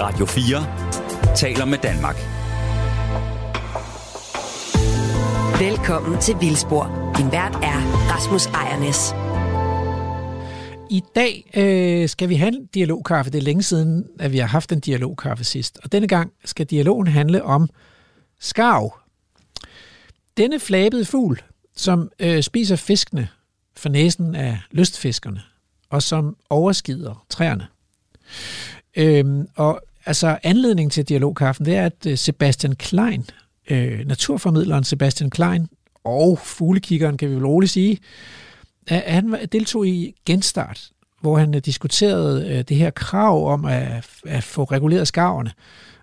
[0.00, 2.16] Radio 4 taler med Danmark.
[5.60, 7.12] Velkommen til Vildspor.
[7.16, 7.78] Din vært er
[8.10, 9.14] Rasmus Ejernes.
[10.90, 13.30] I dag øh, skal vi have en dialogkaffe.
[13.30, 15.78] Det er længe siden, at vi har haft en dialogkaffe sidst.
[15.84, 17.68] Og denne gang skal dialogen handle om
[18.40, 18.98] skarv.
[20.36, 21.42] Denne flabede fugl,
[21.76, 23.28] som øh, spiser fiskene
[23.76, 25.42] for næsen af lystfiskerne,
[25.90, 27.66] og som overskider træerne.
[28.98, 33.24] Øhm, og altså anledningen til dialogkaffen, det er, at øh, Sebastian Klein,
[33.70, 35.68] øh, naturformidleren Sebastian Klein,
[36.04, 37.98] og fuglekiggeren, kan vi vel roligt sige,
[38.86, 44.06] at han deltog i Genstart, hvor han øh, diskuterede øh, det her krav om at,
[44.26, 45.52] at få reguleret skarverne,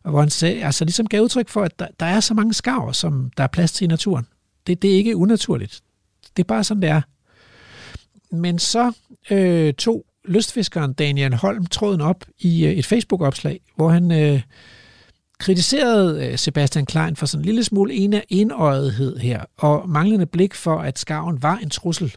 [0.03, 2.53] og hvor han sagde, altså ligesom gav udtryk for, at der, der er så mange
[2.53, 4.25] skarver, som der er plads til i naturen.
[4.67, 5.81] Det, det er ikke unaturligt.
[6.37, 7.01] Det er bare sådan, det er.
[8.31, 8.91] Men så
[9.31, 14.41] øh, tog lystfiskeren Daniel Holm tråden op i øh, et Facebook-opslag, hvor han øh,
[15.39, 20.53] kritiserede øh, Sebastian Klein for sådan en lille smule en enøjethed her, og manglende blik
[20.53, 22.15] for, at skarven var en trussel,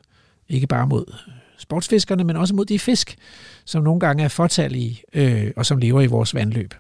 [0.49, 3.17] ikke bare mod øh, sportsfiskerne, men også mod de fisk,
[3.65, 6.75] som nogle gange er fortalige øh, og som lever i vores vandløb.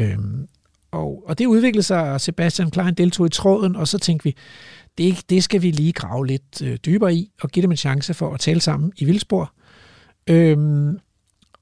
[0.00, 0.18] Øh,
[0.90, 4.36] og, og det udviklede sig, og Sebastian Klein deltog i tråden, og så tænkte vi,
[4.98, 8.14] det, det skal vi lige grave lidt øh, dybere i, og give dem en chance
[8.14, 9.48] for at tale sammen i Vildsborg.
[10.26, 10.98] Øhm,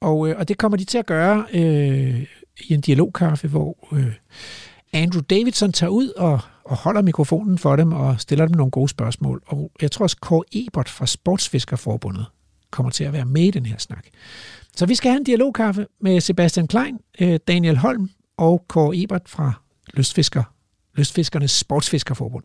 [0.01, 2.27] og, øh, og det kommer de til at gøre øh,
[2.61, 4.15] i en dialogkaffe, hvor øh,
[4.93, 8.89] Andrew Davidson tager ud og, og holder mikrofonen for dem og stiller dem nogle gode
[8.89, 9.43] spørgsmål.
[9.47, 12.27] Og jeg tror også, Kåre Ebert fra Sportsfiskerforbundet
[12.71, 14.07] kommer til at være med i den her snak.
[14.77, 19.23] Så vi skal have en dialogkaffe med Sebastian Klein, øh, Daniel Holm og Kåre Ebert
[19.27, 19.53] fra
[19.95, 20.43] Lystfisker,
[20.95, 22.45] Lystfiskernes Sportsfiskerforbund.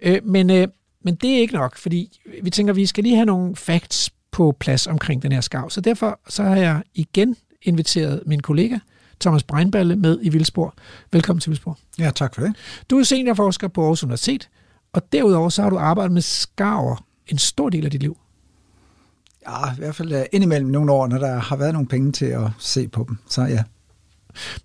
[0.00, 0.68] Øh, men, øh,
[1.04, 4.10] men det er ikke nok, fordi vi tænker, at vi skal lige have nogle facts
[4.34, 5.70] på plads omkring den her skav.
[5.70, 8.78] Så derfor så har jeg igen inviteret min kollega,
[9.20, 10.74] Thomas Breinballe, med i Vildspor.
[11.12, 11.78] Velkommen til Vildspor.
[11.98, 12.56] Ja, tak for det.
[12.90, 14.48] Du er seniorforsker på Aarhus Universitet,
[14.92, 18.18] og derudover så har du arbejdet med skarver en stor del af dit liv.
[19.48, 22.26] Ja, i hvert fald uh, indimellem nogle år, når der har været nogle penge til
[22.26, 23.18] at se på dem.
[23.28, 23.62] Så ja.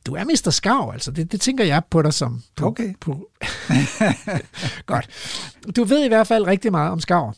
[0.06, 0.50] Du er Mr.
[0.50, 1.12] Skarv, altså.
[1.12, 2.42] Det, det tænker jeg på dig som.
[2.56, 2.94] På, Okay.
[3.02, 3.30] På.
[4.86, 5.10] Godt.
[5.76, 7.32] Du ved i hvert fald rigtig meget om skarver.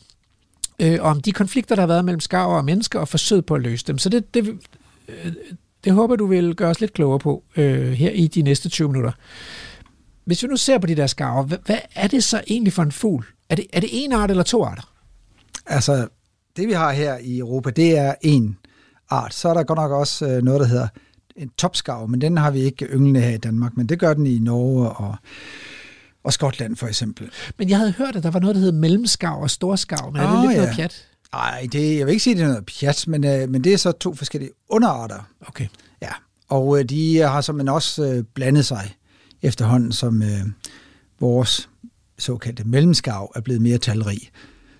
[0.82, 3.54] Øh, og om de konflikter, der har været mellem skarver og mennesker, og forsøget på
[3.54, 3.98] at løse dem.
[3.98, 4.58] Så det, det,
[5.08, 5.32] øh,
[5.84, 8.88] det håber du vil gøre os lidt klogere på øh, her i de næste 20
[8.88, 9.12] minutter.
[10.24, 12.82] Hvis vi nu ser på de der skarver, hvad, hvad er det så egentlig for
[12.82, 13.26] en fugl?
[13.48, 14.92] Er det, er det en art eller to arter?
[15.66, 16.08] Altså,
[16.56, 18.58] det vi har her i Europa, det er en
[19.10, 19.34] art.
[19.34, 20.88] Så er der godt nok også øh, noget, der hedder
[21.36, 24.26] en topskarv, men den har vi ikke ynglende her i Danmark, men det gør den
[24.26, 25.16] i Norge og,
[26.24, 27.30] og Skotland for eksempel.
[27.58, 30.30] Men jeg havde hørt, at der var noget, der hed mellemskav og storskav, men er
[30.30, 30.74] det lidt noget ja.
[30.74, 31.08] pjat?
[31.32, 33.76] Nej, det, jeg vil ikke sige, det er noget pjat, men, øh, men det er
[33.76, 35.28] så to forskellige underarter.
[35.46, 35.66] Okay.
[36.02, 36.12] Ja,
[36.48, 38.94] og øh, de har simpelthen også øh, blandet sig
[39.42, 40.46] efterhånden, som øh,
[41.20, 41.68] vores
[42.18, 44.30] såkaldte mellemskav er blevet mere talrig.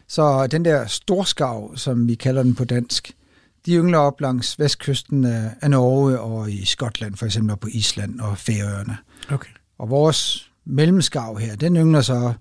[0.09, 3.13] Så den der storskav, som vi kalder den på dansk,
[3.67, 8.21] de yngler op langs vestkysten af, Norge og i Skotland, for eksempel og på Island
[8.21, 8.97] og Færøerne.
[9.31, 9.51] okay.
[9.79, 12.33] Og vores mellemskav her, den yngler så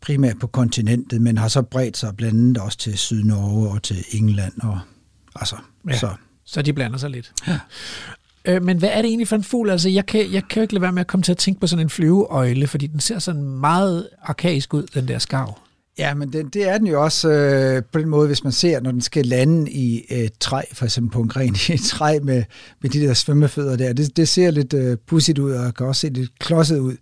[0.00, 4.04] primært på kontinentet, men har så bredt sig blandt andet også til Sydnorge og til
[4.12, 4.52] England.
[4.62, 4.78] Og,
[5.34, 5.56] altså,
[5.88, 5.98] Ja.
[5.98, 6.10] så.
[6.44, 7.32] Så de blander sig lidt.
[7.46, 7.58] Ja.
[8.44, 9.70] Øh, men hvad er det egentlig for en fugl?
[9.70, 11.60] Altså, jeg kan, jeg kan jo ikke lade være med at komme til at tænke
[11.60, 15.58] på sådan en flyveøjle, fordi den ser sådan meget arkaisk ud, den der skarv.
[15.98, 18.80] Ja, men det, det er den jo også øh, på den måde, hvis man ser,
[18.80, 22.18] når den skal lande i et træ, for eksempel på en gren i et træ
[22.22, 22.44] med,
[22.80, 23.92] med de der svømmefødder der.
[23.92, 26.96] Det, det ser lidt øh, pudsigt ud, og kan også se lidt klodset ud.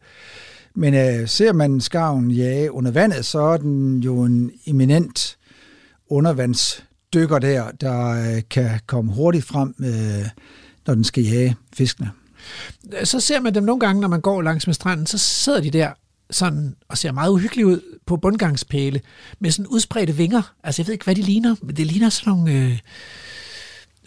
[0.74, 5.36] Men øh, ser man skarven jage under vandet, så er den jo en eminent
[6.08, 10.28] undervandsdykker der, der øh, kan komme hurtigt frem, øh,
[10.86, 12.10] når den skal jage fiskene.
[13.04, 15.70] Så ser man dem nogle gange, når man går langs med stranden, så sidder de
[15.70, 15.92] der
[16.34, 19.00] sådan og ser meget uhyggelige ud på bundgangspæle
[19.40, 20.54] med sådan udspredte vinger.
[20.64, 22.78] Altså, jeg ved ikke, hvad de ligner, men det ligner sådan nogle øh,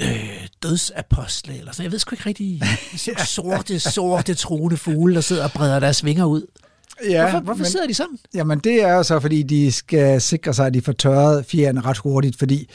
[0.02, 1.84] øh, dødsapostle, eller sådan.
[1.84, 2.62] Jeg ved sgu ikke rigtig.
[3.26, 6.46] Sorte, sorte, truende fugle, der sidder og breder deres vinger ud.
[7.10, 8.18] Ja, Hvorfor, hvorfor sidder de sådan?
[8.34, 11.82] Jamen det er jo så, fordi de skal sikre sig, at de får tørret fjerne
[11.82, 12.70] ret hurtigt, fordi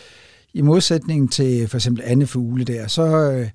[0.55, 3.49] i modsætning til for eksempel andre fugle der, så, øh,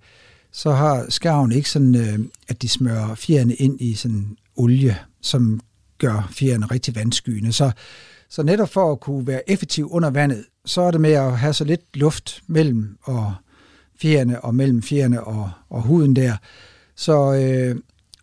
[0.52, 5.60] så har skarven ikke sådan, øh, at de smører fjerne ind i sådan olie, som
[5.98, 7.54] gør fjerne rigtig vandskyende.
[7.54, 7.72] Så,
[8.30, 11.54] så netop for at kunne være effektiv under vandet, så er det med at have
[11.54, 13.34] så lidt luft mellem og
[14.02, 16.38] fjerne og mellem fjerne og, og huden der.
[16.96, 17.76] Så, øh,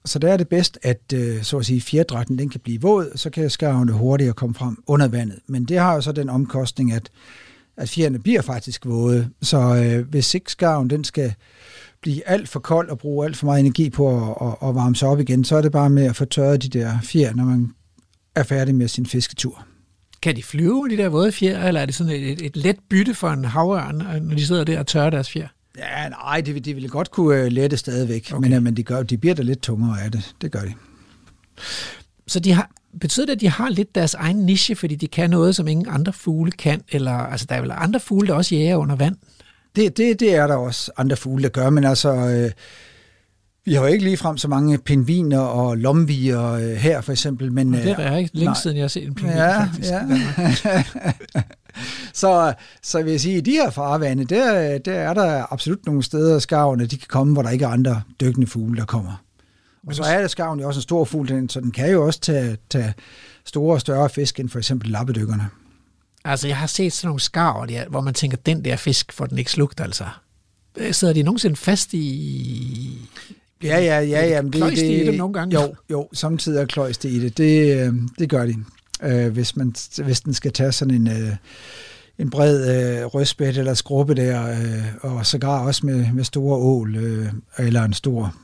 [0.04, 3.12] så der er det bedst, at øh, så at sige, fjerdragten den kan blive våd,
[3.16, 5.38] så kan skarvene hurtigere komme frem under vandet.
[5.46, 7.10] Men det har jo så den omkostning, at,
[7.76, 9.30] at fjerne bliver faktisk våde.
[9.42, 11.34] Så øh, hvis ikke skarven den skal
[12.04, 14.96] blive alt for kold og bruge alt for meget energi på at, at, at varme
[14.96, 17.44] sig op igen, så er det bare med at få tørret de der fjer, når
[17.44, 17.70] man
[18.34, 19.66] er færdig med sin fisketur.
[20.22, 22.76] Kan de flyve, de der våde fjer, eller er det sådan et, et, et let
[22.90, 25.48] bytte for en havørn, når de sidder der og tørrer deres fjer?
[25.78, 28.48] Ja, nej, de, de ville godt kunne øh, lette stadigvæk, okay.
[28.48, 30.34] men, men de, gør, de bliver da lidt tungere af det.
[30.40, 30.72] Det gør de.
[32.26, 32.70] Så de har,
[33.00, 35.86] betyder det, at de har lidt deres egen niche, fordi de kan noget, som ingen
[35.88, 36.82] andre fugle kan?
[36.88, 39.16] Eller, altså, der er vel andre fugle, der også jager under vand?
[39.76, 42.12] Det, det, det er der også andre fugle, der gør, men altså...
[42.12, 42.50] Øh,
[43.66, 47.52] vi har jo ikke lige frem så mange pingviner og lomvier øh, her, for eksempel.
[47.52, 48.60] Men, det er der ikke længe nej.
[48.62, 49.90] siden, jeg har set en pingvin, ja, faktisk.
[49.90, 50.82] Ja.
[52.22, 55.86] så, så vil jeg sige, at i de her farvande, der, der er der absolut
[55.86, 59.22] nogle steder, skarverne de kan komme, hvor der ikke er andre dykkende fugle, der kommer.
[59.86, 62.20] Og så er det skarven jo også en stor fugl, så den kan jo også
[62.20, 62.94] tage, tage
[63.44, 65.48] store og større fisk end for eksempel lappedykkerne.
[66.24, 69.26] Altså, jeg har set sådan nogle skarver, der, hvor man tænker, den der fisk får
[69.26, 70.04] den ikke slugt, altså.
[70.76, 73.08] Øh, sidder de nogensinde fast i...
[73.62, 74.26] Ja, ja, ja.
[74.26, 75.60] ja men det, det, i dem nogle gange?
[75.60, 77.38] Jo, jo samtidig er kløjs det i det.
[77.38, 78.54] Det, øh, det gør de.
[79.02, 79.74] Øh, hvis, man,
[80.04, 81.36] hvis den skal tage sådan en, øh,
[82.18, 86.96] en bred øh, rødspæt eller skrubbe der, øh, og sågar også med, med store ål,
[86.96, 88.34] øh, eller en stor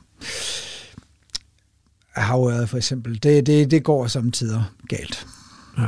[2.12, 3.22] havøret for eksempel.
[3.22, 5.26] Det, det, det går samtidig galt.
[5.78, 5.86] Ja.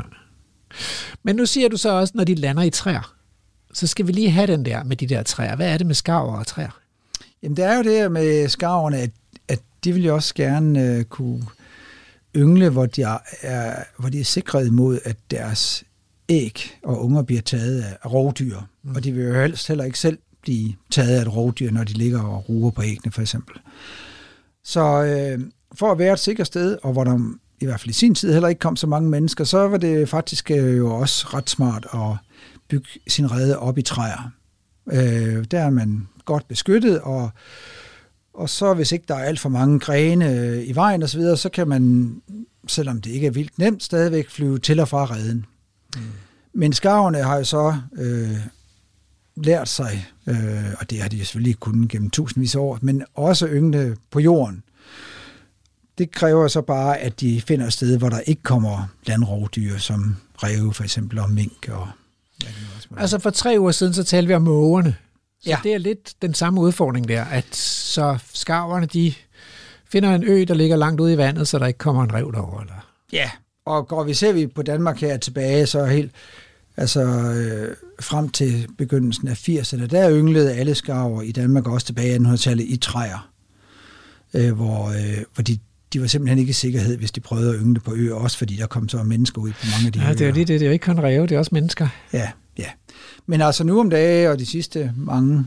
[1.22, 3.14] Men nu siger du så også, når de lander i træer,
[3.72, 5.56] så skal vi lige have den der med de der træer.
[5.56, 6.80] Hvad er det med skarver og træer?
[7.42, 9.10] Jamen det er jo det med skarverne, at,
[9.48, 11.46] at de vil jo også gerne øh, kunne
[12.36, 13.19] yngle, hvor de, er,
[13.98, 15.84] hvor de er sikret imod, at deres
[16.28, 18.58] æg og unger bliver taget af rovdyr.
[18.82, 18.94] Mm.
[18.96, 21.92] Og de vil jo helst heller ikke selv blive taget af et rovdyr, når de
[21.92, 23.56] ligger og ruer på æggene, for eksempel.
[24.64, 25.40] Så øh,
[25.74, 28.32] for at være et sikkert sted, og hvor der i hvert fald i sin tid
[28.32, 31.87] heller ikke kom så mange mennesker, så var det faktisk øh, jo også ret smart
[31.94, 32.17] at
[32.69, 34.31] bygge sin rede op i træer.
[34.93, 37.31] Øh, der er man godt beskyttet, og,
[38.35, 41.37] og så hvis ikke der er alt for mange grene øh, i vejen osv., så,
[41.37, 42.14] så kan man,
[42.67, 45.47] selvom det ikke er vildt nemt, stadigvæk flyve til og fra reden.
[45.97, 46.03] Mm.
[46.53, 48.37] Men skarverne har jo så øh,
[49.37, 53.47] lært sig, øh, og det har de selvfølgelig kun gennem tusindvis af år, men også
[53.47, 54.62] yngle på jorden.
[56.02, 60.16] Det kræver så bare, at de finder et sted, hvor der ikke kommer landrovdyr, som
[60.43, 61.69] ræve for eksempel, og mink.
[61.72, 61.88] Og,
[62.43, 62.49] ja,
[62.96, 64.96] altså for tre uger siden, så talte vi om mågerne.
[65.43, 65.58] Så ja.
[65.62, 69.14] det er lidt den samme udfordring der, at så skarverne, de
[69.88, 72.32] finder en ø, der ligger langt ude i vandet, så der ikke kommer en rev
[72.32, 72.60] derover.
[72.60, 72.87] Eller?
[73.12, 73.31] Ja,
[73.64, 76.12] og går vi ser vi på Danmark her tilbage, så helt
[76.76, 82.14] altså øh, frem til begyndelsen af 80'erne, der ynglede alle skarver i Danmark også tilbage
[82.14, 83.31] i 1800-tallet i træer,
[84.34, 85.58] øh, hvor, øh, hvor de
[85.93, 88.56] de var simpelthen ikke i sikkerhed, hvis de prøvede at yngle på øer, også fordi
[88.56, 90.15] der kom så mennesker ud på mange af de ja, øer.
[90.15, 90.61] det er lige det.
[90.61, 91.89] Det er jo ikke kun ræve, det er også mennesker.
[92.12, 92.67] Ja, ja.
[93.27, 95.47] Men altså nu om dagen og de sidste mange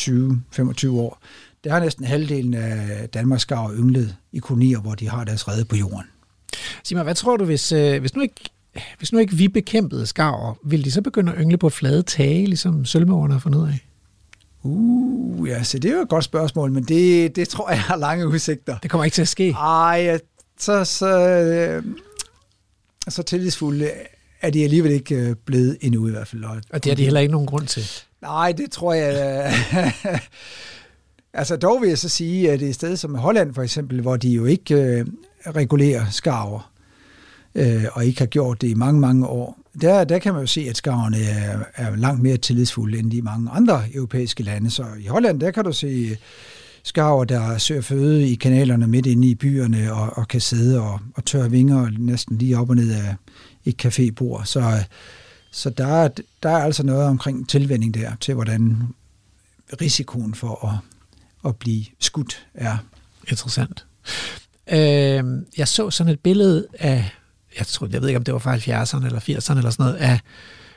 [0.00, 1.22] 20-25 år,
[1.64, 5.64] der har næsten halvdelen af Danmarks skarver ynglet i kolonier, hvor de har deres rede
[5.64, 6.06] på jorden.
[6.84, 8.50] Sig mig, hvad tror du, hvis, øh, hvis, nu ikke,
[8.98, 12.46] hvis nu ikke vi bekæmpede skarver, vil de så begynde at yngle på flade tage,
[12.46, 13.87] ligesom sølvmågerne har fundet ud af?
[14.62, 17.96] Uh, ja, så det er jo et godt spørgsmål, men det, det tror jeg har
[17.96, 18.78] lange udsigter.
[18.78, 19.50] Det kommer ikke til at ske.
[19.50, 20.18] Ej,
[20.58, 21.84] så, så, øh,
[23.08, 23.90] så tillidsfulde
[24.40, 26.44] er de alligevel ikke øh, blevet endnu i hvert fald.
[26.44, 27.82] Og det har de heller ikke nogen grund til.
[28.22, 29.52] Nej, det tror jeg...
[31.32, 34.00] altså dog vil jeg så sige, at det er et sted som Holland for eksempel,
[34.00, 35.06] hvor de jo ikke øh,
[35.46, 36.72] regulerer skarver,
[37.54, 39.58] øh, og ikke har gjort det i mange, mange år.
[39.80, 43.22] Der, der kan man jo se, at skarverne er, er langt mere tillidsfulde end de
[43.22, 44.70] mange andre europæiske lande.
[44.70, 46.16] Så i Holland, der kan du se øh,
[46.82, 51.00] skarver, der søger føde i kanalerne midt inde i byerne og, og kan sidde og,
[51.14, 53.14] og tørre vinger næsten lige op og ned af
[53.64, 54.44] et cafébord.
[54.44, 54.84] Så, øh,
[55.50, 56.08] så der, er,
[56.42, 58.82] der er altså noget omkring tilvænding der til, hvordan
[59.80, 60.78] risikoen for at,
[61.48, 62.76] at blive skudt er.
[63.28, 63.86] Interessant.
[64.72, 65.24] Øh,
[65.58, 67.10] jeg så sådan et billede af
[67.58, 69.94] jeg, tror, jeg ved ikke, om det var fra 70'erne eller 80'erne eller sådan noget,
[69.94, 70.20] af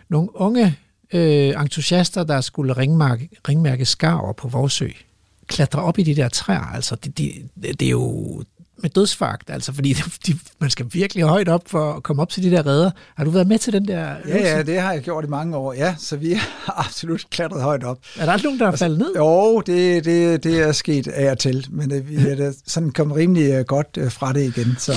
[0.10, 0.78] nogle unge
[1.14, 4.90] øh, entusiaster, der skulle ringmærke, ringmærke skarver på Vorsø,
[5.48, 6.74] klatre op i de der træer.
[6.74, 8.44] Altså, det, det, det er jo
[8.82, 9.94] med dødsfagt, altså, fordi
[10.28, 12.92] de, man skal virkelig højt op for at komme op til de der redder.
[13.16, 14.48] Har du været med til den der øvelse?
[14.48, 17.62] Ja, ja, det har jeg gjort i mange år, ja, så vi har absolut klatret
[17.62, 17.98] højt op.
[18.20, 19.16] Er der aldrig nogen, der er faldet ned?
[19.16, 23.52] Jo, det, det, det er sket af og til, men vi er sådan kommet rimelig
[23.52, 24.94] øh, godt øh, fra det igen, så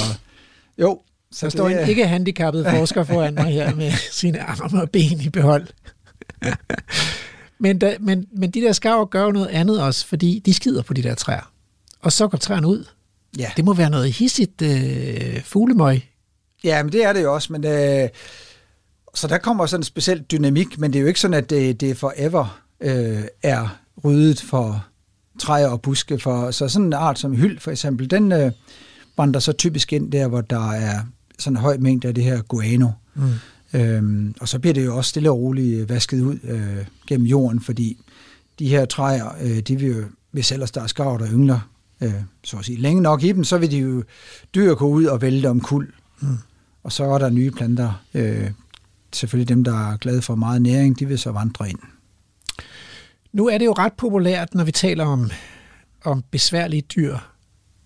[0.79, 1.01] jo,
[1.35, 5.21] så der står en ikke handicappet forsker foran mig her med sine arme og ben
[5.21, 5.67] i behold.
[7.59, 10.83] men, da, men, men de der skarver gør jo noget andet også, fordi de skider
[10.83, 11.53] på de der træer.
[12.01, 12.85] Og så går træerne ud.
[13.39, 13.51] Ja.
[13.57, 16.03] Det må være noget hissigt øh, fuglemøg.
[16.65, 17.53] Ja, men det er det jo også.
[17.53, 18.09] Men, øh,
[19.15, 21.81] så der kommer sådan en speciel dynamik, men det er jo ikke sådan, at det,
[21.81, 24.87] det forever øh, er ryddet for
[25.39, 26.19] træer og buske.
[26.19, 28.53] For, så sådan en art som hyld for eksempel, den øh,
[29.17, 31.01] vandrer så typisk ind der, hvor der er
[31.39, 32.89] sådan en høj mængde af det her guano.
[33.15, 33.33] Mm.
[33.75, 37.61] Øhm, og så bliver det jo også stille og roligt vasket ud øh, gennem jorden,
[37.61, 38.05] fordi
[38.59, 41.69] de her træer, øh, de vil jo, hvis ellers der er skarv, der yngler,
[42.01, 42.15] øh,
[42.45, 44.05] så at sige, længe nok i dem, så vil de jo
[44.55, 45.93] dyr gå ud og vælte om kul.
[46.21, 46.37] Mm.
[46.83, 48.05] Og så er der nye planter.
[48.15, 48.51] Øh,
[49.13, 51.79] selvfølgelig dem, der er glade for meget næring, de vil så vandre ind.
[53.33, 55.31] Nu er det jo ret populært, når vi taler om,
[56.05, 57.17] om besværlige dyr,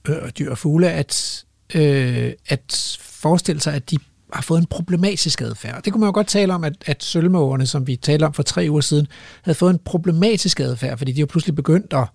[0.09, 1.45] øh, dyr og fugle, at,
[1.75, 3.97] øh, at forestille sig, at de
[4.33, 5.83] har fået en problematisk adfærd.
[5.83, 8.43] Det kunne man jo godt tale om, at, at sølvmågerne, som vi talte om for
[8.43, 9.07] tre uger siden,
[9.43, 12.09] havde fået en problematisk adfærd, fordi de jo pludselig begyndt at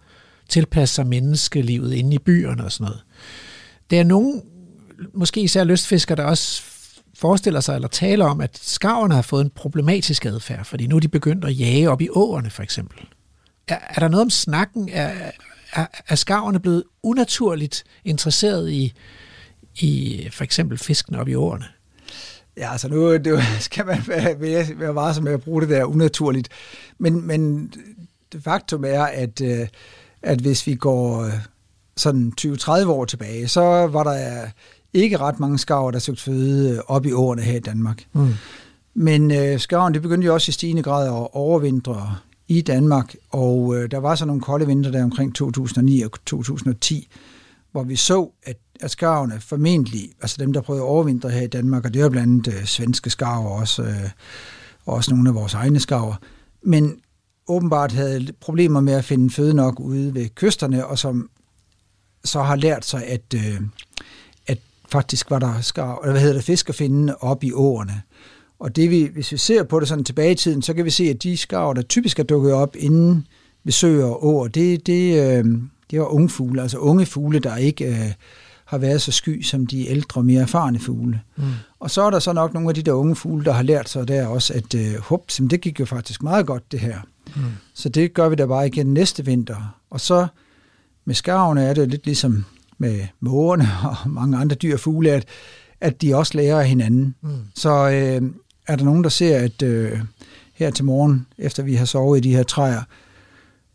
[0.50, 3.04] tilpasse sig menneskelivet inde i byerne og sådan noget.
[3.90, 4.42] Der er nogen,
[5.14, 6.64] måske især lystfiskere, der også
[7.18, 11.00] forestiller sig eller taler om, at skarverne har fået en problematisk adfærd, fordi nu er
[11.00, 13.00] de begyndt at jage op i åerne for eksempel.
[13.68, 14.90] Er, er der noget om snakken?
[14.92, 15.32] Er,
[15.74, 18.94] er, er skarverne blevet unaturligt interesseret i,
[19.76, 21.66] i for eksempel fisken op i åerne?
[22.58, 24.40] Ja, altså nu det skal man være,
[24.80, 26.50] være, varsom med at bruge det der unaturligt.
[26.98, 27.74] Men, men
[28.34, 29.68] det faktum er, at, øh,
[30.22, 31.34] at hvis vi går øh,
[31.98, 34.48] sådan 20-30 år tilbage, så var der
[34.94, 38.04] ikke ret mange skarver, der søgte føde op i årene her i Danmark.
[38.14, 38.34] Mm.
[38.94, 42.16] Men øh, skarven, det begyndte jo også i stigende grad at overvintre
[42.48, 47.08] i Danmark, og øh, der var så nogle kolde vinter der omkring 2009 og 2010,
[47.72, 51.48] hvor vi så, at, at skarvene formentlig, altså dem, der prøvede at overvintre her i
[51.48, 54.10] Danmark, og det er blandt andet øh, svenske skarver også, øh,
[54.86, 56.16] og også nogle af vores egne skarver,
[56.62, 56.96] men
[57.48, 61.30] åbenbart havde problemer med at finde føde nok ude ved kysterne, og som
[62.26, 63.62] så har lært sig, at, øh,
[64.48, 64.58] at
[64.92, 68.02] faktisk var der skarv, eller hvad hedder det, fisk at finde op i åerne.
[68.60, 70.90] Og det vi, hvis vi ser på det sådan tilbage i tiden, så kan vi
[70.90, 73.28] se, at de skarver, der typisk er dukket op inden
[73.64, 75.46] ved søer og åer, det, det, øh,
[75.92, 78.14] det var unge fugle, altså unge fugle, der ikke øh,
[78.74, 81.22] har været så sky som de ældre, mere erfarne fugle.
[81.36, 81.44] Mm.
[81.80, 83.90] Og så er der så nok nogle af de der unge fugle, der har lært
[83.90, 86.98] sig der også, at øh, hups, det gik jo faktisk meget godt det her.
[87.36, 87.42] Mm.
[87.74, 89.80] Så det gør vi da bare igen næste vinter.
[89.90, 90.28] Og så
[91.06, 92.46] med skarvene er det lidt ligesom
[92.78, 95.26] med mågerne og mange andre dyr og fugle, at,
[95.82, 97.16] at de også lærer af hinanden.
[97.22, 97.30] Mm.
[97.56, 98.32] Så øh,
[98.68, 100.00] er der nogen, der ser, at øh,
[100.54, 102.82] her til morgen, efter vi har sovet i de her træer,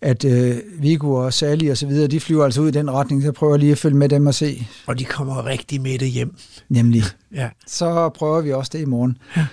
[0.01, 3.23] at øh, Viggo og Sally og så videre, de flyver altså ud i den retning,
[3.23, 4.67] så prøver jeg lige at følge med dem og se.
[4.87, 6.37] Og de kommer rigtig med det hjem.
[6.69, 7.03] Nemlig.
[7.35, 7.49] ja.
[7.67, 9.19] Så prøver vi også det i morgen.
[9.37, 9.47] Ja.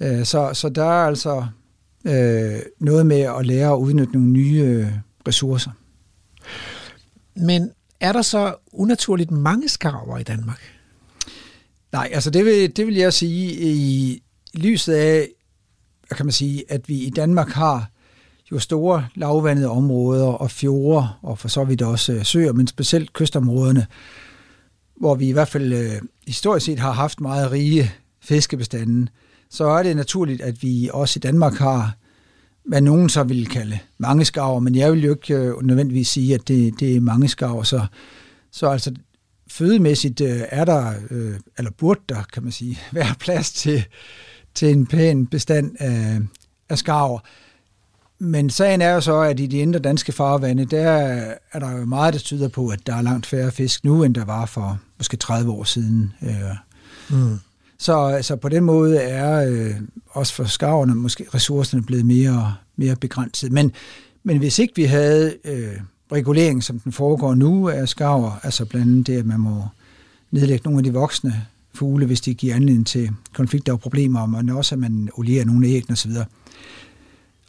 [0.00, 1.46] Øh, så, så der er altså
[2.04, 4.86] øh, noget med at lære at udnytte nogle nye øh,
[5.28, 5.70] ressourcer.
[7.36, 10.60] Men er der så unaturligt mange skarver i Danmark?
[11.92, 14.22] Nej, altså det vil, det vil jeg sige i
[14.54, 15.28] lyset af,
[16.16, 17.90] kan man sige, at vi i Danmark har
[18.52, 23.12] jo store lavvandede områder og fjorde, og for så vidt også øh, søer, men specielt
[23.12, 23.86] kystområderne,
[24.96, 29.08] hvor vi i hvert fald øh, historisk set har haft meget rige fiskebestanden,
[29.50, 31.96] så er det naturligt, at vi også i Danmark har,
[32.64, 36.34] hvad nogen så vil kalde mange skarver, men jeg vil jo ikke øh, nødvendigvis sige,
[36.34, 37.86] at det, det er mange skarver, så,
[38.52, 38.92] så altså
[39.50, 43.84] fødemæssigt øh, er der, øh, eller burde der, kan man sige, være plads til,
[44.54, 46.18] til en pæn bestand af,
[46.68, 47.18] af skarver.
[48.18, 50.90] Men sagen er jo så, at i de indre danske farvande, der
[51.52, 54.14] er der jo meget, der tyder på, at der er langt færre fisk nu, end
[54.14, 56.12] der var for måske 30 år siden.
[57.10, 57.38] Mm.
[57.78, 59.74] Så, så på den måde er øh,
[60.10, 63.52] også for skarverne måske ressourcerne blevet mere, mere begrænset.
[63.52, 63.72] Men,
[64.24, 65.76] men hvis ikke vi havde øh,
[66.12, 69.64] regulering, som den foregår nu af skarver, altså blandt andet det, at man må
[70.30, 74.48] nedlægge nogle af de voksne fugle, hvis de giver anledning til konflikter og problemer, men
[74.48, 76.12] også at man olierer nogle æg osv.,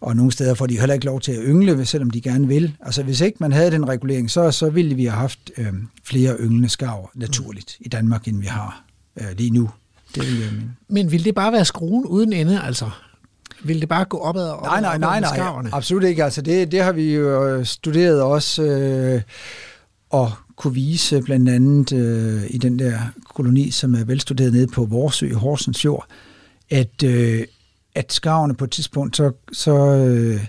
[0.02, 2.76] og nogle steder får de heller ikke lov til at yngle, selvom de gerne vil.
[2.82, 5.74] Altså hvis ikke man havde den regulering, så, så ville vi have haft øh,
[6.04, 8.84] flere ynglende skarver naturligt i Danmark, end vi har
[9.18, 9.70] øh, lige nu.
[10.16, 10.76] Det vil jeg mene.
[10.88, 12.90] Men vil det bare være skruen uden ende, altså?
[13.64, 16.24] Vil det bare gå opad og opad, nej, nej, nej, nej, absolut ikke.
[16.24, 19.22] Altså det, det har vi jo øh, studeret også, øh,
[20.10, 23.00] og kunne vise blandt andet øh, i den der
[23.36, 26.06] koloni, som er velstuderet nede på Vorsø i Horsens Fjord,
[26.70, 27.44] at, øh,
[27.98, 30.46] at skarverne på et tidspunkt, så, så øh,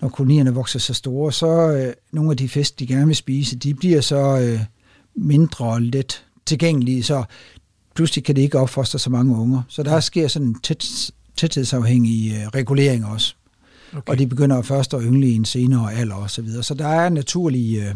[0.00, 3.56] når kolonierne vokser så store, så øh, nogle af de fisk, de gerne vil spise,
[3.56, 4.60] de bliver så øh,
[5.14, 7.24] mindre og let tilgængelige, så
[7.94, 9.62] pludselig kan det ikke opfostre så mange unger.
[9.68, 13.34] Så der sker sådan en tæt, tæthedsafhængig øh, regulering også.
[13.92, 14.12] Okay.
[14.12, 16.62] Og de begynder først at yngle i en senere alder og så videre.
[16.62, 17.94] Så der er naturlige øh,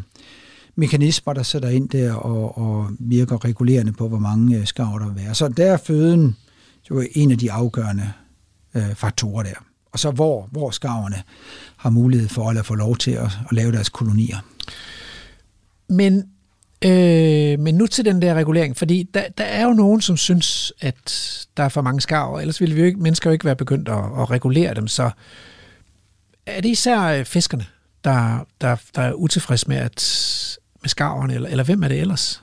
[0.77, 5.07] mekanismer, der sætter ind der og, og virker regulerende på, hvor mange øh, skarver der
[5.07, 5.35] vil være.
[5.35, 6.37] Så der er føden
[6.91, 8.13] jo en af de afgørende
[8.75, 9.55] øh, faktorer der.
[9.93, 11.23] Og så hvor, hvor skarverne
[11.77, 14.39] har mulighed for at få lov til at, at lave deres kolonier.
[15.89, 16.25] Men,
[16.85, 20.73] øh, men nu til den der regulering, fordi der, der er jo nogen, som synes,
[20.81, 23.57] at der er for mange skarver, ellers ville vi jo ikke, mennesker jo ikke være
[23.57, 25.11] begyndt at, at regulere dem, så
[26.47, 27.67] er det især øh, fiskerne,
[28.05, 32.43] der, der, der er utilfredse med, at, med skarverne, eller, eller hvem er det ellers?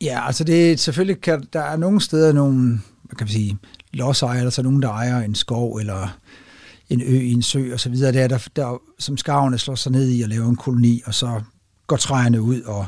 [0.00, 3.58] Ja, altså det er selvfølgelig, kan, der er nogle steder nogle, hvad kan vi sige,
[3.92, 6.18] lodsejere, altså nogen, der ejer en skov eller
[6.90, 9.92] en ø i en sø og så videre, der, der, der som skarverne slår sig
[9.92, 11.40] ned i og laver en koloni, og så
[11.86, 12.86] går træerne ud, og,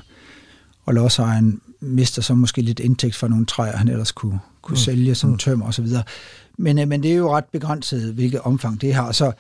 [0.85, 4.77] og lodsejeren mister så måske lidt indtægt fra nogle træer, han ellers kunne, kunne mm.
[4.77, 5.39] sælge som mm.
[5.39, 6.03] tømmer og så videre.
[6.59, 9.13] Men, øh, men det er jo ret begrænset, hvilket omfang det har.
[9.13, 9.33] Så,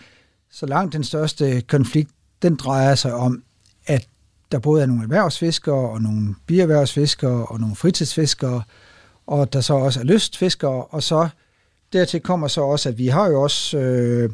[0.50, 2.10] så langt den største konflikt,
[2.42, 3.42] den drejer sig om,
[3.86, 4.08] at
[4.52, 8.62] der både er nogle erhvervsfiskere, og nogle bierhvervsfiskere, og nogle fritidsfiskere,
[9.26, 11.28] og der så også er lystfiskere, og så
[11.92, 14.30] dertil kommer så også, at vi har jo også øh,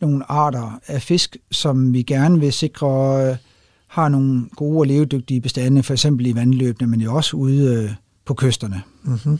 [0.00, 3.36] nogle arter af fisk, som vi gerne vil sikre øh,
[3.86, 7.90] har nogle gode og levedygtige bestande, for eksempel i vandløbene, men jo også ude øh,
[8.24, 8.82] på kysterne.
[9.02, 9.38] Mm-hmm.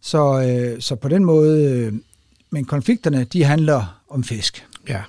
[0.00, 1.92] Så, øh, så på den måde, øh,
[2.50, 4.66] men konflikterne, de handler om fisk.
[4.88, 5.02] Ja.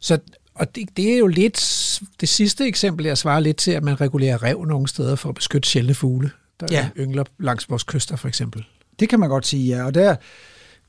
[0.00, 0.18] Så
[0.54, 4.00] og det, det er jo lidt det sidste eksempel, jeg svarer lidt til, at man
[4.00, 6.88] regulerer rev nogle steder for at beskytte sjældne fugle, der ja.
[6.98, 8.64] yngler langs vores kyster for eksempel.
[9.00, 9.84] Det kan man godt sige, ja.
[9.84, 10.16] Og der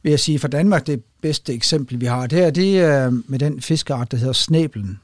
[0.04, 3.40] vil jeg sige, for Danmark det bedste eksempel, vi har, det er, det er med
[3.40, 5.00] den fiskeart, der hedder snæblen.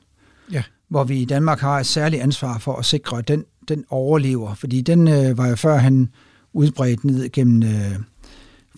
[0.52, 0.64] Ja.
[0.90, 4.56] Hvor vi i Danmark har et særligt ansvar for at sikre, at den, den overlever.
[4.56, 6.10] Fordi den øh, var jo før han
[6.54, 7.96] udbredt ned gennem øh,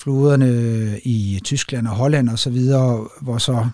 [0.02, 3.68] floderne i Tyskland og Holland og så videre, hvor så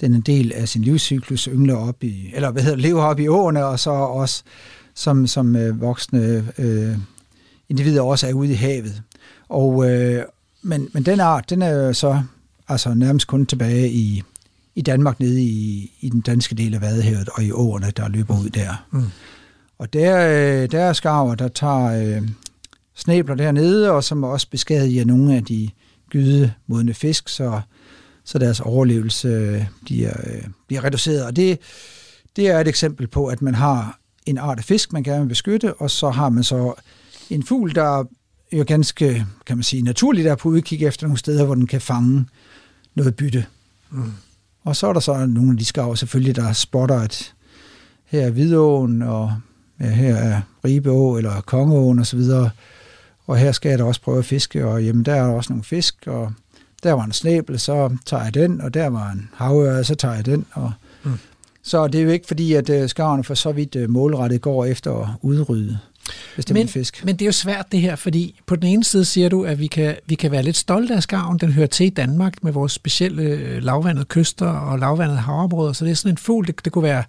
[0.00, 3.28] den en del af sin livscyklus yngler op i, eller hvad hedder, lever op i
[3.28, 4.42] åerne, og så også
[4.94, 6.98] som, som øh, voksne øh,
[7.68, 9.02] individer også er ude i havet.
[9.48, 10.24] Og, øh,
[10.64, 12.22] men, men den art, den er jo så
[12.68, 14.22] altså nærmest kun tilbage i,
[14.74, 18.40] i Danmark, nede i, i den danske del af Vadehavet og i åerne, der løber
[18.40, 18.86] ud der.
[18.90, 19.04] Mm.
[19.78, 22.28] Og der, øh, der er skarver, der tager øh,
[22.94, 25.70] snæbler dernede, og som også beskadiger nogle af de
[26.10, 27.60] gydemodne fisk, så
[28.24, 31.24] så deres overlevelse øh, bliver, øh, bliver reduceret.
[31.24, 31.58] Og det,
[32.36, 35.28] det er et eksempel på, at man har en art af fisk, man gerne vil
[35.28, 36.74] beskytte, og så har man så
[37.30, 38.04] en fugl, der
[38.58, 41.80] jo ganske, kan man sige, naturligt er på udkig efter nogle steder, hvor den kan
[41.80, 42.26] fange
[42.94, 43.46] noget bytte.
[43.90, 44.12] Mm.
[44.64, 47.34] Og så er der så nogle af de skarver selvfølgelig, der spotter, at
[48.04, 49.34] her er Hvidåen, og
[49.80, 52.50] ja, her er Ribeå, eller Kongeåen osv., og,
[53.26, 55.64] og her skal jeg da også prøve at fiske, og jamen, der er også nogle
[55.64, 56.32] fisk, og
[56.82, 60.14] der var en snæbel, så tager jeg den, og der var en havøre, så tager
[60.14, 60.46] jeg den.
[60.52, 60.72] Og
[61.04, 61.12] mm.
[61.62, 64.64] Så det er jo ikke fordi, at uh, skarverne for så vidt uh, målrettet går
[64.64, 65.78] efter at udrydde
[66.50, 67.04] men, fisk.
[67.04, 69.58] Men det er jo svært det her, fordi på den ene side siger du, at
[69.58, 71.38] vi kan, vi kan være lidt stolte af skarven.
[71.38, 75.84] Den hører til i Danmark med vores specielle øh, lavvandede kyster og lavvandede havområder, så
[75.84, 77.04] det er sådan en fugl, det, det kunne være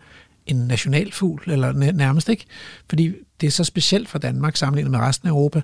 [0.48, 2.46] en nationalfugl, eller nærmest ikke,
[2.90, 5.62] fordi det er så specielt for Danmark sammenlignet med resten af Europa.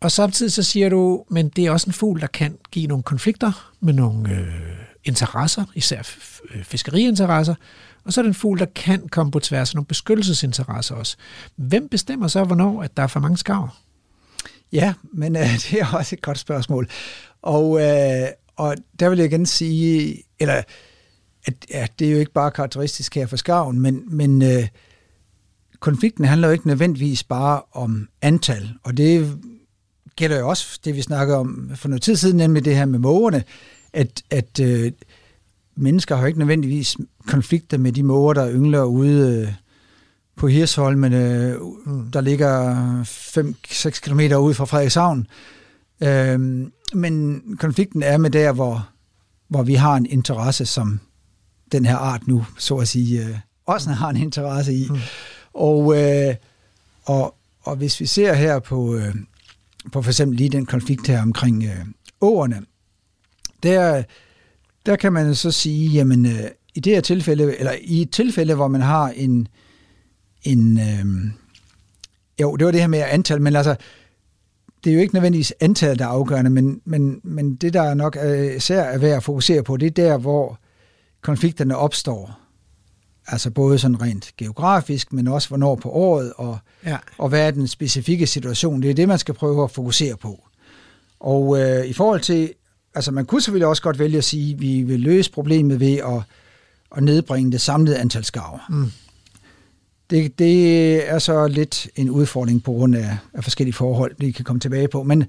[0.00, 3.02] Og samtidig så siger du, men det er også en fugl, der kan give nogle
[3.02, 4.46] konflikter med nogle øh,
[5.04, 6.02] interesser, især
[6.62, 7.54] fiskeriinteresser,
[8.04, 11.16] og så er det en fugl, der kan komme på tværs af nogle beskyttelsesinteresser også.
[11.56, 13.82] Hvem bestemmer så, hvornår at der er for mange skarver?
[14.72, 16.88] Ja, men øh, det er også et godt spørgsmål.
[17.42, 20.62] Og, øh, og der vil jeg igen sige, eller
[21.46, 24.68] at ja, det er jo ikke bare karakteristisk her for skarven, men, men øh,
[25.80, 29.38] konflikten handler jo ikke nødvendigvis bare om antal, og det
[30.16, 32.98] gælder jo også det, vi snakker om for noget tid siden, nemlig det her med
[32.98, 33.44] mågerne,
[33.92, 34.92] at, at øh,
[35.80, 39.52] mennesker har jo ikke nødvendigvis konflikter med de måger, der yngler ude øh,
[40.36, 42.10] på Hirsholmene, mm.
[42.10, 45.26] der ligger 5-6 km ude fra Frederikshavn.
[46.02, 46.40] Øh,
[46.94, 48.88] men konflikten er med der, hvor,
[49.48, 51.00] hvor vi har en interesse, som
[51.72, 54.88] den her art nu, så at sige, øh, også har en interesse i.
[54.90, 54.98] Mm.
[55.54, 56.34] Og, øh,
[57.04, 59.14] og, og hvis vi ser her på, øh,
[59.92, 61.86] på for eksempel lige den konflikt her omkring øh,
[62.20, 62.62] åerne,
[63.62, 64.02] der,
[64.86, 68.54] der kan man så sige, jamen øh, i det her tilfælde, eller i et tilfælde,
[68.54, 69.48] hvor man har en,
[70.42, 71.30] en øh,
[72.40, 73.76] jo, det var det her med antal, men altså,
[74.84, 78.16] det er jo ikke nødvendigvis antallet, der er afgørende, men, men, men det, der nok
[78.16, 80.58] er, især er værd at fokusere på, det er der, hvor
[81.22, 82.36] konflikterne opstår.
[83.26, 86.96] Altså både sådan rent geografisk, men også hvornår på året, og, ja.
[87.18, 88.82] og hvad er den specifikke situation.
[88.82, 90.44] Det er det, man skal prøve at fokusere på.
[91.20, 92.52] Og øh, i forhold til,
[92.94, 95.96] altså man kunne selvfølgelig også godt vælge at sige, at vi vil løse problemet ved
[95.96, 96.22] at,
[96.96, 98.58] at nedbringe det samlede antal skarver.
[98.70, 98.90] Mm.
[100.10, 104.44] Det, det er så lidt en udfordring på grund af, af forskellige forhold, vi kan
[104.44, 105.02] komme tilbage på.
[105.02, 105.24] Men,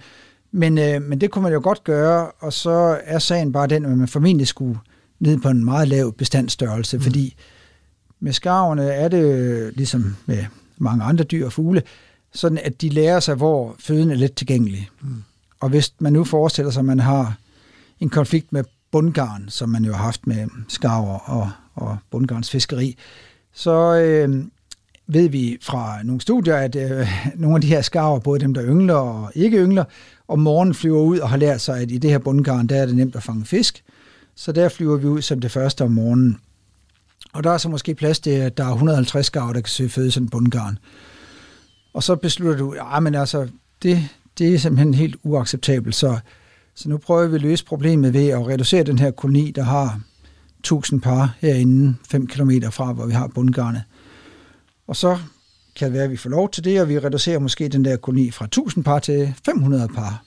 [0.51, 3.85] men, øh, men det kunne man jo godt gøre, og så er sagen bare den,
[3.85, 4.79] at man formentlig skulle
[5.19, 7.03] ned på en meget lav bestandsstørrelse, mm.
[7.03, 7.35] fordi
[8.19, 10.45] med skarverne er det ligesom med
[10.77, 11.83] mange andre dyr og fugle,
[12.33, 14.89] sådan at de lærer sig, hvor føden er let tilgængelig.
[15.01, 15.23] Mm.
[15.59, 17.37] Og hvis man nu forestiller sig, at man har
[18.01, 22.97] en konflikt med bundgarn, som man jo har haft med skarver og, og bundgarns fiskeri,
[23.53, 24.45] så øh,
[25.07, 28.65] ved vi fra nogle studier, at øh, nogle af de her skarver, både dem, der
[28.65, 29.83] yngler og ikke yngler,
[30.27, 32.85] om morgenen flyver ud og har lært sig, at i det her bundgarn, der er
[32.85, 33.83] det nemt at fange fisk.
[34.35, 36.37] Så der flyver vi ud som det første om morgenen.
[37.33, 39.89] Og der er så måske plads til, at der er 150 skarver, der kan søge
[39.89, 40.77] føde sådan en bundgarn.
[41.93, 43.47] Og så beslutter du, ja, men altså,
[43.83, 45.95] det, det er simpelthen helt uacceptabelt.
[45.95, 46.19] Så,
[46.75, 50.01] så nu prøver vi at løse problemet ved at reducere den her koloni, der har
[50.59, 53.83] 1000 par herinde, 5 km fra, hvor vi har bundgarnet.
[54.87, 55.17] Og så
[55.75, 57.97] kan det være, at vi får lov til det, og vi reducerer måske den der
[57.97, 60.23] koloni fra 1000 par til 500 par.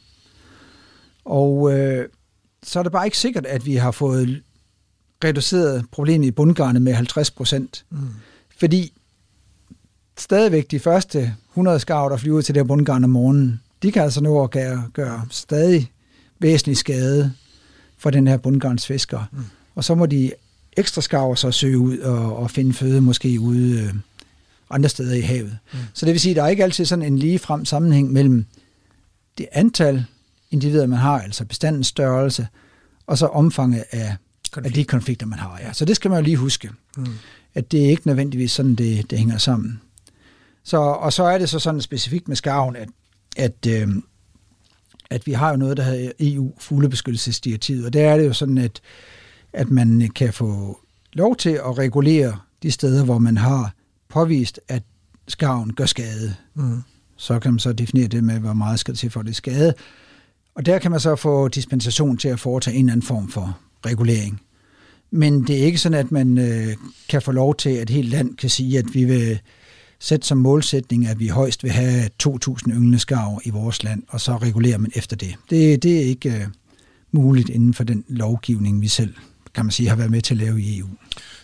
[1.24, 2.08] Og øh,
[2.62, 4.42] så er det bare ikke sikkert, at vi har fået
[5.24, 7.84] reduceret problemet i bundgarnet med 50 procent.
[7.90, 7.98] Mm.
[8.58, 8.92] Fordi
[10.18, 14.02] stadigvæk de første 100 skarver, der flyver til det her bundgarn om morgenen, de kan
[14.02, 15.90] altså nå at gøre, gøre stadig
[16.44, 17.32] væsentlig skade
[17.98, 19.24] for den her bundgarnsfisker.
[19.32, 19.44] Mm.
[19.74, 20.32] Og så må de
[20.76, 23.94] ekstra skarver så søge ud og, og finde føde måske ude øh,
[24.70, 25.58] andre steder i havet.
[25.72, 25.78] Mm.
[25.94, 28.46] Så det vil sige, at der er ikke altid sådan en ligefrem sammenhæng mellem
[29.38, 30.04] det antal
[30.50, 32.46] individer, man har, altså bestandens størrelse,
[33.06, 34.16] og så omfanget af,
[34.56, 35.58] af de konflikter, man har.
[35.62, 35.72] Ja.
[35.72, 37.06] Så det skal man jo lige huske, mm.
[37.54, 39.80] at det er ikke nødvendigvis sådan, det, det hænger sammen.
[40.64, 42.88] Så, og så er det så sådan specifikt med skarven, at,
[43.36, 43.88] at, øh,
[45.10, 48.80] at vi har jo noget, der hedder EU-fuglebeskyttelsesdirektivet, og der er det jo sådan, at,
[49.52, 50.80] at man kan få
[51.12, 53.74] lov til at regulere de steder, hvor man har
[54.08, 54.82] påvist, at
[55.28, 56.34] skarven gør skade.
[56.54, 56.82] Mm.
[57.16, 59.74] Så kan man så definere det med, hvor meget skal til for det skade.
[60.54, 63.58] Og der kan man så få dispensation til at foretage en eller anden form for
[63.86, 64.40] regulering.
[65.10, 66.76] Men det er ikke sådan, at man øh,
[67.08, 69.40] kan få lov til, at helt land kan sige, at vi vil
[70.04, 74.20] sætte som målsætning, at vi højst vil have 2.000 ynglende skarver i vores land, og
[74.20, 75.34] så regulerer man efter det.
[75.50, 76.46] Det, det er ikke øh,
[77.12, 79.14] muligt inden for den lovgivning, vi selv
[79.54, 80.88] kan man sige, har været med til at lave i EU.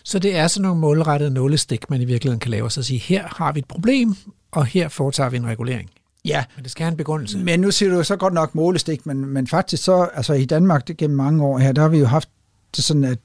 [0.03, 2.99] Så det er sådan nogle målrettede nålestik, man i virkeligheden kan lave, og så sige,
[2.99, 4.15] her har vi et problem,
[4.51, 5.89] og her foretager vi en regulering.
[6.25, 6.43] Ja.
[6.55, 7.37] Men det skal have en begrundelse.
[7.37, 10.87] Men nu siger du så godt nok målestik, men, men faktisk så, altså i Danmark
[10.87, 12.29] det, gennem mange år her, der har vi jo haft
[12.75, 13.19] det sådan, at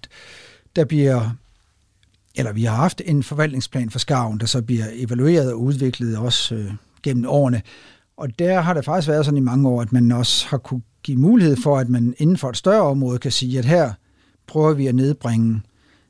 [0.76, 1.30] der bliver,
[2.36, 6.54] eller vi har haft en forvaltningsplan for skarven, der så bliver evalueret og udviklet også
[6.54, 6.72] øh,
[7.02, 7.62] gennem årene.
[8.16, 10.82] Og der har det faktisk været sådan i mange år, at man også har kunne
[11.02, 13.92] give mulighed for, at man inden for et større område kan sige, at her
[14.46, 15.60] prøver vi at nedbringe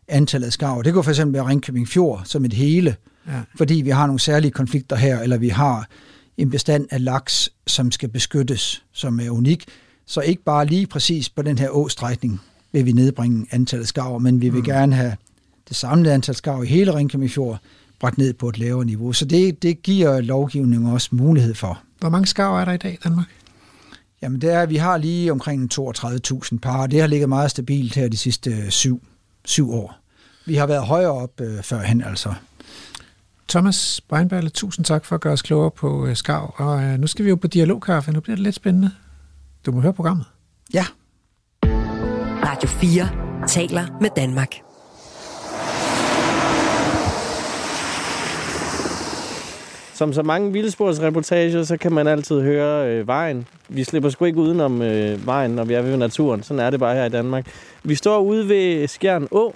[0.09, 0.83] antallet af skarver.
[0.83, 3.41] Det kunne for eksempel være Ringkøbing Fjord som et hele, ja.
[3.57, 5.89] fordi vi har nogle særlige konflikter her, eller vi har
[6.37, 9.65] en bestand af laks, som skal beskyttes, som er unik.
[10.07, 12.41] Så ikke bare lige præcis på den her åstrækning
[12.73, 14.67] vil vi nedbringe antallet skarver, men vi vil mm.
[14.67, 15.17] gerne have
[15.69, 17.59] det samlede antal skarver i hele Ringkøbing Fjord
[18.01, 19.13] bragt ned på et lavere niveau.
[19.13, 21.83] Så det, det giver lovgivningen også mulighed for.
[22.01, 23.27] Hvor mange skarver er der i dag i Danmark?
[24.23, 27.95] Jamen det er, vi har lige omkring 32.000 par, og det har ligget meget stabilt
[27.95, 29.03] her de sidste syv,
[29.45, 29.99] syv år.
[30.47, 32.35] Vi har været højere op øh, førhen altså.
[33.49, 36.55] Thomas Breinballe, tusind tak for at gøre os klogere på øh, Skav.
[36.57, 38.13] Og øh, nu skal vi jo på Dialogkaffe.
[38.13, 38.91] Nu bliver det lidt spændende.
[39.67, 40.27] Du må høre programmet.
[40.75, 40.87] Ja.
[42.45, 44.66] Radio 4 taler med Danmark.
[49.97, 53.47] Som så mange vildsporsreportager, så kan man altid høre øh, vejen.
[53.69, 56.43] Vi slipper sgu ikke udenom øh, vejen, når vi er ved naturen.
[56.43, 57.47] Sådan er det bare her i Danmark.
[57.83, 59.55] Vi står ude ved Skjern Å,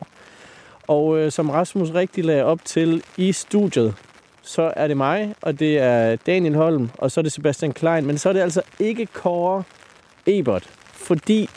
[0.88, 3.94] og øh, som Rasmus rigtig lagde op til i studiet,
[4.42, 8.07] så er det mig, og det er Daniel Holm, og så er det Sebastian Klein.
[8.07, 9.62] Men så er det altså ikke Kåre
[10.26, 11.50] Ebert, fordi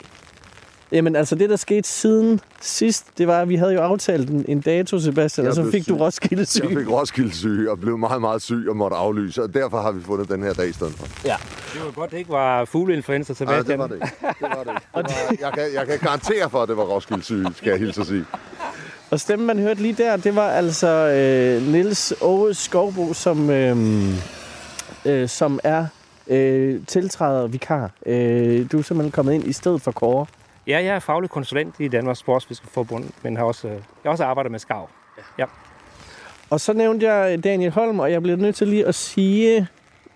[0.94, 4.46] Jamen altså det, der skete siden sidst, det var, at vi havde jo aftalt en,
[4.48, 5.94] en dato, Sebastian, og så fik syg.
[5.94, 6.64] du Roskilde syg.
[6.64, 9.92] Jeg fik Roskilde syg og blev meget, meget syg og måtte aflyse, og derfor har
[9.92, 11.08] vi fundet den her dag i stedet for.
[11.26, 11.36] Ja.
[11.74, 13.66] Det var godt, det ikke var fugleinfluenza, Sebastian.
[13.66, 14.08] Nej, det var det ikke.
[14.22, 15.10] Det var det ikke.
[15.10, 17.80] Det var, jeg, kan, jeg kan garantere for, at det var Roskilde syg, skal jeg
[17.80, 18.26] hilse at sige.
[19.12, 23.78] Og stemmen, man hørte lige der, det var altså øh, Nils Åge Skovbo, som, øh,
[25.06, 25.86] øh, som er
[26.28, 27.92] øh, tiltræder vikar.
[28.06, 30.26] Øh, du er simpelthen kommet ind i stedet for Kåre.
[30.68, 34.52] Ja, jeg er faglig konsulent i Danmarks Sportsfiskerforbund, men har også, jeg har også arbejdet
[34.52, 34.90] med skav.
[35.18, 35.24] Ja.
[35.40, 35.46] ja.
[36.50, 39.68] Og så nævnte jeg Daniel Holm, og jeg bliver nødt til lige at sige,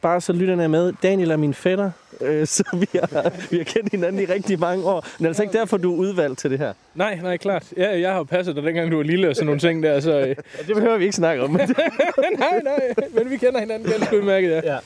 [0.02, 3.64] bare så lytterne er med, Daniel er min fætter, øh, så vi har, vi har
[3.64, 4.94] kendt hinanden i rigtig mange år.
[4.94, 6.74] Men det er altså ikke derfor, du er udvalgt til det her?
[6.96, 7.74] Nej, nej, klart.
[7.78, 10.00] Ja, jeg har jo passet dig, dengang du var lille og sådan nogle ting der.
[10.00, 10.36] Så, øh.
[10.68, 11.52] det behøver vi ikke snakke om.
[12.40, 14.74] nej, nej, men vi kender hinanden ganske udmærket, ja.
[14.74, 14.78] ja.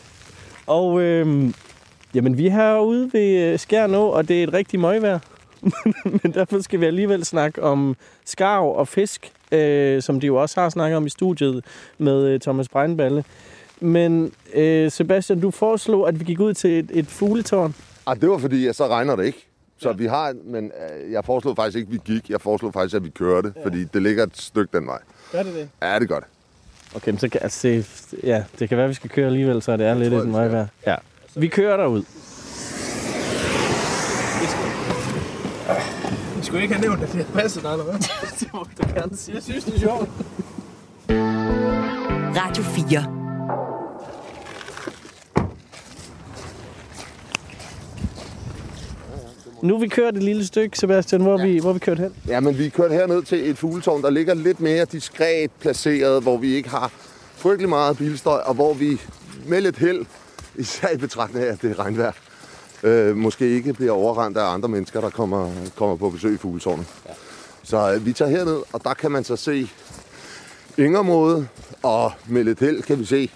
[0.68, 1.54] Og øh,
[2.14, 5.20] jamen, vi er herude ved Skjernå, og det er et rigtig møgvejr.
[6.24, 7.96] men derfor skal vi alligevel snakke om
[8.26, 11.66] skarv og fisk øh, som de jo også har snakket om i studiet
[11.98, 13.24] med øh, Thomas Breinballe.
[13.80, 17.76] Men øh, Sebastian, du foreslog, at vi gik ud til et, et fugletårn.
[18.06, 19.48] Ah, det var fordi, at så regner det ikke.
[19.78, 19.96] Så ja.
[19.96, 22.30] vi har, men øh, jeg foreslog faktisk ikke, at vi gik.
[22.30, 23.66] Jeg foreslog faktisk, at vi kørte, ja.
[23.66, 25.00] fordi det ligger et stykke den vej.
[25.32, 25.70] Gør det det?
[25.82, 26.28] Ja, det gør det.
[26.96, 27.84] Okay, men så kan, altså,
[28.24, 30.24] ja, det kan være, at vi skal køre alligevel, så det er lidt i tror,
[30.24, 30.68] den vej værd.
[30.88, 30.96] Ja.
[31.36, 32.04] Vi kører derud.
[36.38, 37.94] Jeg skulle ikke have nævnt, at det passer dig, eller hvad?
[38.40, 39.36] det må du gerne sige.
[39.36, 40.10] Jeg synes, det er sjovt.
[42.36, 43.22] Radio 4.
[49.62, 51.22] Nu er vi kørt et lille stykke, Sebastian.
[51.22, 51.46] Hvor, ja.
[51.46, 52.14] vi, hvor vi kørt hen?
[52.28, 56.24] Ja, men vi er kørt herned til et fugletårn, der ligger lidt mere diskret placeret,
[56.24, 56.92] hvor vi ikke har
[57.36, 59.02] frygtelig meget bilstøj, og hvor vi
[59.46, 60.06] med lidt held,
[60.56, 62.12] især i betragtning af, at det er regnvejr,
[62.84, 66.86] øh, måske ikke bliver overrendt af andre mennesker, der kommer, kommer på besøg i fugletårnet.
[67.08, 67.14] Ja.
[67.64, 69.70] Så øh, vi tager herned, og der kan man så se
[70.78, 71.48] Ingermåde,
[71.84, 73.32] og med lidt held kan vi se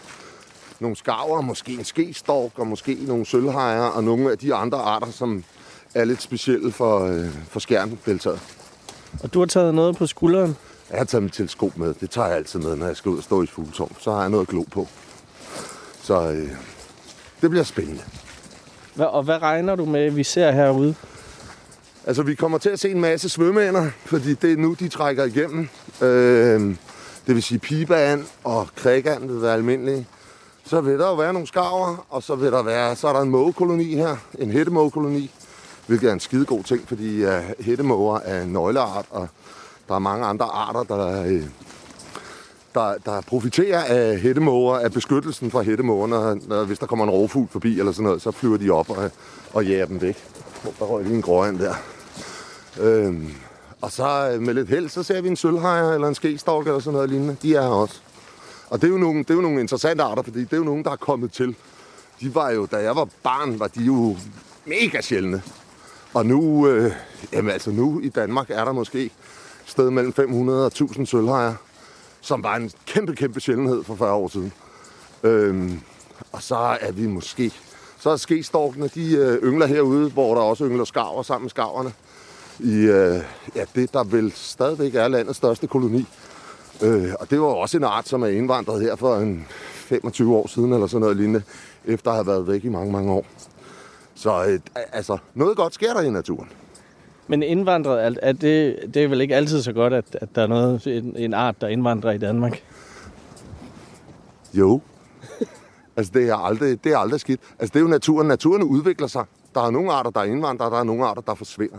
[0.80, 5.12] nogle skarver, måske en skestork, og måske nogle sølvhajer, og nogle af de andre arter,
[5.12, 5.44] som
[5.96, 8.40] er lidt specielle for, øh, for skærndeltaget.
[9.24, 10.56] Og du har taget noget på skulderen.
[10.90, 11.94] Jeg har taget mit teleskop med.
[11.94, 13.96] Det tager jeg altid med, når jeg skal ud og stå i fugletårn.
[14.00, 14.88] Så har jeg noget at glo på.
[16.02, 16.50] Så øh,
[17.42, 18.02] det bliver spændende.
[18.96, 20.96] Hvad, og hvad regner du med, vi ser herude?
[22.08, 25.24] Altså, vi kommer til at se en masse svømmeænder, fordi det er nu, de trækker
[25.24, 25.70] igennem.
[26.02, 26.76] Øh,
[27.28, 30.08] det vil sige, pibeand og krækand vil være almindelige.
[30.66, 33.22] Så vil der jo være nogle skarver, og så vil der være, så er der
[33.22, 35.32] en mågekoloni her, en hættemågekoloni,
[35.88, 39.28] hvilket er en skidegod ting, fordi uh, hættemåger er en nøgleart, og
[39.88, 41.44] der er mange andre arter, der, uh,
[42.76, 47.12] der, der profiterer af hættemåger, af beskyttelsen fra hættemåger, når, når, hvis der kommer en
[47.12, 49.12] rovfugl forbi eller sådan noget, så flyver de op og,
[49.54, 50.18] og jager dem væk.
[50.80, 51.74] Der røg lige en gråand der.
[52.80, 53.32] Øhm,
[53.82, 56.80] og så øh, med lidt held, så ser vi en sølvhejer eller en skestork eller
[56.80, 57.38] sådan noget lignende.
[57.42, 58.00] De er her også.
[58.70, 60.64] Og det er, jo nogle, det er jo nogle interessante arter, fordi det er jo
[60.64, 61.56] nogle, der er kommet til.
[62.22, 64.18] De var jo, da jeg var barn, var de jo
[64.66, 65.42] mega sjældne.
[66.14, 66.92] Og nu, øh,
[67.34, 69.12] jamen altså nu i Danmark er der måske
[69.66, 71.54] sted mellem 500 og 1000 sølvhejer
[72.26, 74.54] som var en kæmpe, kæmpe sjældenhed for 40 år siden.
[75.24, 75.80] Øhm,
[76.32, 77.52] og så er vi måske...
[78.00, 81.94] Så er skestorkene, de øh, yngler herude, hvor der også yngler skarver sammen med skarverne.
[82.60, 83.24] I øh,
[83.56, 86.06] ja, det, der vel stadigvæk er landets største koloni.
[86.82, 90.48] Øh, og det var også en art, som er indvandret her for en 25 år
[90.48, 91.44] siden, eller sådan noget lignende,
[91.86, 93.26] efter at have været væk i mange, mange år.
[94.16, 94.60] Så øh,
[94.92, 96.50] altså, noget godt sker der i naturen.
[97.28, 100.42] Men indvandret, er, er det, det er vel ikke altid så godt, at, at der
[100.42, 102.64] er noget, en, en art, der indvandrer i Danmark?
[104.54, 104.82] Jo.
[105.98, 107.42] altså, det er, aldrig, det er aldrig skidt.
[107.60, 108.28] Altså, det er jo naturen.
[108.28, 109.26] Naturen udvikler sig.
[109.56, 111.78] Der er nogle arter, der er indvandrere, der er nogle arter, der forsvinder.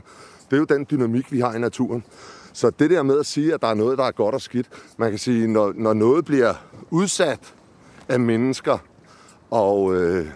[0.51, 2.05] Det er jo den dynamik, vi har i naturen.
[2.53, 4.67] Så det der med at sige, at der er noget, der er godt og skidt,
[4.97, 6.55] man kan sige, når, når noget bliver
[6.91, 7.55] udsat
[8.09, 8.79] af mennesker
[9.51, 10.27] og øh,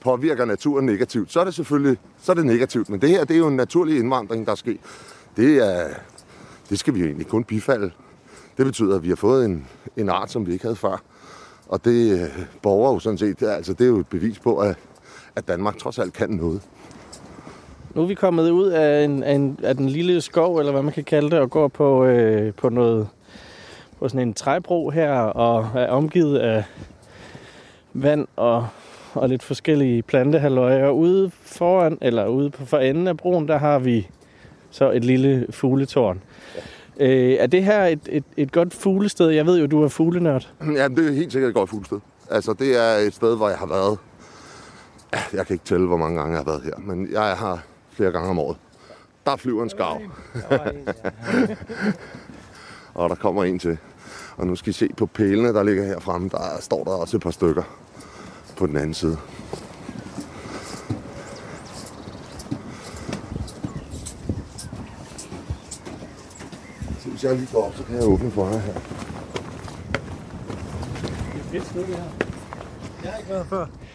[0.00, 2.88] påvirker naturen negativt, så er det selvfølgelig så er det negativt.
[2.88, 4.80] Men det her, det er jo en naturlig indvandring, der er sket.
[5.36, 5.88] Det, er,
[6.70, 7.90] det skal vi jo egentlig kun bifalde.
[8.56, 11.02] Det betyder, at vi har fået en, en art, som vi ikke havde før.
[11.68, 12.28] Og det øh,
[12.62, 14.76] borger jo sådan set, altså det er jo et bevis på, at,
[15.36, 16.62] at Danmark trods alt kan noget.
[17.94, 20.82] Nu er vi kommet ud af, en, af, en, af den lille skov, eller hvad
[20.82, 23.08] man kan kalde det, og går på, øh, på noget
[23.98, 26.64] på sådan en træbro her, og er omgivet af
[27.92, 28.66] vand og,
[29.14, 30.90] og lidt forskellige plantehaløjer.
[30.90, 34.08] Ude foran, eller ude på for enden af broen, der har vi
[34.70, 36.22] så et lille fugletårn.
[36.98, 37.06] Ja.
[37.06, 39.28] Øh, er det her et, et, et godt fuglested?
[39.28, 40.48] Jeg ved jo, du er fuglenørd.
[40.60, 42.00] Jamen, det er helt sikkert et godt fuglested.
[42.30, 43.98] Altså, det er et sted, hvor jeg har været...
[45.12, 47.36] Ja, Jeg kan ikke tælle, hvor mange gange jeg har været her, men jeg er
[47.36, 47.58] her
[47.92, 48.56] flere gange om året.
[49.26, 50.00] Der flyver en skarv.
[52.94, 53.78] og der kommer en til.
[54.36, 56.28] Og nu skal I se på pælene, der ligger her fremme.
[56.28, 57.62] Der står der også et par stykker
[58.60, 59.16] på den anden side.
[67.00, 68.72] Så hvis jeg lige går op, så kan jeg åbne for jer her.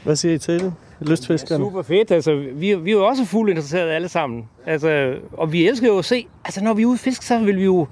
[0.04, 0.73] Hvad siger I til det?
[0.99, 1.63] Lystfiskerne?
[1.65, 2.12] Super fedt.
[2.12, 4.49] Altså, vi, vi er jo også fugleinteresserede alle sammen.
[4.65, 7.39] Altså, og vi elsker jo at se, altså når vi er ude at fiske, så
[7.39, 7.88] vil vi jo,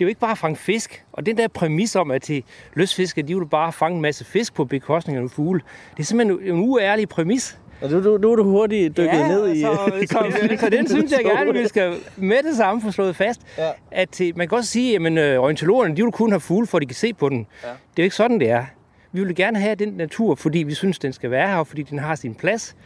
[0.00, 1.04] det er jo ikke bare at fange fisk.
[1.12, 4.54] Og den der præmis om, at til lystfisker, de vil bare fange en masse fisk
[4.54, 5.60] på bekostning af nogle fugle,
[5.96, 7.58] det er simpelthen en uærlig præmis.
[7.82, 9.60] Og nu, nu, nu er du hurtigt dykket ja, ned i...
[9.62, 13.40] Så, så, så den synes jeg gerne, vi skal med det samme få slået fast.
[13.58, 13.70] Ja.
[13.90, 16.82] At man kan også sige, at øh, orientologerne, de vil kun have fugle, for at
[16.82, 17.46] de kan se på den.
[17.62, 17.68] Ja.
[17.68, 18.64] Det er jo ikke sådan, det er.
[19.12, 21.82] Vi vil gerne have den natur, fordi vi synes, den skal være her, og fordi
[21.82, 22.76] den har sin plads,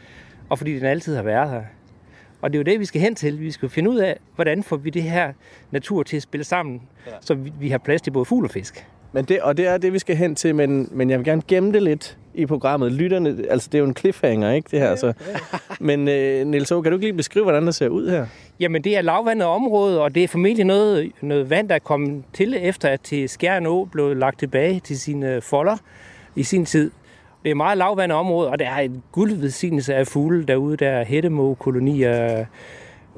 [0.49, 1.63] og fordi den altid har været her.
[2.45, 3.41] Og det er jo det, vi skal hen til.
[3.41, 5.33] Vi skal finde ud af, hvordan får vi det her
[5.71, 7.13] natur til at spille sammen, ja.
[7.21, 8.87] så vi, vi har plads til både fugl og fisk.
[9.13, 11.43] Men det, og det er det, vi skal hen til, men, men jeg vil gerne
[11.49, 12.93] gemme det lidt i programmet.
[12.93, 14.97] Lytterne, altså det er jo en cliffhanger, ikke det her?
[14.97, 15.13] Så.
[15.81, 18.27] Men øh, Niels kan du ikke lige beskrive, hvordan det ser ud her?
[18.61, 22.25] Jamen, det er lavvandet område, og det er formentlig noget, noget vand, der er kommet
[22.33, 25.77] til, efter at til Skjern Å blev lagt tilbage til sine folder
[26.37, 26.91] i sin tid.
[27.45, 30.77] Det er meget lavvandet område, og der er en guldvedsignelse af fugle derude.
[30.77, 32.39] Der er hættemåkolonier.
[32.39, 32.47] Øh,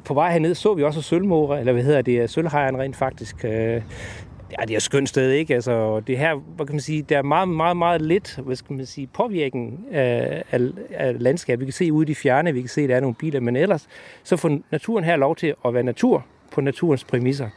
[0.05, 3.45] på vej herned så vi også sølvmåger, eller hvad hedder det, øh, sølvhejeren rent faktisk.
[3.45, 5.55] Øh, ja, det er et skønt sted, ikke?
[5.55, 8.75] Altså, det her, hvad kan man sige, der er meget, meget, meget lidt, hvad skal
[8.75, 10.43] man sige, påvirkning af,
[10.91, 11.59] af, landskab.
[11.59, 13.39] Vi kan se ude i de fjerne, vi kan se, at der er nogle biler,
[13.39, 13.87] men ellers,
[14.23, 17.49] så får naturen her lov til at være natur på naturens præmisser.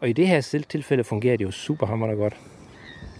[0.00, 2.36] Og i det her tilfælde fungerer det jo super hammerende godt.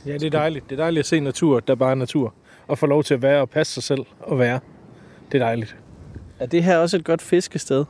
[0.06, 0.64] Ja, det er dejligt.
[0.70, 2.34] Det er dejligt at se natur, der bare er natur.
[2.70, 4.60] Og få lov til at være og passe sig selv og være.
[5.32, 5.76] Det er dejligt.
[6.38, 7.84] Er det her også et godt fiskested?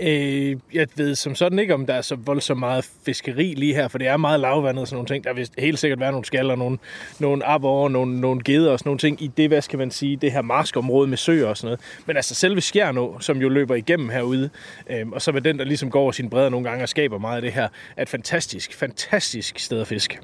[0.00, 3.88] Øh, jeg ved som sådan ikke, om der er så voldsomt meget fiskeri lige her,
[3.88, 5.24] for det er meget lavvandet og sådan nogle ting.
[5.24, 6.78] Der vil helt sikkert være nogle skaller, nogle,
[7.20, 10.16] nogle abor, nogle, nogle geder og sådan nogle ting i det, hvad skal man sige,
[10.16, 11.80] det her marskområde med søer og sådan noget.
[12.06, 14.50] Men altså selve Skjernå, som jo løber igennem herude,
[14.90, 17.18] øh, og så med den, der ligesom går over sin bredder nogle gange og skaber
[17.18, 20.18] meget af det her, er et fantastisk, fantastisk sted at fiske.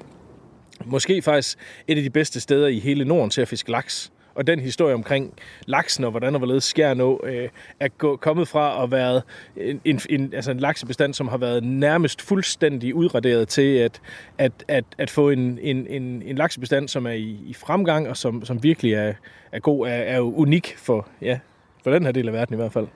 [0.88, 4.46] Måske faktisk et af de bedste steder i hele Norden til at fiske laks og
[4.46, 5.34] den historie omkring
[5.66, 7.48] laksen og hvordan og hvorledes Skjernå øh,
[7.80, 9.20] er gå, kommet fra at være
[9.56, 14.00] en, en, en, altså en laksebestand, som har været nærmest fuldstændig udraderet til at,
[14.38, 18.16] at, at, at få en, en, en, en laksebestand, som er i, i fremgang og
[18.16, 19.12] som, som virkelig er,
[19.52, 21.38] er god, er, er jo unik for, ja,
[21.82, 22.86] for den her del af verden i hvert fald.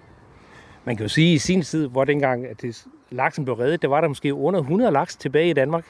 [0.85, 3.83] Man kan jo sige, at i sin tid, hvor dengang at det, laksen blev reddet,
[3.83, 5.85] der var der måske under 100 laks tilbage i Danmark.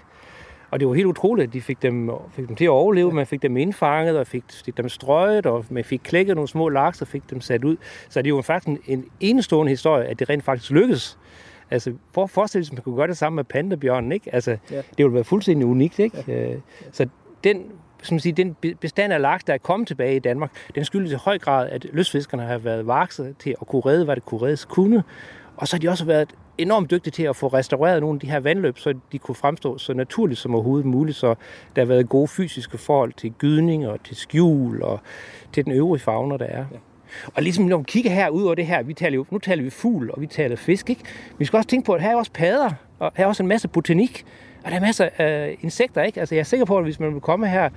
[0.72, 3.12] Og det var helt utroligt, at de fik dem, fik dem til at overleve.
[3.12, 6.68] Man fik dem indfanget, og fik, fik dem strøget, og man fik klækket nogle små
[6.68, 7.76] laks, og fik dem sat ud.
[8.08, 11.18] Så det er jo faktisk en, en enestående historie, at det rent faktisk lykkedes.
[11.70, 14.34] Altså, for at forestille sig, at man kunne gøre det samme med pandabjørnen, ikke?
[14.34, 14.76] Altså, ja.
[14.76, 16.24] det ville være fuldstændig unikt, ikke?
[16.28, 16.52] Ja.
[16.52, 16.58] Øh,
[16.92, 17.08] så
[17.44, 17.62] den,
[18.02, 21.16] som sige, den bestand af laks, der er kommet tilbage i Danmark, den skyldes i
[21.24, 24.64] høj grad, at lystfiskerne har været vakset til at kunne redde, hvad det kunne reddes
[24.64, 25.02] kunne.
[25.62, 28.30] Og så har de også været enormt dygtige til at få restaureret nogle af de
[28.30, 31.34] her vandløb, så de kunne fremstå så naturligt som overhovedet muligt, så
[31.76, 35.00] der har været gode fysiske forhold til gydning og til skjul og
[35.52, 36.64] til den øvrige fauna, der er.
[36.72, 36.78] Ja.
[37.34, 39.62] Og ligesom når vi kigger her ud over det her, vi taler jo, nu taler
[39.62, 41.02] vi fugl, og vi taler fisk, ikke?
[41.38, 43.48] Vi skal også tænke på, at her er også padder, og her er også en
[43.48, 44.24] masse botanik,
[44.64, 46.20] og der er masser af insekter, ikke?
[46.20, 47.70] Altså jeg er sikker på, at hvis man vil komme her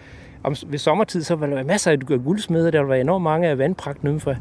[0.45, 3.47] om, ved sommertid, så vil der være masser af guldsmede, der vil være enormt mange
[3.47, 4.35] af vandpragtnymfer.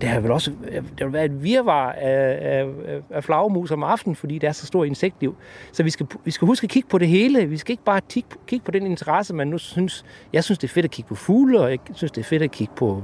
[0.00, 0.52] Der vil også
[0.98, 2.68] der vil være et virvar af, af,
[3.10, 5.36] af flagermus om aftenen, fordi der er så stor insektliv.
[5.72, 7.46] Så vi skal, vi skal huske at kigge på det hele.
[7.46, 10.04] Vi skal ikke bare kigge, kigge på den interesse, man nu synes.
[10.32, 12.42] Jeg synes, det er fedt at kigge på fugle, og jeg synes, det er fedt
[12.42, 13.02] at kigge på,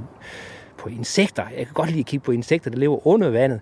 [0.77, 1.43] på insekter.
[1.57, 3.59] Jeg kan godt lide at kigge på insekter, der lever under vandet.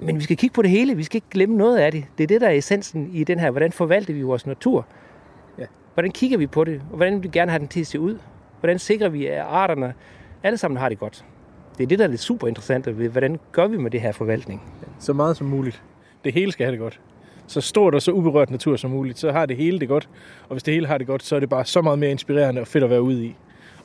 [0.00, 0.96] Men vi skal kigge på det hele.
[0.96, 2.04] Vi skal ikke glemme noget af det.
[2.18, 3.50] Det er det, der er essensen i den her.
[3.50, 4.86] Hvordan forvalter vi vores natur?
[6.00, 6.82] Hvordan kigger vi på det?
[6.90, 8.18] Og hvordan vil vi gerne have den til at se ud?
[8.60, 9.94] Hvordan sikrer vi, at arterne
[10.42, 11.24] alle sammen har det godt?
[11.78, 12.86] Det er det, der er lidt super interessant.
[12.86, 14.62] Hvordan gør vi med det her forvaltning?
[14.98, 15.82] Så meget som muligt.
[16.24, 17.00] Det hele skal have det godt.
[17.46, 20.08] Så stort og så uberørt natur som muligt, så har det hele det godt.
[20.42, 22.60] Og hvis det hele har det godt, så er det bare så meget mere inspirerende
[22.60, 23.36] og fedt at være ude i.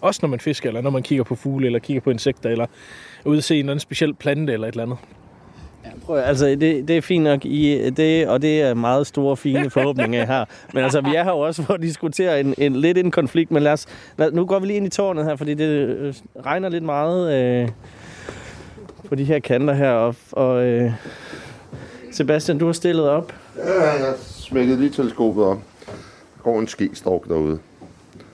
[0.01, 2.65] Også når man fisker, eller når man kigger på fugle, eller kigger på insekter, eller
[3.25, 4.97] ude se en speciel plante eller et eller andet.
[6.06, 9.69] Prøv, altså, det, det er fint nok, I, det, og det er meget store, fine
[9.76, 10.45] forhåbninger her.
[10.74, 13.52] Men altså, vi er her jo også for at diskutere en, en, lidt en konflikt,
[13.52, 13.86] men lad os,
[14.17, 16.13] lad, nu går vi lige ind i tårnet her, fordi det øh,
[16.45, 17.69] regner lidt meget øh,
[19.10, 19.91] på de her kanter her.
[19.91, 20.91] Og, og øh,
[22.12, 23.34] Sebastian, du har stillet op.
[23.58, 25.58] Ja, jeg smækkede lige teleskopet op.
[26.36, 27.60] Der går en skestork derude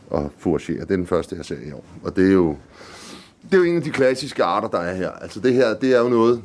[0.09, 0.81] og fouragerer.
[0.81, 1.83] Det er den første, jeg ser i år.
[2.03, 2.55] Og det er jo,
[3.43, 5.09] det er jo en af de klassiske arter, der er her.
[5.09, 6.41] Altså det her, det er jo noget,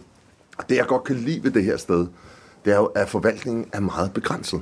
[0.59, 2.07] og det, jeg godt kan lide ved det her sted,
[2.65, 4.61] det er jo, at forvaltningen er meget begrænset.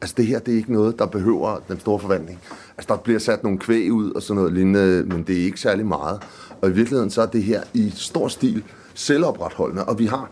[0.00, 2.40] Altså det her, det er ikke noget, der behøver den store forvaltning.
[2.78, 5.60] Altså der bliver sat nogle kvæg ud og sådan noget lignende, men det er ikke
[5.60, 6.22] særlig meget.
[6.62, 10.30] Og i virkeligheden så er det her i stor stil selvopretholdende, og vi har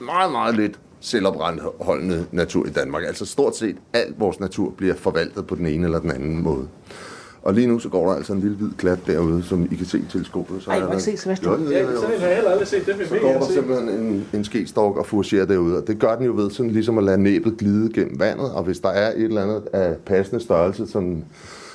[0.00, 3.02] meget, meget lidt selvopretholdende natur i Danmark.
[3.04, 6.68] Altså stort set alt vores natur bliver forvaltet på den ene eller den anden måde.
[7.44, 9.86] Og lige nu så går der altså en lille hvid klat derude, som I kan
[9.86, 10.62] se i teleskopet.
[10.62, 11.52] Så Ej, jeg kan se, Sebastian.
[11.52, 13.08] Jo, ja, så har jeg heller aldrig set det.
[13.08, 16.32] Så går der simpelthen en, en skestork og fouragerer derude, og det gør den jo
[16.34, 19.42] ved sådan ligesom at lade næbet glide gennem vandet, og hvis der er et eller
[19.42, 21.24] andet af passende størrelse, som,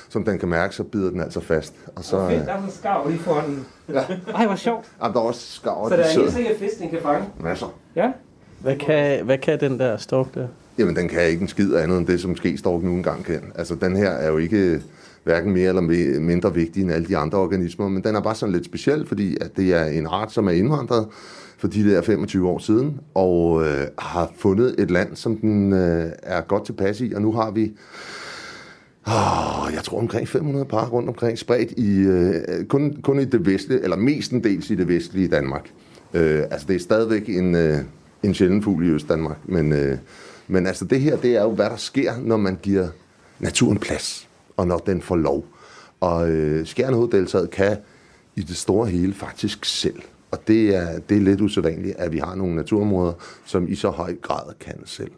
[0.08, 1.74] som den kan mærke, så bider den altså fast.
[1.96, 4.04] Og så, fedt, der er en skarv lige foran Ja.
[4.34, 4.86] Ej, hvor sjovt.
[5.02, 5.88] Jamen, der er også skarver.
[5.88, 7.26] Så der er helt sikkert fisk, den kan fange?
[7.40, 7.74] Masser.
[7.96, 8.12] Ja.
[8.60, 10.46] Hvad kan, hvad kan den der stork der?
[10.78, 13.52] Jamen, den kan ikke en skid andet end det, som skestork nu engang kan.
[13.54, 14.82] Altså, den her er jo ikke
[15.24, 18.52] hverken mere eller mindre vigtig end alle de andre organismer, men den er bare sådan
[18.52, 21.06] lidt speciel, fordi at det er en art, som er indvandret
[21.58, 26.10] for de der 25 år siden, og øh, har fundet et land, som den øh,
[26.22, 27.72] er godt tilpas i, og nu har vi
[29.06, 33.46] Oh, jeg tror omkring 500 par rundt omkring, spredt i, øh, kun, kun i det
[33.46, 35.70] vestlige, eller mestendels i det vestlige Danmark.
[36.14, 37.78] Øh, altså det er stadigvæk en, øh,
[38.22, 39.98] en sjælden fugl i Øst-Danmark, men, øh,
[40.48, 42.88] men altså det her, det er jo, hvad der sker, når man giver
[43.38, 44.28] naturen plads,
[44.60, 45.46] og når den får lov.
[46.00, 47.76] Og øh, Skjernhoveddeltaget kan
[48.36, 50.02] i det store hele faktisk selv.
[50.30, 53.12] Og det er, det er lidt usædvanligt, at vi har nogle naturområder,
[53.44, 55.10] som i så høj grad kan selv,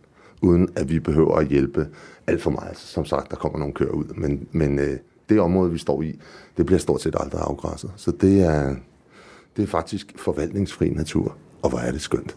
[0.43, 1.89] uden at vi behøver at hjælpe
[2.27, 2.69] alt for meget.
[2.69, 6.03] Altså, som sagt, der kommer nogle køer ud, men, men øh, det område, vi står
[6.03, 6.19] i,
[6.57, 7.91] det bliver stort set aldrig afgræsset.
[7.97, 8.75] Så det er,
[9.57, 12.37] det er faktisk forvaltningsfri natur, og hvor er det skønt.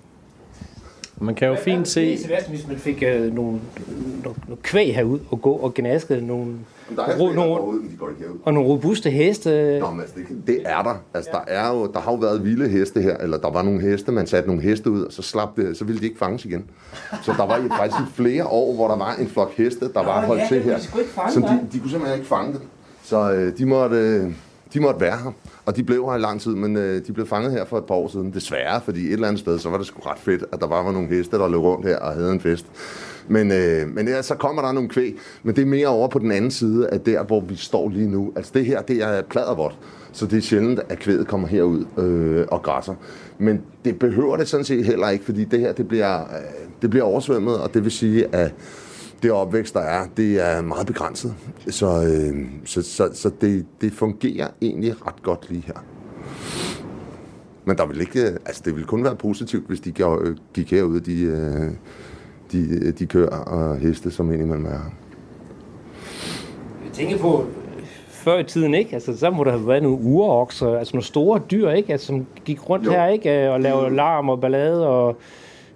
[1.17, 2.17] Man kan jo fint se...
[2.17, 3.59] Det er hvis man fik øh, nogle, nogle,
[4.23, 6.53] nogle kvæg herud og gå og gnaske nogle,
[6.95, 8.37] Der er ro, nogle, derude, men de går ikke herud.
[8.43, 9.79] og nogle robuste heste.
[9.79, 10.95] Nå, men altså, det, det er der.
[11.13, 13.81] Altså, der, er jo, der har jo været vilde heste her, eller der var nogle
[13.81, 16.45] heste, man satte nogle heste ud, og så slap det, så ville de ikke fanges
[16.45, 16.65] igen.
[17.23, 20.25] Så der var i faktisk flere år, hvor der var en flok heste, der var
[20.25, 20.79] holdt ja, til her.
[20.79, 22.61] fange Så de, de kunne simpelthen ikke fange dem.
[23.03, 24.31] Så øh, de, måtte, øh,
[24.73, 25.33] de måtte være her.
[25.65, 27.85] Og de blev her i lang tid, men øh, de blev fanget her for et
[27.85, 28.33] par år siden.
[28.33, 30.85] Desværre, fordi et eller andet sted, så var det sgu ret fedt, at der bare
[30.85, 32.65] var nogle heste, der løb rundt her og havde en fest.
[33.27, 35.15] Men, øh, men ja, så kommer der nogle kvæg.
[35.43, 38.09] Men det er mere over på den anden side af der, hvor vi står lige
[38.09, 38.33] nu.
[38.35, 39.77] Altså det her, det er pladervort,
[40.11, 42.93] Så det er sjældent, at kvædet kommer herud øh, og græsser.
[43.37, 46.27] Men det behøver det sådan set heller ikke, fordi det her, det bliver, øh,
[46.81, 48.53] det bliver oversvømmet, og det vil sige, at
[49.23, 51.33] det opvækst, der er, det er meget begrænset.
[51.67, 55.83] Så, øh, så, så, så det, det fungerer egentlig ret godt lige her.
[57.65, 60.99] Men der vil ikke, altså det vil kun være positivt, hvis de går- gik herude,
[60.99, 61.71] de, øh,
[62.51, 64.91] de, de kører og heste, som indimellem er.
[66.85, 68.93] Jeg tænker på, øh, før i tiden, ikke?
[68.93, 71.91] Altså, så må der have været nogle urokser, altså nogle store dyr, ikke?
[71.91, 72.91] Altså, som gik rundt Jo.
[72.91, 73.45] her, ikke?
[73.45, 75.07] Øh, Og lavede larm og ballade og,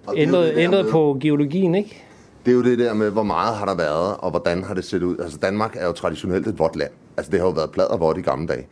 [0.06, 2.04] Og ændrede, ændrede på geologien, ikke?
[2.44, 4.84] Det er jo det der med, hvor meget har der været, og hvordan har det
[4.84, 5.18] set ud.
[5.18, 6.90] Altså Danmark er jo traditionelt et vådt land.
[7.16, 8.66] Altså det har jo været pladervådt i gamle dage.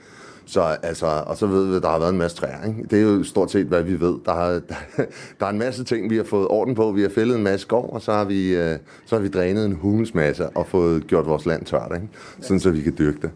[0.47, 2.65] Så, altså, og så ved vi, at der har været en masse træer.
[2.69, 2.83] Ikke?
[2.91, 4.15] Det er jo stort set, hvad vi ved.
[4.25, 4.75] Der, har, der,
[5.41, 6.93] der er en masse ting, vi har fået orden på.
[6.93, 9.65] Vi har fældet en masse skov, og så har vi, øh, så har vi drænet
[9.65, 12.09] en humusmasse og fået gjort vores land tørt, ikke?
[12.41, 13.31] sådan så vi kan dyrke det.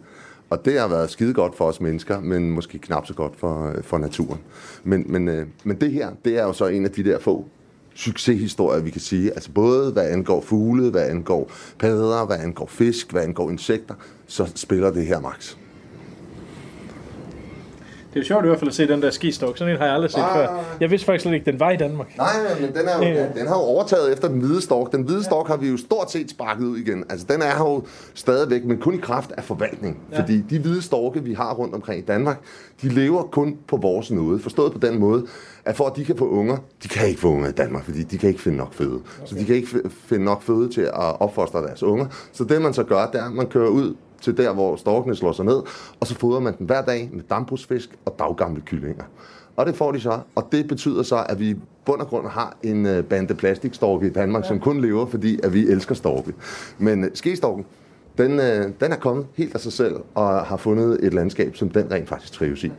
[0.50, 3.68] Og det har været skide godt for os mennesker, men måske knap så godt for,
[3.68, 4.40] øh, for naturen.
[4.84, 7.46] Men, men, øh, men det her, det er jo så en af de der få
[7.94, 9.30] succeshistorier, vi kan sige.
[9.30, 13.94] Altså både hvad angår fugle, hvad angår padder, hvad angår fisk, hvad angår insekter,
[14.26, 15.54] så spiller det her max.
[18.14, 19.58] Det er jo sjovt i hvert fald at se den der skistok.
[19.58, 20.34] Sådan en har jeg aldrig set Ah.
[20.36, 20.64] før.
[20.80, 22.16] Jeg vidste faktisk slet ikke, den var i Danmark.
[22.16, 22.26] Nej,
[22.60, 24.92] men den, er jo, den har jo overtaget efter den hvide stork.
[24.92, 27.04] Den hvide stork har vi jo stort set sparket ud igen.
[27.10, 27.82] Altså, den er jo
[28.14, 29.98] stadigvæk, men kun i kraft af forvaltning.
[30.12, 30.20] Ja.
[30.20, 32.38] Fordi de hvide storke, vi har rundt omkring i Danmark,
[32.82, 34.38] de lever kun på vores nåde.
[34.38, 35.26] Forstået på den måde,
[35.64, 38.02] at for at de kan få unger, de kan ikke få unger i Danmark, fordi
[38.02, 38.94] de kan ikke finde nok føde.
[38.94, 39.26] Okay.
[39.26, 42.06] Så de kan ikke finde nok føde til at opfostre deres unger.
[42.32, 45.16] Så det, man så gør, det er, at man kører ud til der, hvor storkene
[45.16, 45.62] slår sig ned,
[46.00, 49.04] og så fodrer man den hver dag med dambrugsfisk og daggamle kyllinger.
[49.56, 52.26] Og det får de så, og det betyder så, at vi i bund og grund
[52.26, 54.48] har en øh, bande plastikstorke i Danmark, ja.
[54.48, 56.34] som kun lever, fordi at vi elsker storke.
[56.78, 57.64] Men øh, skestorken,
[58.18, 61.70] den, øh, den er kommet helt af sig selv, og har fundet et landskab, som
[61.70, 62.72] den rent faktisk trives i.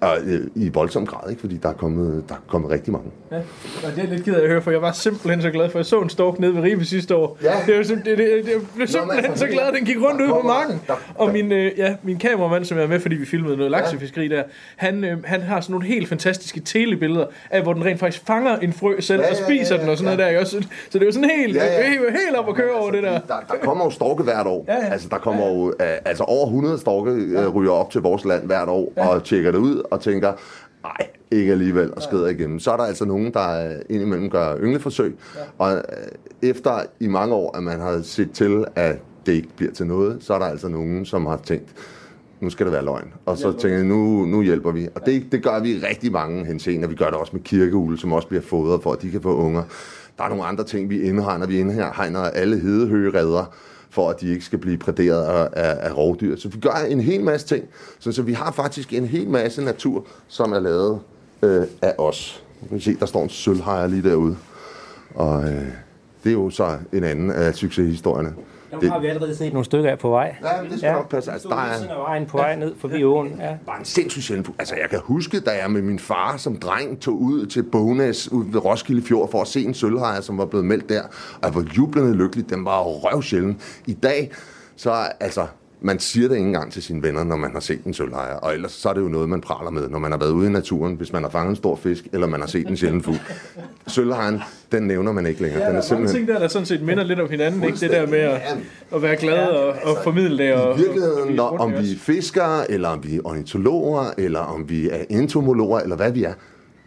[0.00, 1.40] Og øh, i voldsom grad, ikke?
[1.40, 3.06] fordi der er, kommet, der er kommet rigtig mange.
[3.32, 5.70] Ja, og det er lidt ked af at høre, for jeg var simpelthen så glad
[5.70, 7.38] for, jeg så en stork nede ved Ribe sidste år.
[7.42, 7.52] Ja.
[7.66, 10.20] Det, var sim- det, det, det, blev simpelthen altså, så glad, at den gik rundt
[10.20, 10.80] ude på marken.
[10.86, 13.70] der- Og min, øh, ja, min kameramand, som jeg er med, fordi vi filmede noget
[13.70, 14.42] laksefiskeri der,
[14.76, 18.56] han, øh, han har sådan nogle helt fantastiske telebilleder af, hvor den rent faktisk fanger
[18.56, 20.16] en frø selv Ja, og ja, spiser ja, den og sådan ja.
[20.16, 20.40] noget der.
[20.40, 20.62] Også?
[20.90, 21.88] Så det er jo sådan helt, Ja, ja.
[21.88, 23.10] helt, helt op at køre over det der.
[23.12, 23.18] Der,
[23.48, 24.64] der kommer jo storke hvert år.
[24.68, 24.92] Ja, ja.
[24.92, 28.46] Altså, der kommer jo øh, altså over 100 storke øh, ryger op til vores land
[28.46, 30.32] hvert år og tjekker det ud og tænker,
[30.82, 32.58] nej, ikke alligevel, og skrider igennem.
[32.58, 35.16] Så er der altså nogen, der indimellem gør yngleforsøg,
[35.58, 35.80] og øh,
[36.42, 40.16] efter i mange år, at man har set til, at det ikke bliver til noget,
[40.20, 41.74] så er der altså nogen, som har tænkt,
[42.40, 43.12] nu skal det være løgn.
[43.26, 44.88] Og så tænker jeg, nu, nu hjælper vi.
[44.94, 46.88] Og det, det gør vi i rigtig mange henseender.
[46.88, 49.36] Vi gør det også med kirkeugle, som også bliver fodret for, at de kan få
[49.36, 49.62] unger.
[50.18, 51.46] Der er nogle andre ting, vi indhegner.
[51.46, 53.54] Vi indhegner alle hedehøgeredder,
[53.96, 56.36] for at de ikke skal blive præderet af, af, af rovdyr.
[56.36, 57.64] Så vi gør en hel masse ting.
[57.98, 61.00] Så, så vi har faktisk en hel masse natur, som er lavet
[61.42, 62.42] øh, af os.
[62.62, 64.36] Nu kan se, der står en sølvhejer lige derude.
[65.14, 65.64] Og øh,
[66.24, 68.34] det er jo så en anden af succeshistorierne.
[68.70, 70.36] Dem har vi allerede set nogle stykker af på vej.
[70.42, 71.32] Ja, men det skal nok passe.
[71.32, 73.36] Altså, der er, er vejen på vej ned forbi åen.
[73.40, 73.56] Ja.
[73.66, 74.56] var en sindssygt sjælden fugl.
[74.58, 78.32] Altså, jeg kan huske, da jeg med min far som dreng tog ud til Bognæs
[78.32, 81.02] ud ved Roskilde Fjord for at se en sølvhajer, som var blevet meldt der.
[81.02, 82.50] Og jeg var jublende lykkelig.
[82.50, 83.60] Den var røv sjælden.
[83.86, 84.30] I dag,
[84.76, 84.90] så
[85.20, 85.46] altså,
[85.80, 88.54] man siger det ikke engang til sine venner, når man har set en sølvlejer, og
[88.54, 90.50] ellers så er det jo noget, man praler med, når man har været ude i
[90.50, 93.20] naturen, hvis man har fanget en stor fisk, eller man har set en sjælden fugl.
[93.86, 94.40] Sølvlejeren,
[94.72, 95.62] den nævner man ikke længere.
[95.62, 97.78] Ja, den er er mange ting der, der sådan set minder lidt om hinanden, ikke?
[97.78, 98.40] Det der med at,
[98.94, 100.54] at være glad og, og formidle det.
[100.54, 104.40] Og, I virkeligheden, og, når, om vi er fiskere, eller om vi er ornitologer, eller
[104.40, 106.32] om vi er entomologer, eller hvad vi er,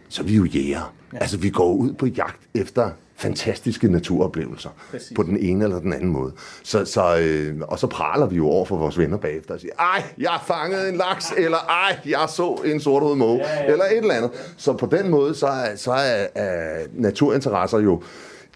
[0.08, 0.94] så er vi jo jæger.
[1.12, 1.18] Ja.
[1.18, 2.90] Altså, vi går ud på jagt efter
[3.20, 5.12] fantastiske naturoplevelser Præcis.
[5.16, 6.32] på den ene eller den anden måde.
[6.62, 9.72] Så, så, øh, og så praler vi jo over for vores venner bagefter og siger,
[9.78, 13.72] ej, jeg fanget en laks, eller ej, jeg så en sorthud måge, ja, ja.
[13.72, 14.30] eller et eller andet.
[14.56, 18.02] Så på den måde, så er, så er, er naturinteresser jo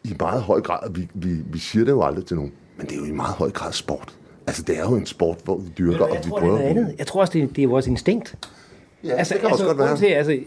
[0.04, 2.94] i meget høj grad, vi, vi, vi siger det jo aldrig til nogen, men det
[2.94, 4.14] er jo i meget høj grad sport.
[4.46, 6.50] Altså, det er jo en sport, hvor vi dyrker, jeg og vi tror, det er
[6.50, 6.68] prøver.
[6.68, 6.94] andet.
[6.98, 8.36] Jeg tror også, det er, det er vores instinkt.
[9.04, 9.96] Ja, altså, det kan også godt være.
[9.96, 10.38] Til, altså,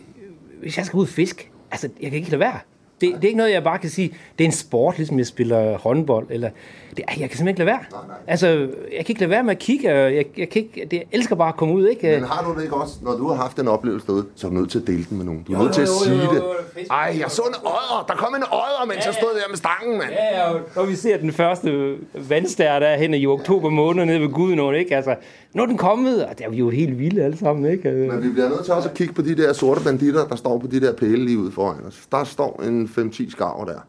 [0.61, 2.59] hvis jeg skal ud og fisk, altså, jeg kan ikke lade være.
[3.01, 5.27] Det, det er ikke noget, jeg bare kan sige, det er en sport, ligesom jeg
[5.27, 6.49] spiller håndbold, eller,
[6.97, 7.79] det, jeg kan simpelthen ikke lade være.
[7.91, 8.17] Nej, nej.
[8.27, 8.67] Altså, jeg
[9.05, 11.35] kan ikke lade være med at kigge, og jeg, jeg, kan ikke, det, jeg elsker
[11.35, 12.07] bare at komme ud, ikke?
[12.11, 14.51] Men har du det ikke også, når du har haft en oplevelse derude, så er
[14.51, 15.43] du nødt til at dele den med nogen.
[15.43, 16.37] Du er Jo, nødt til at jo, sige jo, det.
[16.39, 16.53] jo.
[16.91, 18.05] Ej, jeg så en odder.
[18.07, 20.09] Der kom en odder, mens jeg stod der med stangen, mand.
[20.11, 21.95] Ja, ja, og når vi ser den første
[22.29, 24.95] vandstær, der er hen i oktober måned nede ved Guden, ikke?
[24.95, 25.15] Altså,
[25.53, 27.91] nu er den kommet, og der er vi jo helt vilde alle sammen, ikke?
[27.91, 30.57] Men vi bliver nødt til også at kigge på de der sorte banditter, der står
[30.57, 32.01] på de der pæle lige ude foran os.
[32.11, 33.79] Der står en 5-10 skarver der.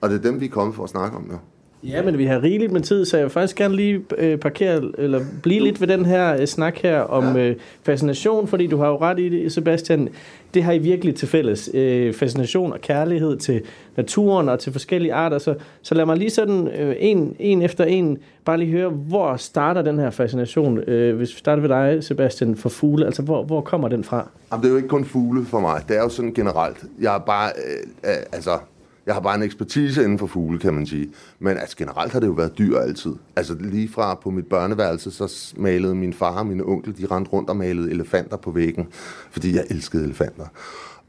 [0.00, 1.32] Og det er dem, vi er kommet for at snakke om, jo.
[1.32, 1.38] Ja,
[1.82, 5.20] men vi har rigeligt med tid, så jeg vil faktisk gerne lige øh, parkere, eller
[5.42, 8.96] blive lidt ved den her øh, snak her om øh, fascination, fordi du har jo
[8.96, 10.08] ret i det, Sebastian.
[10.54, 11.70] Det har I virkelig til fælles.
[11.74, 13.62] Øh, fascination og kærlighed til
[13.96, 15.38] naturen og til forskellige arter.
[15.38, 19.36] Så, så lad mig lige sådan øh, en, en efter en bare lige høre, hvor
[19.36, 20.78] starter den her fascination?
[20.78, 23.06] Øh, hvis vi starter ved dig, Sebastian, for fugle.
[23.06, 24.28] Altså, hvor, hvor kommer den fra?
[24.52, 25.82] Jamen, det er jo ikke kun fugle for mig.
[25.88, 26.84] Det er jo sådan generelt.
[27.00, 28.58] Jeg er bare, øh, øh, altså,
[29.06, 31.10] jeg har bare en ekspertise inden for fugle, kan man sige.
[31.38, 33.12] Men altså, generelt har det jo været dyr altid.
[33.36, 37.30] Altså lige fra på mit børneværelse, så malede min far og min onkel, de rendte
[37.30, 38.86] rundt og malede elefanter på væggen,
[39.30, 40.46] fordi jeg elskede elefanter.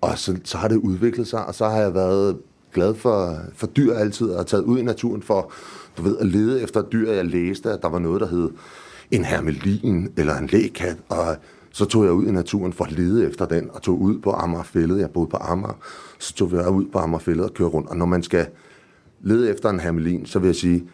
[0.01, 2.37] Og så, så har det udviklet sig, og så har jeg været
[2.73, 5.51] glad for, for dyr altid, og taget ud i naturen for,
[5.97, 7.11] du ved, at lede efter dyr.
[7.11, 8.49] Jeg læste, at der var noget, der hed
[9.11, 11.37] en hermelin eller en lækat, og
[11.73, 14.31] så tog jeg ud i naturen for at lede efter den, og tog ud på
[14.31, 14.99] Amagerfællet.
[14.99, 15.77] Jeg boede på Amager.
[16.19, 17.89] Så tog jeg ud på Amagerfællet og kørte rundt.
[17.89, 18.47] Og når man skal
[19.21, 20.87] lede efter en hermelin, så vil jeg sige,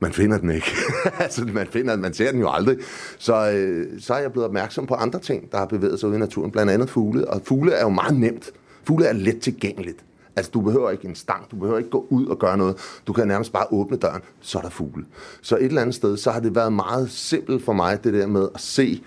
[0.00, 0.66] man finder den ikke.
[1.24, 2.76] altså, man, finder, man ser den jo aldrig.
[3.18, 6.16] Så, øh, så er jeg blevet opmærksom på andre ting, der har bevæget sig ude
[6.16, 6.50] i naturen.
[6.50, 7.30] Blandt andet fugle.
[7.30, 8.50] Og fugle er jo meget nemt.
[8.84, 10.04] Fugle er let tilgængeligt.
[10.36, 12.76] Altså, du behøver ikke en stang, du behøver ikke gå ud og gøre noget.
[13.06, 15.04] Du kan nærmest bare åbne døren, så er der fugle.
[15.42, 18.26] Så et eller andet sted, så har det været meget simpelt for mig, det der
[18.26, 19.02] med at se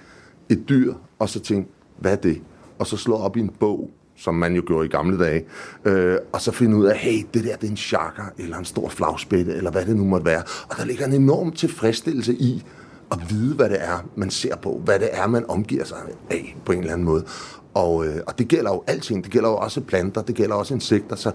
[0.49, 2.41] et dyr, og så tænke, hvad er det?
[2.79, 5.45] Og så slå op i en bog, som man jo gjorde i gamle dage,
[5.85, 8.65] øh, og så finde ud af, hey, det der det er en chakra, eller en
[8.65, 10.43] stor flagspætte, eller hvad det nu måtte være.
[10.69, 12.63] Og der ligger en enorm tilfredsstillelse i
[13.11, 15.97] at vide, hvad det er, man ser på, hvad det er, man omgiver sig
[16.29, 17.25] af på en eller anden måde.
[17.73, 19.23] Og, øh, og det gælder jo alting.
[19.23, 21.15] Det gælder jo også planter, det gælder også insekter.
[21.15, 21.31] Så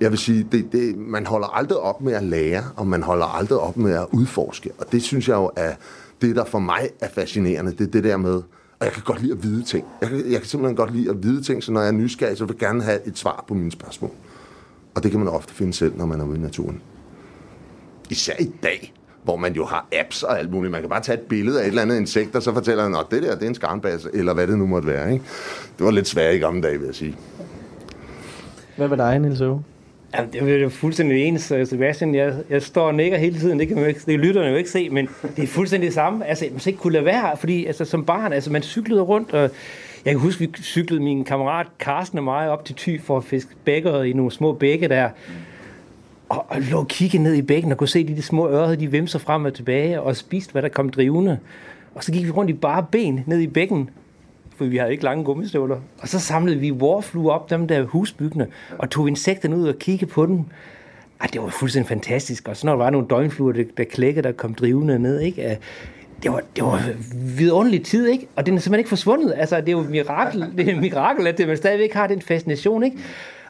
[0.00, 3.26] jeg vil sige, det, det, man holder aldrig op med at lære, og man holder
[3.26, 4.70] aldrig op med at udforske.
[4.78, 5.72] Og det synes jeg jo er
[6.20, 7.72] det, der for mig er fascinerende.
[7.72, 8.42] Det er det der med,
[8.78, 9.84] og jeg kan godt lide at vide ting.
[10.00, 12.38] Jeg kan, jeg kan simpelthen godt lide at vide ting, så når jeg er nysgerrig,
[12.38, 14.10] så vil jeg gerne have et svar på mine spørgsmål.
[14.94, 16.80] Og det kan man ofte finde selv, når man er ude i naturen.
[18.10, 18.92] Især i dag,
[19.24, 20.72] hvor man jo har apps og alt muligt.
[20.72, 22.94] Man kan bare tage et billede af et eller andet insekt, og så fortæller han,
[22.94, 25.12] at det der det er en skarnbasse, eller hvad det nu måtte være.
[25.12, 25.24] Ikke?
[25.78, 27.16] Det var lidt svært i gamle dage, vil jeg sige.
[28.76, 29.62] Hvad med dig, Niels Åge?
[30.18, 32.14] Jamen, det er jo fuldstændig ens, Sebastian.
[32.14, 33.58] Jeg, jeg står og nikker hele tiden.
[33.58, 36.26] Det kan man ikke, det lytterne jo ikke se, men det er fuldstændig det samme.
[36.26, 39.32] Altså, man skal ikke kunne lade være, fordi altså, som barn, altså, man cyklede rundt,
[39.32, 39.50] og
[40.04, 43.24] jeg kan huske, vi cyklede min kammerat Carsten og mig op til Thy for at
[43.24, 45.08] fiske bækker i nogle små bække der.
[46.28, 48.74] Og, og lå og kigge ned i bækken og kunne se de, de små ører,
[48.74, 51.38] de vimser frem og tilbage og spiste, hvad der kom drivende.
[51.94, 53.90] Og så gik vi rundt i bare ben ned i bækken,
[54.56, 55.76] for vi havde ikke lange gummistøvler.
[55.98, 58.46] Og så samlede vi warfluer op, dem der husbyggende,
[58.78, 60.40] og tog insekterne ud og kiggede på dem.
[61.20, 62.48] Ej, det var fuldstændig fantastisk.
[62.48, 65.58] Og så når der var nogle døgnfluer, der, der klækkede, der kom drivende ned, ikke?
[66.22, 66.92] det var, det var
[67.36, 68.26] vidunderlig tid, ikke?
[68.36, 69.34] Og den er simpelthen ikke forsvundet.
[69.36, 72.06] Altså, det er jo et mirakel, det er et mirakel at det, man stadigvæk har
[72.06, 72.98] den fascination, ikke?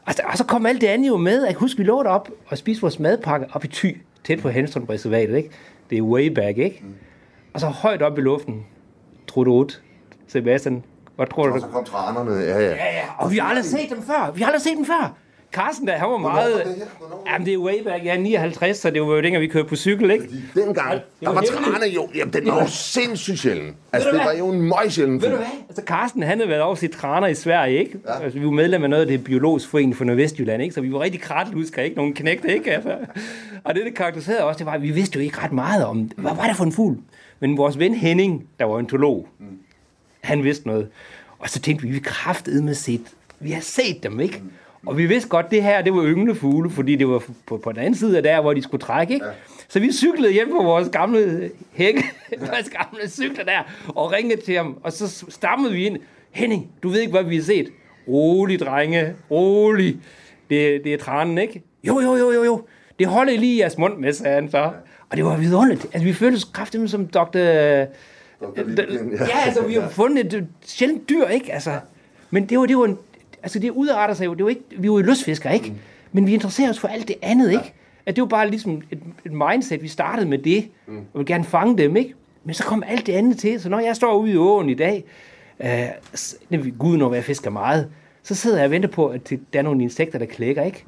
[0.05, 1.43] Og, og så kom alt det andet jo med.
[1.43, 4.49] Jeg kan huske, vi lå op og spiste vores madpakke op i Thy, tæt på
[4.49, 5.49] Henstrøm Reservatet, ikke?
[5.89, 6.83] Det er way back, ikke?
[7.53, 8.65] Og så højt op i luften,
[9.27, 9.81] Trudot,
[10.27, 10.83] Sebastian,
[11.15, 11.53] hvad tror du?
[11.53, 12.69] Og så kom tranerne, ja, ja.
[12.69, 14.31] Ja, ja, og vi har aldrig set dem før.
[14.35, 15.15] Vi har aldrig set dem før.
[15.55, 16.53] Carsten der, han var meget...
[16.53, 16.85] var det her?
[16.97, 17.23] Hvornår?
[17.27, 18.05] Jamen, det er way back.
[18.05, 20.27] Er 59, så det var jo dengang, vi kørte på cykel, ikke?
[20.55, 23.75] Dengang, der var trane jo, jamen den var jo sindssygt sjælden.
[23.93, 25.45] Altså, det var jo en møgsjælden Ved du hvad?
[25.69, 27.99] Altså, Carsten, han havde været over sit traner i Sverige, ikke?
[28.07, 28.23] Ja.
[28.23, 30.75] Altså, vi var medlem af noget af det biologisk forening for Nordvestjylland, ikke?
[30.75, 31.95] Så vi var rigtig kratlusker, ikke?
[31.95, 32.71] Nogle knægte, ikke?
[32.71, 32.97] Altså.
[33.63, 36.11] Og det, det karakteriserede også, det var, at vi vidste jo ikke ret meget om,
[36.17, 36.97] hvad var det for en fugl?
[37.39, 39.45] Men vores ven Henning, der var ontolog, mm.
[40.25, 40.87] Han vidste noget.
[41.39, 43.01] Og så tænkte vi, vi kraftede med set.
[43.39, 44.41] Vi har set dem, ikke?
[44.85, 47.71] Og vi vidste godt, det her, det var ynglende fugle, fordi det var på, på
[47.71, 49.25] den anden side af der, hvor de skulle trække, ikke?
[49.25, 49.31] Ja.
[49.67, 52.03] Så vi cyklede hjem på vores gamle hække,
[52.39, 55.97] vores gamle cykler der, og ringede til ham, og så stammede vi ind.
[56.31, 57.67] Henning, du ved ikke, hvad vi har set.
[58.07, 59.97] Rolig, drenge, rolig.
[60.49, 61.63] Det, det er tranen, ikke?
[61.83, 62.61] Jo, jo, jo, jo, jo.
[62.99, 64.71] Det holder lige i jeres mund med, sagde han så.
[65.09, 65.85] Og det var vidunderligt.
[65.85, 67.85] Altså, vi følte os kraftigt som doktor...
[69.19, 71.53] Ja, altså, vi har fundet et sjældent dyr, ikke?
[71.53, 71.79] Altså,
[72.29, 72.97] men det var, det var en,
[73.43, 74.33] altså, det udarter sig jo.
[74.33, 75.69] Det var ikke, vi var jo lystfiskere, ikke?
[75.69, 75.75] Mm.
[76.11, 77.73] Men vi interesserer os for alt det andet, ikke?
[78.05, 79.81] At det var bare ligesom et, et mindset.
[79.81, 80.97] Vi startede med det, mm.
[80.97, 82.13] og ville gerne fange dem, ikke?
[82.43, 83.61] Men så kom alt det andet til.
[83.61, 85.03] Så når jeg står ude i åen i dag,
[85.59, 87.89] øh, Gud når jeg fisker meget,
[88.23, 90.85] så sidder jeg og venter på, at der er nogle insekter, der klækker, ikke?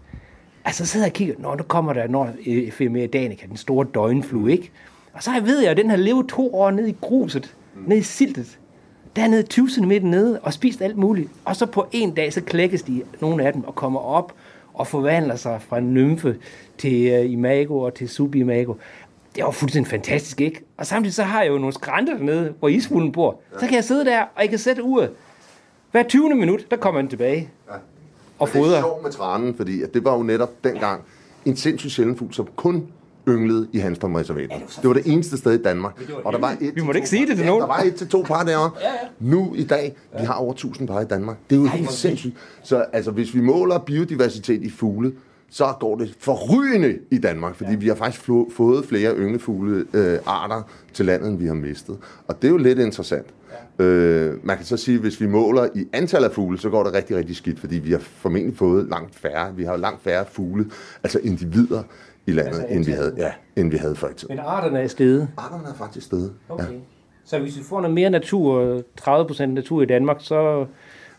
[0.66, 3.88] Altså, så sidder jeg og kigger, når nu kommer der når Ephemera danica, den store
[3.94, 4.72] døgnflue, ikke?
[5.18, 7.56] Og så ved jeg, at den har levet to år nede i gruset,
[7.88, 8.60] nede i siltet,
[9.16, 11.30] dernede 20 cm nede, og spist alt muligt.
[11.46, 14.34] Og så på en dag, så klækkes de, nogle af dem, og kommer op
[14.74, 16.36] og forvandler sig fra nymfe
[16.78, 18.74] til uh, imago og til subimago.
[19.36, 20.62] Det var fuldstændig fantastisk, ikke?
[20.78, 23.40] Og samtidig så har jeg jo nogle skrænter dernede, hvor isfuglen bor.
[23.60, 25.10] Så kan jeg sidde der, og jeg kan sætte uret.
[25.92, 26.36] Hver 20.
[26.36, 27.50] minut, der kommer den tilbage.
[28.40, 28.80] Og Det er fodrer.
[28.82, 31.02] sjovt med tranen, fordi at det var jo netop dengang
[31.46, 32.88] en sindssygt sjælden fugl, som kun
[33.28, 34.80] ynglede i Hanstholm-reservatet.
[34.82, 36.02] Det var det eneste sted i Danmark.
[36.24, 37.62] Og der var et Vi to ikke sige par- det til ja, nogen.
[37.62, 38.72] Der var et til to par derovre.
[39.20, 41.38] Nu i dag, vi har over 1000 par i Danmark.
[41.50, 42.36] Det er jo helt sindssygt.
[42.64, 45.14] Så altså, hvis vi måler biodiversitet i fugle,
[45.50, 50.62] så går det forrygende i Danmark, fordi vi har faktisk fået flere ynglefuglearter øh, arter
[50.94, 51.98] til landet, end vi har mistet.
[52.28, 53.26] Og det er jo lidt interessant.
[53.80, 56.84] Øh, man kan så sige, at hvis vi måler i antal af fugle, så går
[56.84, 59.56] det rigtig, rigtig skidt, fordi vi har formentlig fået langt færre.
[59.56, 60.66] Vi har langt færre fugle,
[61.04, 61.84] altså individer
[62.28, 64.36] i landet, Altså end, vi havde, ja, end vi havde før i tiden.
[64.36, 65.28] Men arterne er stedet.
[65.38, 66.34] Arterne er faktisk stedet.
[66.50, 66.64] Okay.
[66.64, 66.70] Ja.
[67.26, 70.66] Så hvis vi får noget mere natur, 30% natur i Danmark, så...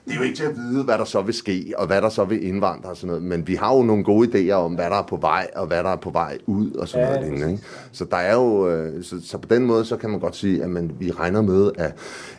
[0.04, 2.09] Det er jo ikke til at vide, hvad der så vil ske, og hvad der
[2.09, 4.84] så vil indvandre og sådan noget, men vi har jo nogle gode idéer om, hvad
[4.84, 7.28] der er på vej, og hvad der er på vej ud, og sådan Ja, noget
[7.28, 7.52] lignende.
[7.52, 7.64] Ikke?
[7.92, 10.62] Så der er jo, øh, så, så på den måde, så kan man godt sige,
[10.62, 11.94] at man, vi regner med, at,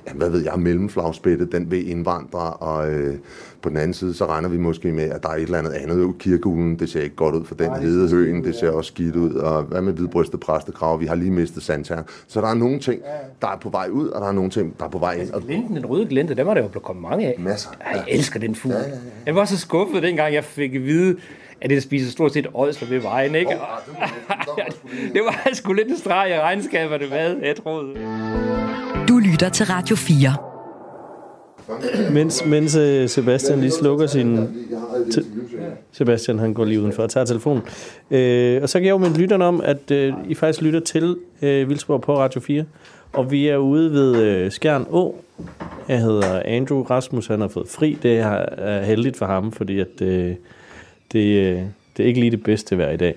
[0.07, 3.17] ja, hvad ved jeg, mellemflagspætte, den vil indvandre, og øh,
[3.62, 5.72] på den anden side, så regner vi måske med, at der er et eller andet
[5.72, 6.14] andet ud.
[6.20, 9.34] Kirkeulen, det ser ikke godt ud for den hvide høen, det ser også skidt ud,
[9.34, 12.01] og hvad med hvidbrystet præstekrav, vi har lige mistet sandtær.
[12.28, 13.01] Så der er nogle ting,
[13.41, 15.32] der er på vej ud, og der er nogle ting, der er på vej ind.
[15.32, 17.36] Og Glinten, den røde glente, dem var der jo blevet kommet mange af.
[17.39, 18.74] Masser, Ej, jeg elsker den fugl.
[18.74, 18.95] Ja, ja, ja.
[19.26, 21.16] Jeg var så skuffet, dengang jeg fik at vide,
[21.62, 23.51] at det spiser stort set ådsler ved vejen, ikke?
[25.14, 27.93] det var sgu lidt en streg i regnskaberne med, jeg troede.
[29.07, 30.49] Du lytter til Radio 4.
[32.13, 34.39] Mens, mens øh, Sebastian lige slukker sin...
[35.91, 37.63] Sebastian, han går lige udenfor og tager telefonen.
[38.11, 41.17] Øh, og så kan jeg jo minde lytterne om, at øh, I faktisk lytter til
[41.41, 42.65] øh, Vildsborg på Radio 4.
[43.13, 45.22] Og vi er ude ved øh, Skjern Å.
[45.88, 47.97] Jeg hedder Andrew Rasmus, han har fået fri.
[48.03, 50.36] Det er, heldigt for ham, fordi at, øh,
[51.11, 51.61] det, øh,
[51.97, 53.15] det er ikke lige det bedste vejr i dag.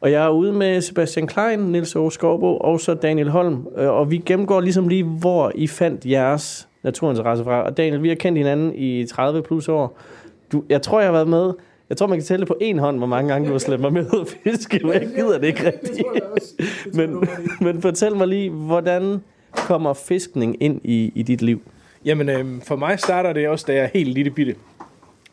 [0.00, 2.18] Og jeg er ude med Sebastian Klein, Nils Aarhus
[2.60, 3.66] og så Daniel Holm.
[3.76, 7.62] Øh, og vi gennemgår ligesom lige, hvor I fandt jeres naturinteresse fra.
[7.62, 9.98] Og Daniel, vi har kendt hinanden i 30 plus år.
[10.52, 11.52] Du, jeg tror, jeg har været med.
[11.88, 13.92] Jeg tror, man kan tælle på en hånd, hvor mange gange du har slæbt mig
[13.92, 16.06] med ud og fiske, men jeg gider det ikke rigtigt.
[16.94, 17.28] Men,
[17.60, 19.22] men fortæl mig lige, hvordan
[19.52, 21.62] kommer fiskning ind i, i dit liv?
[22.04, 24.54] Jamen, øhm, for mig starter det også, da jeg er helt lille bitte.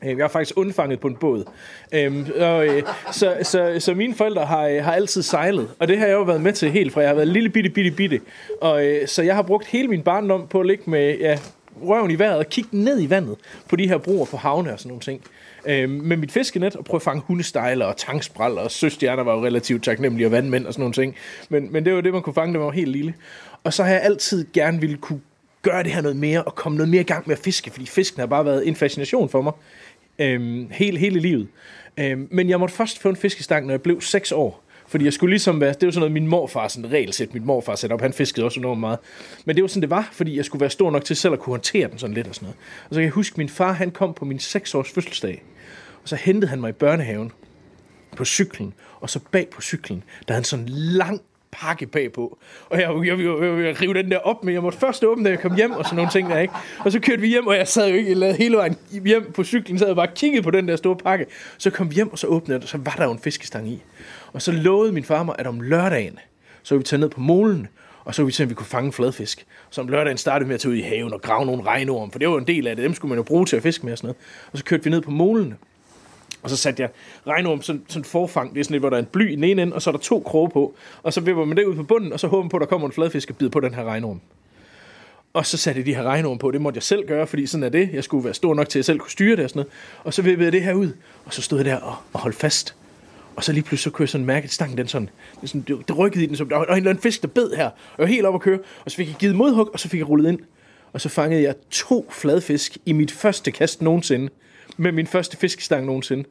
[0.04, 1.44] Øh, jeg er faktisk undfanget på en båd.
[1.92, 5.98] Øhm, og, øh, så, så, så mine forældre har, øh, har altid sejlet, og det
[5.98, 7.02] har jeg jo været med til helt fra.
[7.02, 8.22] Jeg har været lille bitte, bitte, bitte.
[8.62, 11.38] Og, øh, så jeg har brugt hele min barndom på at ligge med ja,
[11.82, 13.36] røven i vejret og kigge ned i vandet
[13.70, 15.22] på de her broer på havne og sådan nogle ting.
[15.66, 19.46] Øhm, med mit fiskenet og prøve at fange hundestejler og tankspræller og søstjerner var jo
[19.46, 21.16] relativt taknemmelige og vandmænd og sådan nogle ting.
[21.50, 23.14] Men, men det var det, man kunne fange, da man var helt lille.
[23.64, 25.22] Og så har jeg altid gerne ville kunne
[25.62, 27.86] gøre det her noget mere og komme noget mere i gang med at fiske, fordi
[27.86, 29.54] fisken har bare været en fascination for mig
[30.20, 31.48] øhm, hele, hele livet.
[31.98, 34.64] Øhm, men jeg måtte først få en fiskestang, når jeg blev 6 år.
[34.88, 37.76] Fordi jeg skulle ligesom være, det var sådan noget, min morfar, sådan regelsæt, min morfar
[37.76, 39.00] satte op, han fiskede også enormt meget.
[39.46, 41.40] Men det var sådan, det var, fordi jeg skulle være stor nok til selv at
[41.40, 42.58] kunne håndtere den sådan lidt og sådan noget.
[42.90, 45.44] Og så kan jeg huske, min far, han kom på min 6 års fødselsdag,
[46.04, 47.32] og så hentede han mig i børnehaven
[48.18, 52.38] på cyklen, og så bag på cyklen, der havde han sådan lang pakke bagpå.
[52.70, 55.26] Og jeg, jeg, jeg, jeg, jeg rive den der op, men jeg måtte først åbne,
[55.26, 56.54] da jeg kom hjem og sådan nogle ting der, ikke?
[56.80, 59.32] Og så kørte vi hjem, og jeg sad jo ikke jeg lavede hele vejen hjem
[59.32, 61.26] på cyklen, så jeg bare kiggede på den der store pakke.
[61.58, 63.70] Så kom vi hjem, og så åbnede jeg, og så var der jo en fiskestang
[63.70, 63.84] i.
[64.34, 66.20] Og så lovede min far mig, at om lørdagen,
[66.64, 67.68] så ville vi tage ned på molen,
[68.06, 69.46] og så ville vi se, om vi kunne fange fladfisk.
[69.70, 72.12] Så om lørdagen startede vi med at tage ud i haven og grave nogle regnorm,
[72.12, 72.84] for det var jo en del af det.
[72.84, 74.18] Dem skulle man jo bruge til at fiske med og sådan noget.
[74.52, 75.58] Og så kørte vi ned på molen,
[76.44, 76.90] og så satte jeg
[77.28, 79.44] regnorm sådan, sådan forfang, det er sådan lidt, hvor der er en bly i den
[79.44, 80.76] ene ende, og så er der to kroge på.
[81.04, 82.68] Og så vipper man det ud på bunden, og så håber man på, at der
[82.68, 84.22] kommer en fladfisk og bider på den her regnorm.
[85.34, 87.64] Og så satte jeg de her regnorm på, det måtte jeg selv gøre, fordi sådan
[87.64, 87.90] er det.
[87.94, 89.72] Jeg skulle være stor nok til, at jeg selv kunne styre det og sådan noget.
[90.04, 90.92] Og så vippede jeg det her ud,
[91.26, 92.76] og så stod jeg der og, og holdt fast.
[93.36, 95.10] Og så lige pludselig så kunne jeg sådan mærke, at stangen den sådan,
[95.42, 97.28] det, sådan, det, det rykkede i den, som der var en eller anden fisk, der
[97.28, 97.66] bed her.
[97.66, 99.90] Og jeg var helt op at køre, og så fik jeg givet modhug, og så
[99.90, 100.40] fik jeg rullet ind.
[100.94, 104.30] Og så fangede jeg to fladfisk i mit første kast nogensinde.
[104.82, 106.24] Med min første fiskestang nogensinde.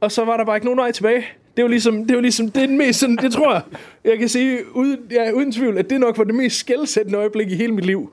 [0.00, 1.26] Og så var der bare ikke nogen vej tilbage.
[1.56, 3.62] Det var ligesom, det var ligesom, det er den mest sådan, det tror jeg,
[4.04, 7.50] jeg kan sige uden, ja, uden tvivl, at det nok var det mest skældsættende øjeblik
[7.50, 8.12] i hele mit liv.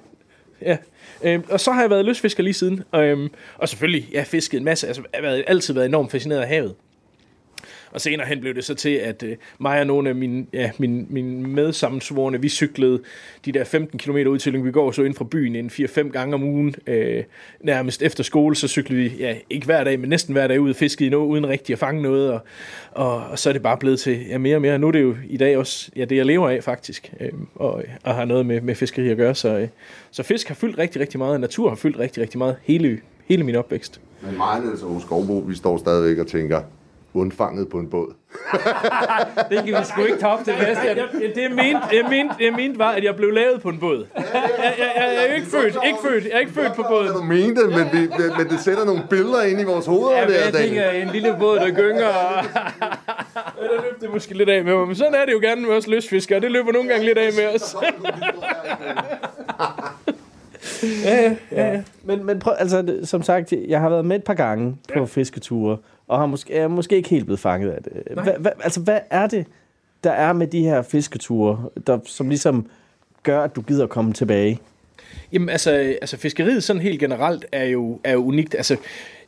[0.61, 0.77] Ja.
[1.23, 2.83] Øhm, og så har jeg været lystfisker lige siden.
[2.95, 4.87] Øhm, og selvfølgelig, jeg har fisket en masse.
[4.87, 6.75] Altså, jeg har været, altid været enormt fascineret af havet.
[7.97, 10.71] Og senere hen blev det så til, at øh, mig og nogle af mine, ja,
[10.77, 13.01] mine, mine medsammensvorene, vi cyklede
[13.45, 16.43] de der 15 km ud til Lyngbygaard, så ind fra byen en 4-5 gange om
[16.43, 16.75] ugen.
[16.87, 17.23] Øh,
[17.61, 20.69] nærmest efter skole, så cyklede vi, ja, ikke hver dag, men næsten hver dag ud
[20.69, 22.31] og fiskede i noget, uden rigtig at fange noget.
[22.31, 22.39] Og,
[22.91, 24.79] og, og så er det bare blevet til ja, mere og mere.
[24.79, 27.83] Nu er det jo i dag også ja, det, jeg lever af faktisk, øh, og,
[28.03, 29.35] og har noget med, med fiskeri at gøre.
[29.35, 29.67] Så, øh,
[30.11, 32.99] så fisk har fyldt rigtig, rigtig meget, og natur har fyldt rigtig, rigtig meget hele,
[33.25, 34.01] hele min opvækst.
[34.21, 36.61] Men mig, Niels Aarhus Skovbo, vi står stadigvæk og tænker,
[37.13, 38.13] undfanget på en båd.
[39.49, 40.83] Det kan vi sgu ikke Ja, næste.
[40.83, 43.69] ja, ja, det jeg mente, jeg mente, jeg mente var, at jeg blev lavet på
[43.69, 44.05] en båd.
[44.15, 47.13] Jeg, jeg, jeg, jeg er ikke født, ikke født, jeg er ikke født på båden.
[47.13, 50.43] Du mente, men, vi, men det sætter nogle billeder ind i vores hoveder Ja, der,
[50.45, 52.07] jeg tænker, en lille båd, der gynger.
[52.07, 52.43] Og...
[53.59, 55.69] Der løb det måske lidt af med mig, men sådan er det jo gerne med
[55.69, 56.39] os lystfiskere.
[56.39, 57.75] Det løber nogle gange lidt af med os.
[61.03, 61.81] ja, ja, ja, ja.
[62.03, 65.77] Men, men prøv, altså, som sagt, jeg har været med et par gange på fisketure,
[66.07, 67.93] og har måske, er måske ikke helt blevet fanget af det.
[68.13, 69.45] Hva, hva, altså, hvad er det,
[70.03, 72.67] der er med de her fisketure, der, som ligesom
[73.23, 74.59] gør, at du gider komme tilbage?
[75.31, 78.55] Jamen altså, altså fiskeriet sådan helt generelt er jo, er jo unikt.
[78.55, 78.77] Altså,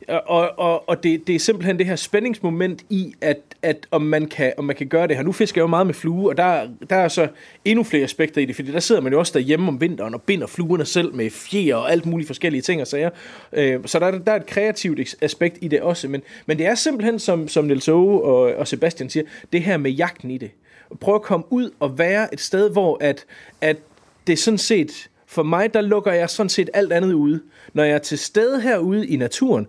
[0.08, 4.26] og og, og det, det er simpelthen det her spændingsmoment i, at, at om, man
[4.26, 5.22] kan, om man kan gøre det her.
[5.22, 7.28] Nu fisker jeg jo meget med flue, og der, der er så
[7.64, 10.22] endnu flere aspekter i det, fordi der sidder man jo også derhjemme om vinteren og
[10.22, 13.10] binder fluerne selv med fjer og alt muligt forskellige ting og sager.
[13.52, 16.66] Øh, så der, er- der er et kreativt aspekt i det også, men, men det
[16.66, 20.38] er simpelthen, som, som Niels Åge og, og Sebastian siger, det her med jagten i
[20.38, 20.50] det.
[21.00, 23.24] Prøv at komme ud og være et sted, hvor at,
[23.60, 23.76] at
[24.26, 27.42] det sådan set for mig, der lukker jeg sådan set alt andet ude.
[27.72, 29.66] Når jeg er til stede herude i naturen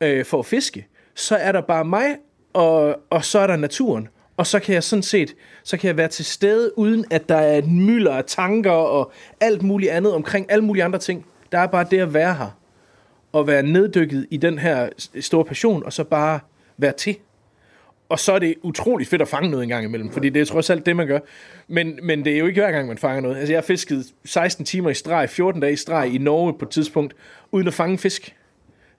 [0.00, 2.16] øh, for at fiske, så er der bare mig,
[2.52, 4.08] og, og så er der naturen.
[4.36, 5.34] Og så kan jeg sådan set,
[5.64, 9.12] så kan jeg være til stede, uden at der er et mylder af tanker og
[9.40, 11.26] alt muligt andet omkring alle mulige andre ting.
[11.52, 12.58] Der er bare det at være her.
[13.32, 14.88] Og være neddykket i den her
[15.20, 16.40] store passion, og så bare
[16.76, 17.16] være til.
[18.08, 20.46] Og så er det utroligt fedt at fange noget en gang imellem, fordi det er
[20.46, 21.18] trods alt det, man gør.
[21.68, 23.36] Men, men det er jo ikke hver gang, man fanger noget.
[23.36, 26.64] Altså, jeg har fisket 16 timer i streg, 14 dage i streg i Norge på
[26.64, 27.14] et tidspunkt,
[27.52, 28.36] uden at fange fisk.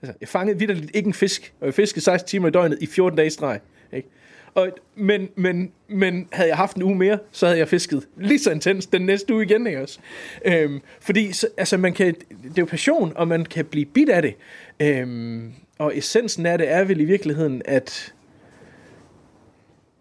[0.02, 2.86] Altså, jeg fangede vidderligt ikke en fisk, og jeg fiskede 16 timer i døgnet i
[2.86, 3.60] 14 dage i streg.
[3.92, 4.08] Ikke?
[4.54, 8.38] Og, men, men, men havde jeg haft en uge mere, så havde jeg fisket lige
[8.38, 9.98] så intens den næste uge igen, ikke også?
[10.44, 14.08] Øhm, fordi så, altså, man kan, det er jo passion, og man kan blive bit
[14.08, 14.34] af det.
[14.80, 18.14] Øhm, og essensen af det er vel i virkeligheden, at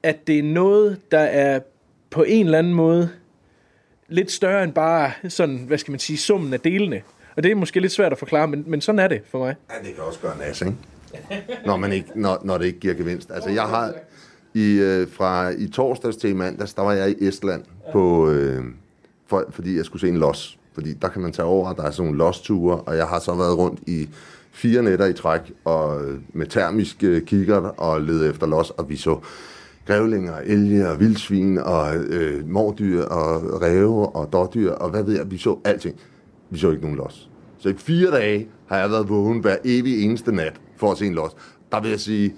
[0.05, 1.59] at det er noget, der er
[2.09, 3.09] på en eller anden måde
[4.07, 7.01] lidt større end bare sådan, hvad skal man sige, summen af delene.
[7.35, 9.55] Og det er måske lidt svært at forklare, men, men sådan er det for mig.
[9.69, 10.75] Ja, det kan også gøre nas, ikke?
[11.65, 13.31] Når, man ikke, når, når det ikke giver gevinst.
[13.31, 13.93] Altså, jeg har
[14.53, 18.63] i, øh, fra i torsdags til i mandags, der var jeg i Estland, på, øh,
[19.27, 20.57] for, fordi jeg skulle se en los.
[20.73, 23.35] Fordi der kan man tage over, der er sådan nogle los-ture, og jeg har så
[23.35, 24.09] været rundt i
[24.51, 28.89] fire nætter i træk, og øh, med termisk øh, kikkert og lede efter los, og
[28.89, 29.19] vi så
[29.85, 35.31] grævlinger, elge og vildsvin og øh, mordyr og ræve og dårdyr og hvad ved jeg,
[35.31, 35.95] vi så alting.
[36.49, 37.29] Vi så ikke nogen los.
[37.57, 41.05] Så i fire dage har jeg været vågen hver evig eneste nat for at se
[41.05, 41.31] en los.
[41.71, 42.35] Der vil jeg sige,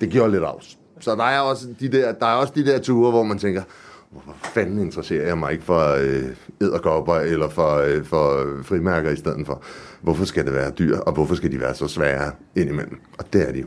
[0.00, 0.78] det gjorde lidt afs.
[1.00, 3.62] Så der er også de der, der er også de der ture, hvor man tænker,
[4.10, 6.24] hvorfor fanden interesserer jeg mig ikke for øh,
[6.60, 9.62] æderkopper eller for, øh, for frimærker i stedet for?
[10.00, 13.00] Hvorfor skal det være dyr, og hvorfor skal de være så svære indimellem?
[13.18, 13.66] Og det er de jo.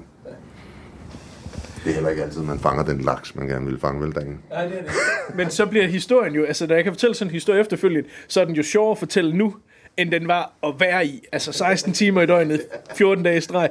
[1.84, 4.38] Det er heller ikke altid, man fanger den laks, man gerne vil fange, vel, Daniel?
[4.50, 4.92] Det er det.
[5.36, 8.42] Men så bliver historien jo, altså da jeg kan fortælle sådan en historie efterfølgende, så
[8.42, 9.56] er den jo sjovere at fortælle nu,
[9.98, 11.24] end den var at være i.
[11.32, 12.62] Altså 16 timer i døgnet,
[12.96, 13.70] 14 dage i streg.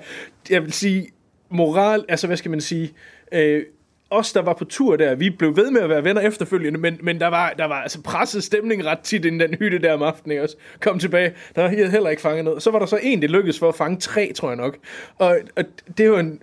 [0.51, 1.09] Jeg vil sige,
[1.51, 2.93] moral, altså hvad skal man sige,
[3.33, 3.63] øh,
[4.11, 6.99] os, der var på tur der, vi blev ved med at være venner efterfølgende, men,
[7.03, 10.03] men der, var, der var altså presset stemning ret tit i den hytte der om
[10.03, 10.57] aftenen, ikke også?
[10.81, 12.63] Kom tilbage, der havde heller ikke fanget noget.
[12.63, 14.77] Så var der så en, det lykkedes for at fange tre, tror jeg nok.
[15.19, 15.65] Og, og
[15.99, 16.41] det er en,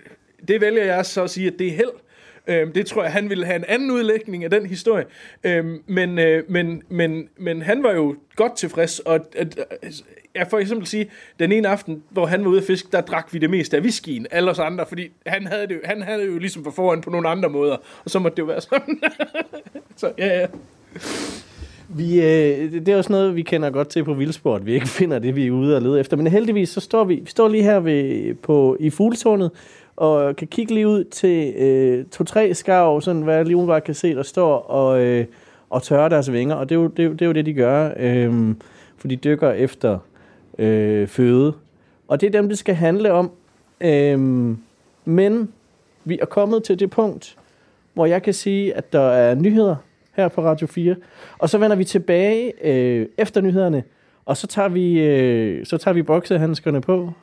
[0.48, 1.92] det vælger jeg så at sige, at det er held.
[2.48, 5.06] Øhm, det tror jeg, han ville have en anden udlægning af den historie.
[5.44, 9.60] Øhm, men, øh, men, men, men han var jo godt tilfreds, og at,
[10.36, 11.10] jeg for eksempel sige,
[11.40, 13.82] den ene aften, hvor han var ude at fiske, der drak vi det meste af
[13.84, 16.72] whiskyen, alle os andre, fordi han havde det, jo- han havde det jo ligesom for
[16.72, 19.00] foran på nogle andre måder, og så måtte det jo være sådan.
[19.98, 20.48] så ja, ja.
[21.96, 24.66] Vi, øh, det det er også noget, vi kender godt til på vildsport.
[24.66, 26.18] Vi ikke finder det, vi er ude og lede efter.
[26.18, 29.52] Men heldigvis, så står vi, vi står lige her ved, på, i fugletårnet,
[30.00, 33.94] og kan kigge lige ud til øh, to-tre skarv, sådan hvad jeg lige bare kan
[33.94, 35.26] se, der står og, øh,
[35.70, 36.56] og tørrer deres vinger.
[36.56, 38.56] Og det er jo det, er det, er jo det de gør, øh,
[38.98, 40.00] for de dykker efter
[40.58, 41.54] øh, føde.
[42.08, 43.32] Og det er dem, det skal handle om.
[43.82, 44.20] Øh,
[45.06, 45.54] men
[46.04, 47.38] vi er kommet til det punkt,
[47.94, 49.76] hvor jeg kan sige, at der er nyheder
[50.16, 50.96] her på Radio 4.
[51.40, 53.84] Og så vender vi tilbage øh, efter nyhederne,
[54.26, 57.14] og så tager vi, øh, så tager vi boksehandskerne på,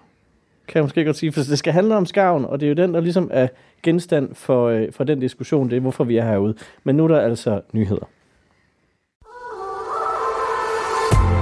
[0.69, 2.75] kan jeg måske godt sige, for det skal handle om skarven, og det er jo
[2.75, 3.49] den, der ligesom er
[3.83, 6.55] genstand for, øh, for den diskussion, det er, hvorfor vi er herude.
[6.85, 8.09] Men nu er der altså nyheder.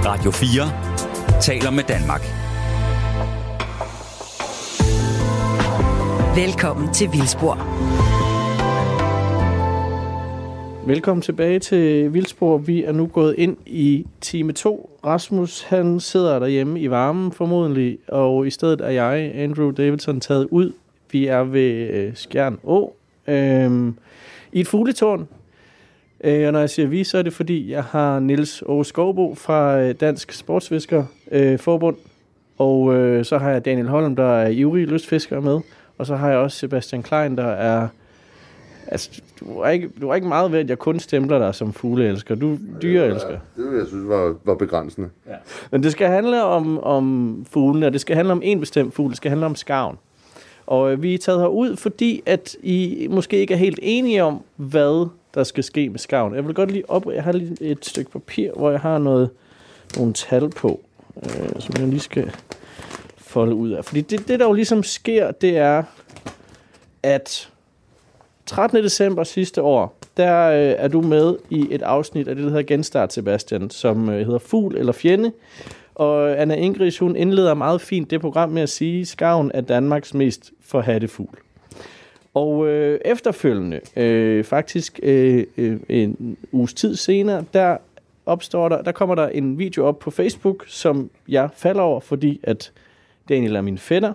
[0.05, 2.21] Radio 4 taler med Danmark.
[6.35, 8.04] Velkommen til Vildspor.
[10.87, 12.57] Velkommen tilbage til Vildspor.
[12.57, 14.99] Vi er nu gået ind i time 2.
[15.05, 20.47] Rasmus, han sidder derhjemme i varmen formodentlig, og i stedet er jeg, Andrew Davidson, taget
[20.51, 20.71] ud.
[21.11, 22.95] Vi er ved øh, Skjern Å,
[23.27, 23.93] øh,
[24.51, 25.27] i et fugletårn.
[26.23, 29.35] Øh, og når jeg siger vi, så er det fordi, jeg har Nils Aage Skovbo
[29.35, 31.97] fra øh, Dansk Sportsfisker øh, Forbund,
[32.57, 35.59] og øh, så har jeg Daniel Holm, der er ivrig lystfisker med,
[35.97, 37.87] og så har jeg også Sebastian Klein, der er
[38.87, 41.73] Altså, du er ikke, du er ikke meget ved, at jeg kun stempler dig som
[41.73, 42.35] fugleelsker.
[42.35, 43.37] Du er dyreelsker.
[43.57, 45.09] Det vil jeg synes var, var begrænsende.
[45.71, 49.09] Men det skal handle om, om fuglene, og det skal handle om en bestemt fugl.
[49.09, 49.97] Det skal handle om skarven.
[50.67, 54.41] Og øh, vi er taget herud, fordi at I måske ikke er helt enige om,
[54.55, 56.35] hvad der skal ske med skarven.
[56.35, 57.05] Jeg vil godt lige op...
[57.13, 59.29] Jeg har lige et stykke papir, hvor jeg har noget,
[59.97, 60.81] nogle tal på,
[61.23, 62.31] øh, som jeg lige skal
[63.17, 63.85] folde ud af.
[63.85, 65.83] Fordi det, det, der jo ligesom sker, det er,
[67.03, 67.49] at
[68.45, 68.83] 13.
[68.83, 72.63] december sidste år, der øh, er du med i et afsnit af det, der hedder
[72.63, 75.31] Genstart, Sebastian, som øh, hedder Fugl eller Fjende.
[75.95, 80.13] Og Anna Ingrid, hun indleder meget fint det program med at sige, at er Danmarks
[80.13, 81.37] mest forhatte fugl.
[82.33, 87.77] Og øh, efterfølgende, øh, faktisk øh, øh, en uges tid senere, der
[88.25, 92.39] opstår der, der kommer der en video op på Facebook, som jeg falder over, fordi
[92.43, 92.71] at
[93.29, 94.13] Daniel er min fætter.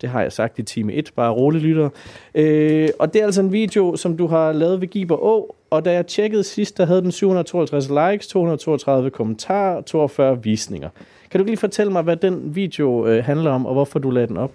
[0.00, 1.88] Det har jeg sagt i time 1, bare roligt lytter.
[2.34, 5.84] Øh, og det er altså en video, som du har lavet ved Giber Å, og
[5.84, 10.88] da jeg tjekkede sidst, der havde den 752 likes, 232 kommentarer, 42 visninger.
[11.30, 14.10] Kan du ikke lige fortælle mig, hvad den video øh, handler om, og hvorfor du
[14.10, 14.52] lagde den op?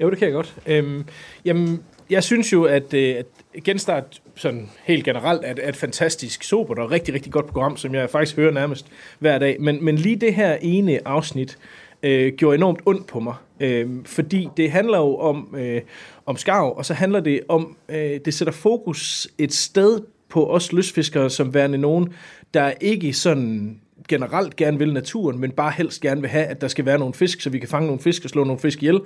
[0.00, 0.54] Jo, det kan jeg godt.
[0.66, 1.04] Øhm,
[1.44, 3.26] jamen, jeg synes jo, at, øh, at
[3.64, 7.94] Genstart sådan helt generelt er, er et fantastisk sobert og rigtig, rigtig godt program, som
[7.94, 8.86] jeg faktisk hører nærmest
[9.18, 9.56] hver dag.
[9.60, 11.58] Men, men lige det her ene afsnit
[12.02, 15.80] øh, gjorde enormt ondt på mig, øh, fordi det handler jo om, øh,
[16.26, 20.72] om skarv, og så handler det om, øh, det sætter fokus et sted på os
[20.72, 22.12] lystfiskere som værende nogen,
[22.54, 26.68] der ikke sådan generelt gerne vil naturen, men bare helst gerne vil have, at der
[26.68, 29.00] skal være nogle fisk, så vi kan fange nogle fisk og slå nogle fisk ihjel,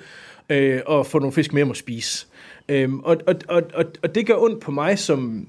[0.49, 2.27] øh, og få nogle fisk med at spise.
[2.69, 5.49] Øhm, og, og, og, og, og det gør ondt på mig som,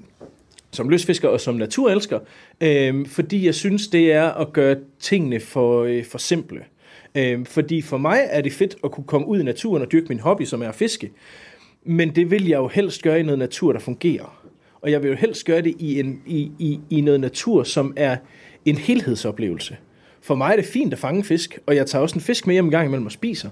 [0.70, 2.20] som lystfisker og som naturelsker,
[2.60, 6.64] øhm, fordi jeg synes, det er at gøre tingene for, øh, for simple.
[7.14, 10.06] Øh, fordi for mig er det fedt at kunne komme ud i naturen og dyrke
[10.08, 11.10] min hobby, som er at fiske.
[11.84, 14.44] Men det vil jeg jo helst gøre i noget natur, der fungerer.
[14.80, 17.92] Og jeg vil jo helst gøre det i, en, i, i, i noget natur, som
[17.96, 18.16] er
[18.64, 19.76] en helhedsoplevelse.
[20.20, 22.54] For mig er det fint at fange fisk, og jeg tager også en fisk med
[22.54, 23.50] hjem en gang imellem og spiser.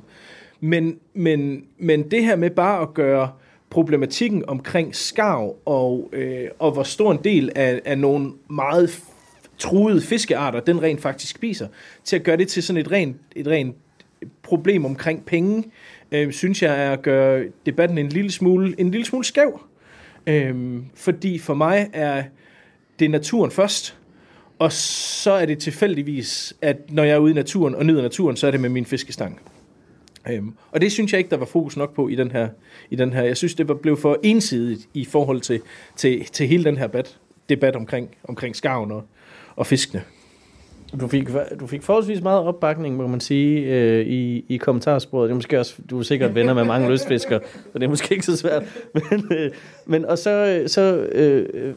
[0.60, 3.30] Men, men, men det her med bare at gøre
[3.70, 9.02] problematikken omkring skarv og, øh, og hvor stor en del af, af nogle meget
[9.59, 11.68] truede fiskearter, den rent faktisk spiser,
[12.05, 13.76] til at gøre det til sådan et rent, et rent
[14.42, 15.64] problem omkring penge,
[16.12, 19.61] øh, synes jeg er at gøre debatten en lille smule, en lille smule skæv.
[20.26, 22.22] Øh, fordi for mig er
[22.98, 23.96] det naturen først,
[24.59, 28.36] og så er det tilfældigvis, at når jeg er ude i naturen og nyder naturen,
[28.36, 29.40] så er det med min fiskestang.
[30.30, 32.48] Øhm, og det synes jeg ikke, der var fokus nok på i den her.
[32.90, 33.22] I den her.
[33.22, 35.61] Jeg synes, det var blev for ensidigt i forhold til,
[35.96, 39.05] til, til hele den her debat, debat omkring, omkring skarven og,
[39.57, 40.03] og fiskene.
[41.00, 41.28] Du fik,
[41.61, 45.28] du fik forholdsvis meget opbakning, må man sige, øh, i, i kommentarsporet.
[45.28, 47.40] Det er måske også, du er sikkert venner med mange lystfiskere,
[47.72, 48.62] så det er måske ikke så svært.
[49.11, 49.50] Men, øh,
[49.86, 50.80] men og så, så
[51.12, 51.74] øh, øh,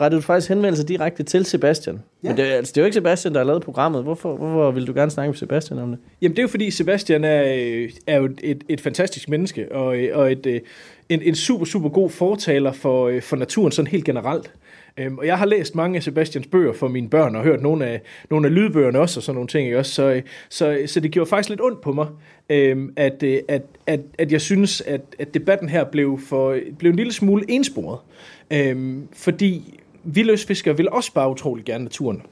[0.00, 2.02] rettede du faktisk henvendelse direkte til Sebastian.
[2.22, 2.28] Ja.
[2.28, 4.02] Men det, er- altså, det er jo ikke Sebastian, der har lavet programmet.
[4.02, 5.98] Hvorfor, hvorfor vil du gerne snakke med Sebastian om det?
[6.22, 9.96] Jamen det er jo fordi Sebastian er, øh, er jo et, et fantastisk menneske, og,
[9.96, 10.60] øh, og et, øh,
[11.08, 14.50] en, en super, super god fortaler for, øh, for naturen sådan helt generelt.
[14.98, 17.86] Øhm, og jeg har læst mange af Sebastians bøger for mine børn, og hørt nogle
[17.86, 19.66] af, nogle af lydbøgerne også, og sådan nogle ting.
[19.66, 19.78] Ikke?
[19.78, 22.06] Også, så, så, så det gjorde faktisk lidt ondt på mig,
[22.50, 26.90] øhm, at, øh, at, at, at jeg synes, at, at debatten her blev, for, blev
[26.90, 27.98] en lille smule ensporet.
[28.50, 32.22] Øhm, fordi vi løsfiskere vil også bare utrolig gerne naturen.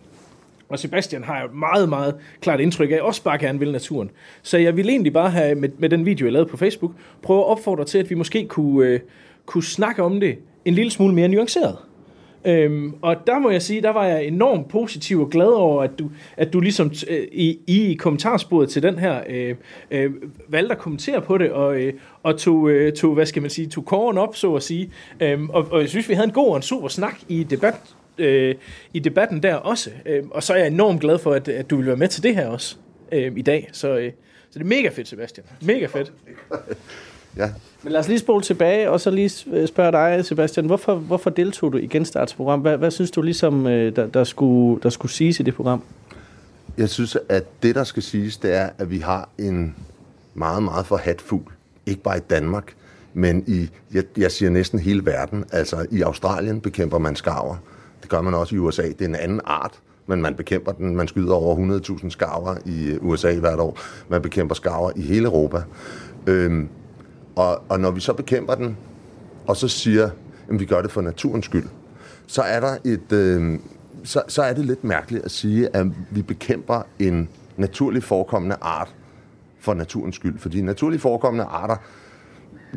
[0.68, 3.58] Og Sebastian har jo et meget, meget klart indtryk af, at jeg også bare gerne
[3.58, 4.10] vil naturen.
[4.42, 6.92] Så jeg ville egentlig bare have, med, med den video, jeg lavede på Facebook,
[7.22, 9.00] prøve at opfordre til, at vi måske kunne, øh,
[9.46, 11.76] kunne snakke om det en lille smule mere nuanceret.
[12.44, 15.90] Øhm, og der må jeg sige, der var jeg enormt positiv og glad over, at
[15.98, 19.54] du, at du ligesom t- i, i kommentarsporet til den her øh,
[19.90, 20.10] øh,
[20.48, 23.68] valgte at kommentere på det, og, øh, og tog, øh, tog, hvad skal man sige,
[23.68, 24.90] tog kåren op, så at sige.
[25.20, 27.74] Øhm, og, og jeg synes, vi havde en god og en super snak i debat,
[28.18, 28.54] øh,
[28.94, 29.90] i debatten der også.
[30.06, 32.22] Øhm, og så er jeg enormt glad for, at, at du vil være med til
[32.22, 32.76] det her også
[33.12, 33.68] øh, i dag.
[33.72, 34.12] Så, øh,
[34.50, 35.46] så det er mega fedt, Sebastian.
[35.62, 36.12] Mega fedt.
[37.36, 37.50] Ja.
[37.82, 40.66] Men lad os lige spole tilbage, og så lige øh, spørge dig, Sebastian.
[40.66, 42.60] Hvorfor, hvorfor deltog du i Genstartsprogram?
[42.60, 45.82] Hvad, hvad synes du ligesom, øh, der, der, skulle, der skulle siges i det program?
[46.78, 49.74] Jeg synes, at det, der skal siges, det er, at vi har en
[50.34, 51.52] meget, meget forhat fugl.
[51.86, 52.74] Ikke bare i Danmark,
[53.14, 55.44] men i, jeg, jeg siger næsten hele verden.
[55.52, 57.56] Altså i Australien bekæmper man skarver.
[58.02, 58.82] Det gør man også i USA.
[58.82, 59.72] Det er en anden art,
[60.06, 60.96] men man bekæmper den.
[60.96, 63.78] Man skyder over 100.000 skarver i øh, USA hvert år.
[64.08, 65.62] Man bekæmper skarver i hele Europa.
[66.26, 66.68] Øhm,
[67.36, 68.76] og, og når vi så bekæmper den,
[69.46, 70.10] og så siger,
[70.48, 71.66] at vi gør det for naturens skyld,
[72.26, 73.58] så er der et, øh,
[74.04, 78.94] så, så er det lidt mærkeligt at sige, at vi bekæmper en naturligt forekommende art
[79.60, 80.38] for naturens skyld.
[80.38, 81.76] Fordi naturligt forekommende arter,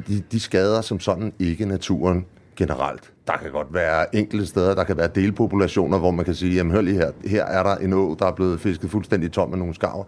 [0.08, 2.26] de, de skader som sådan ikke naturen
[2.56, 3.12] generelt.
[3.28, 6.72] Der kan godt være enkelte steder, der kan være delpopulationer, hvor man kan sige, jamen
[6.72, 9.58] hør lige her, her er der en å, der er blevet fisket fuldstændig tom med
[9.58, 10.03] nogle skarver.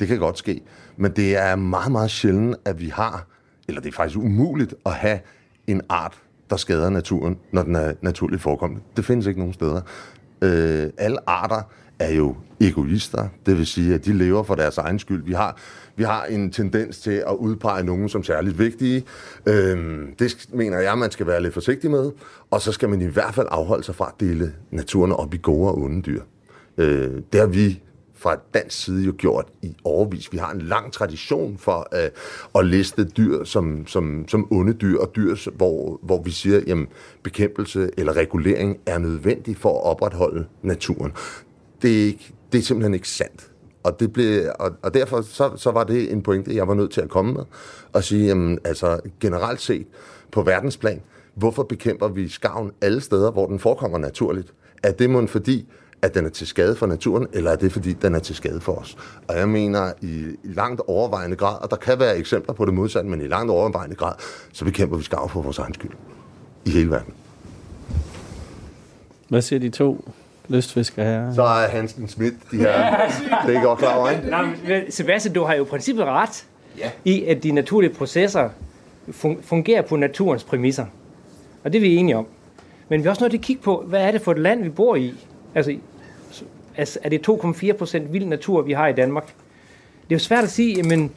[0.00, 0.60] Det kan godt ske.
[0.96, 3.26] Men det er meget, meget sjældent, at vi har,
[3.68, 5.20] eller det er faktisk umuligt at have
[5.66, 8.82] en art, der skader naturen, når den er naturligt forekommende.
[8.96, 9.80] Det findes ikke nogen steder.
[10.42, 11.62] Øh, alle arter
[11.98, 15.24] er jo egoister, det vil sige, at de lever for deres egen skyld.
[15.24, 15.56] Vi har,
[15.96, 19.04] vi har en tendens til at udpege nogen som særligt vigtige.
[19.46, 22.10] Øhm, det mener jeg, man skal være lidt forsigtig med.
[22.50, 25.38] Og så skal man i hvert fald afholde sig fra at dele naturen op i
[25.42, 26.22] gode og onde dyr.
[26.78, 27.82] Øh, det har vi
[28.22, 30.32] fra dansk side jo gjort i overvis.
[30.32, 32.10] Vi har en lang tradition for øh,
[32.54, 36.88] at liste dyr som, som, som onde dyr, og dyr, hvor, hvor vi siger, at
[37.22, 41.12] bekæmpelse eller regulering er nødvendig for at opretholde naturen.
[41.82, 43.48] Det er, ikke, det er simpelthen ikke sandt.
[43.82, 46.90] Og, det blev, og, og derfor så, så var det en pointe, jeg var nødt
[46.90, 47.42] til at komme med,
[47.92, 49.86] og sige, jamen, altså generelt set
[50.32, 51.00] på verdensplan,
[51.34, 54.54] hvorfor bekæmper vi skaven alle steder, hvor den forekommer naturligt?
[54.82, 55.68] Er det måske fordi,
[56.02, 58.60] at den er til skade for naturen, eller er det fordi, den er til skade
[58.60, 58.96] for os?
[59.28, 63.10] Og jeg mener i, langt overvejende grad, og der kan være eksempler på det modsatte,
[63.10, 64.12] men i langt overvejende grad,
[64.52, 65.90] så bekæmper vi skarv for vores egen skyld.
[66.64, 67.14] I hele verden.
[69.28, 70.08] Hvad siger de to
[70.48, 71.34] lystfiskere her?
[71.34, 72.96] Så er Hansen Schmidt, de her,
[73.46, 74.30] det er godt klar over, ikke?
[74.30, 76.46] Nej, men Sebastian, du har jo i princippet ret
[76.78, 76.90] ja.
[77.04, 78.48] i, at de naturlige processer
[79.08, 80.86] fun- fungerer på naturens præmisser.
[81.64, 82.26] Og det er vi enige om.
[82.88, 84.62] Men vi er også nødt til at kigge på, hvad er det for et land,
[84.62, 85.14] vi bor i?
[85.54, 85.76] Altså,
[86.76, 89.26] altså er det 2,4 procent vild natur, vi har i Danmark?
[90.02, 91.10] Det er jo svært at sige, men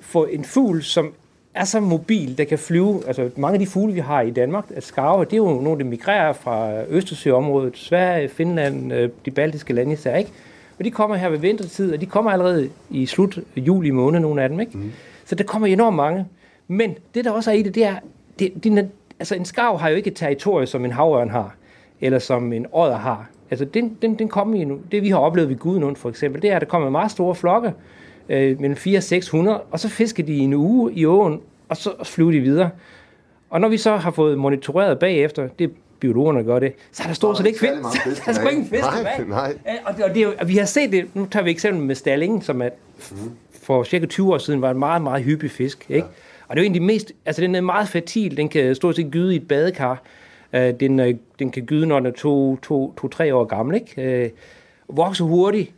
[0.00, 1.14] for en fugl, som
[1.54, 4.64] er så mobil, der kan flyve, altså mange af de fugle, vi har i Danmark,
[4.74, 9.72] at skarve, det er jo nogle, der migrerer fra Østersøområdet, Sverige, Finland, øh, de baltiske
[9.72, 10.30] lande især, ikke?
[10.78, 14.42] Og de kommer her ved vintertid, og de kommer allerede i slut juli måned, nogle
[14.42, 14.78] af dem, ikke?
[14.78, 14.92] Mm.
[15.24, 16.26] Så der kommer enormt mange.
[16.68, 17.96] Men det, der også er i det, det er,
[18.38, 21.54] det, det, altså en skarv har jo ikke et territorium, som en havørn har,
[22.00, 23.26] eller som en odder har.
[23.52, 24.78] Altså den, den, den kommer i nu.
[24.92, 27.34] Det vi har oplevet ved Gudenund for eksempel, det er, at der kommer meget store
[27.34, 27.72] flokke,
[28.28, 31.76] øh, mellem 4 og 600, og så fisker de i en uge i åen, og
[31.76, 32.70] så flyver de videre.
[33.50, 35.68] Og når vi så har fået monitoreret bagefter, det er
[36.00, 37.72] biologerne, gør det, så er der stort set ikke fisk.
[38.24, 39.54] Der er sgu ikke fisk Nej, nej.
[39.68, 41.94] Øh, Og, det, og det, og vi har set det, nu tager vi eksempel med
[41.94, 42.68] stallingen, som er,
[43.62, 45.86] for cirka 20 år siden var en meget, meget hyppig fisk.
[45.88, 46.06] Ikke?
[46.48, 49.10] Og det er jo de mest, altså den er meget fertil, den kan stort set
[49.10, 50.02] gyde i et badekar.
[50.52, 53.74] Øh, den, øh, den kan gyde, når den er to, to, to, tre år gammel.
[53.76, 54.02] Ikke?
[54.24, 54.30] Øh,
[54.88, 55.72] vokser hurtigt.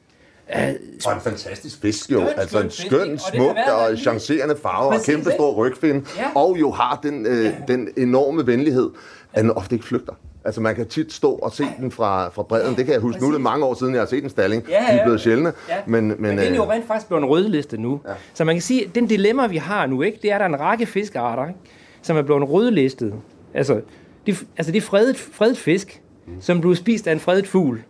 [0.57, 0.68] Øh,
[1.07, 2.20] Og en fantastisk fisk jo.
[2.20, 3.41] En altså en skøn fisk, skøn?
[3.41, 6.05] Og smuk og en- chancerende farve og Præcis, kæmpe stor rygfinde.
[6.18, 6.25] Ja.
[6.35, 8.91] Og jo har den, øh, den enorme venlighed,
[9.33, 10.12] at den ofte ikke flygter.
[10.47, 12.77] Altså man kan tit stå og se den fra, fra bredden.
[12.77, 13.20] Det kan jeg huske.
[13.22, 14.64] Nu er det mange år siden, jeg har set en stalling.
[14.68, 15.05] Ja, De er ja.
[15.05, 15.53] blevet sjældne.
[15.68, 15.75] Ja.
[15.87, 18.01] Men, men, Men den er jo øh, rent faktisk blevet en rødliste nu.
[18.09, 18.12] Ja.
[18.35, 20.45] Så man kan sige, at den dilemma, vi har nu, ikke, det er, at der
[20.47, 21.61] er en række fiskearter, ikke,
[22.03, 23.14] som er blevet rødlistet.
[23.55, 23.81] Altså,
[24.27, 26.03] de, altså det er fredet, fredet fisk,
[26.41, 27.83] som bliver spist af en fredet fugl.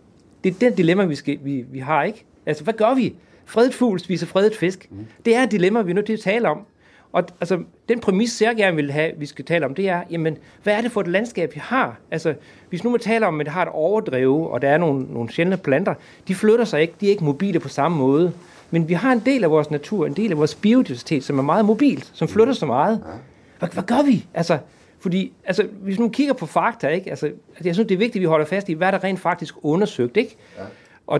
[0.43, 2.25] Det er den dilemma, vi, skal, vi, vi har, ikke?
[2.45, 3.15] Altså, hvad gør vi?
[3.45, 4.87] Fredet fugl spiser fredet fisk.
[4.91, 5.05] Mm.
[5.25, 6.59] Det er et dilemma, vi er nødt til at tale om.
[7.13, 7.59] Og altså,
[7.89, 10.81] den præmis, jeg gerne vil have, vi skal tale om, det er, jamen, hvad er
[10.81, 11.97] det for et landskab, vi har?
[12.11, 12.33] Altså,
[12.69, 15.31] hvis nu man taler om, at det har et overdrev, og der er nogle, nogle
[15.31, 15.93] sjældne planter,
[16.27, 18.33] de flytter sig ikke, de er ikke mobile på samme måde.
[18.71, 21.43] Men vi har en del af vores natur, en del af vores biodiversitet, som er
[21.43, 23.03] meget mobilt, som flytter sig meget.
[23.59, 24.25] Hvad, hvad gør vi?
[24.33, 24.57] Altså,
[25.05, 27.09] fordi, altså, hvis nu kigger på fakta, ikke?
[27.09, 27.31] Altså,
[27.63, 30.17] jeg synes, det er vigtigt, at vi holder fast i, hvad der rent faktisk undersøgt,
[30.17, 30.35] ikke?
[30.57, 30.63] Ja.
[31.07, 31.19] Og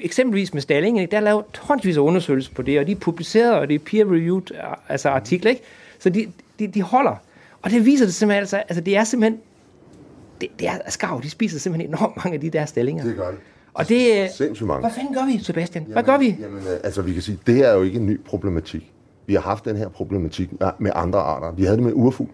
[0.00, 1.10] eksempelvis med Stalling, ikke?
[1.10, 3.78] der er lavet tonsvis af undersøgelser på det, og de er publiceret, og det er
[3.78, 4.42] peer-reviewed
[4.88, 5.62] altså artikler, ikke?
[5.98, 6.26] Så de,
[6.58, 7.14] de, de holder.
[7.62, 9.40] Og det viser det simpelthen, altså, altså det er simpelthen,
[10.40, 13.04] det, det er skarv, de spiser simpelthen enormt mange af de der stillinger.
[13.04, 13.38] det gør det.
[13.74, 14.80] Og det, Sindssygt mange.
[14.80, 15.84] hvad fanden gør vi, Sebastian?
[15.88, 16.36] Hvad gør vi?
[16.40, 18.92] Jamen, øh, altså vi kan sige, det er jo ikke en ny problematik.
[19.26, 21.52] Vi har haft den her problematik med- med andre arter.
[21.52, 22.28] Vi havde det med urfugl.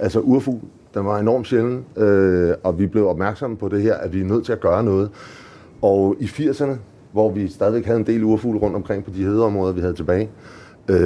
[0.00, 0.60] Altså urfugl,
[0.94, 4.24] den var enormt sjælden, øh, og vi blev opmærksomme på det her, at vi er
[4.24, 5.10] nødt til at gøre noget.
[5.82, 6.72] Og i 80'erne,
[7.12, 10.30] hvor vi stadigvæk havde en del urfugle rundt omkring på de hedeområder, vi havde tilbage,
[10.88, 10.96] øh,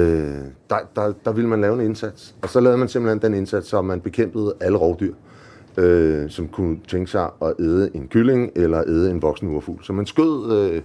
[0.69, 2.35] der, der, der ville man lave en indsats.
[2.41, 5.13] Og så lavede man simpelthen den indsats, så man bekæmpede alle rovdyr,
[5.77, 9.83] øh, som kunne tænke sig at æde en kylling eller æde en voksen urfugl.
[9.83, 10.81] Så man skød øh,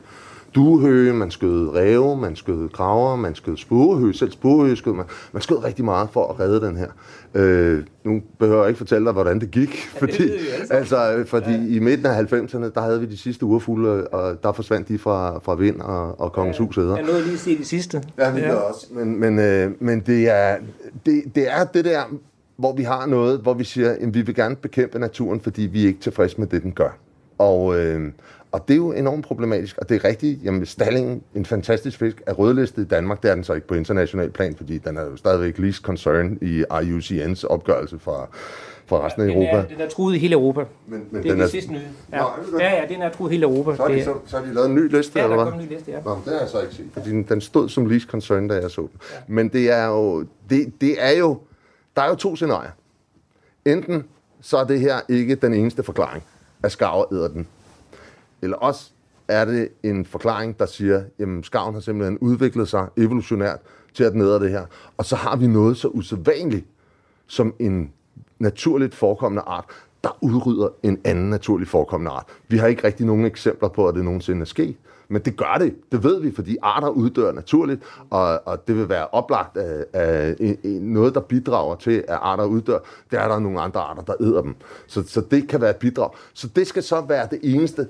[0.54, 5.04] duehøge, man skød ræve, man skød kraver, man skød spurehøge, selv spurehøge skød man.
[5.32, 6.88] Man skød rigtig meget for at redde den her.
[7.34, 10.38] Øh, nu behøver jeg ikke fortælle dig, hvordan det gik, fordi, vi
[10.70, 11.76] altså, øh, fordi ja.
[11.76, 15.38] i midten af 90'erne, der havde vi de sidste urfugle, og der forsvandt de fra,
[15.38, 16.96] fra vind og, og kongens hus æder.
[16.96, 18.02] Jeg nåede lige at se det sidste.
[18.18, 18.86] Ja, det gør også.
[18.90, 20.56] Men, men, øh, men det, er,
[21.06, 22.02] det, det er det der,
[22.56, 25.82] hvor vi har noget, hvor vi siger, at vi vil gerne bekæmpe naturen, fordi vi
[25.82, 26.98] er ikke tilfredse med det, den gør.
[27.38, 28.12] Og, øh,
[28.52, 32.22] og det er jo enormt problematisk, og det er rigtigt, jamen stallingen, en fantastisk fisk,
[32.26, 35.02] er rødlistet i Danmark, det er den så ikke på international plan, fordi den er
[35.02, 38.26] jo stadigvæk least concern i IUCN's opgørelse fra,
[38.86, 39.56] fra resten af Den Europa.
[39.56, 40.64] er, den er truet i hele Europa.
[40.86, 41.80] Men, men Det er den den er, sidste nye.
[42.12, 42.18] Ja.
[42.52, 43.76] Nå, ja, ja, den er truet i hele Europa.
[43.76, 45.44] så, har de, så, så har de lavet en ny liste, Ja, der eller er
[45.44, 45.52] hvad?
[45.52, 46.00] kommet en ny liste, ja.
[46.04, 48.54] Nå, det har jeg så ikke set, fordi den, den stod som least concern, da
[48.54, 48.90] jeg så den.
[49.12, 49.16] Ja.
[49.26, 51.38] Men det er jo, det, det er jo,
[51.96, 52.70] der er jo to scenarier.
[53.64, 54.04] Enten
[54.40, 56.22] så er det her ikke den eneste forklaring,
[56.62, 57.46] at skarver æder den.
[58.42, 58.90] Eller også
[59.28, 63.58] er det en forklaring, der siger, jamen skarven har simpelthen udviklet sig evolutionært
[63.94, 64.66] til at nedre det her.
[64.96, 66.66] Og så har vi noget så usædvanligt
[67.26, 67.92] som en
[68.38, 69.64] naturligt forekommende art,
[70.04, 72.26] der udrydder en anden naturligt forekommende art.
[72.48, 74.76] Vi har ikke rigtig nogen eksempler på, at det nogensinde er sket.
[75.08, 75.74] Men det gør det.
[75.92, 80.36] Det ved vi, fordi arter uddør naturligt, og, og det vil være oplagt af, af,
[80.40, 82.78] af noget, der bidrager til, at arter uddør.
[83.10, 84.54] Der er der nogle andre arter, der æder dem.
[84.86, 86.10] Så, så det kan være et bidrag.
[86.34, 87.88] Så det skal så være det eneste,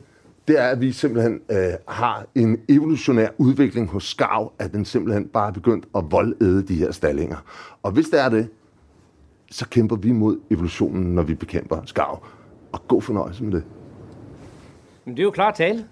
[0.50, 5.26] det er, at vi simpelthen øh, har en evolutionær udvikling hos skarv, at den simpelthen
[5.28, 7.36] bare er begyndt at voldæde de her stallinger.
[7.82, 8.48] Og hvis det er det,
[9.50, 12.22] så kæmper vi mod evolutionen, når vi bekæmper skarv.
[12.72, 13.62] Og god fornøjelse med det.
[15.04, 15.84] Men det er jo klart tale.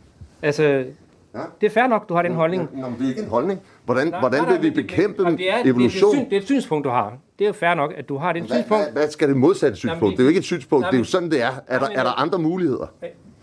[0.43, 1.41] Altså, ja.
[1.61, 2.69] det er fair nok, du har den holdning.
[2.75, 3.61] Nå, men det er ikke en holdning.
[3.85, 6.15] Hvordan, Nej, hvordan nej, vil vi det- bekæmpe men det er, Det evolution?
[6.15, 7.17] det, er, det er et synspunkt, du har.
[7.39, 8.85] Det er jo fair nok, at du har det Hvad, synspunkt.
[8.85, 10.03] hvad, hvad skal det modsatte synspunkt?
[10.03, 11.51] Jamen, Det er jo ikke et synspunkt, Nej, det er jo sådan, det er.
[11.67, 12.87] Er der, er der andre muligheder?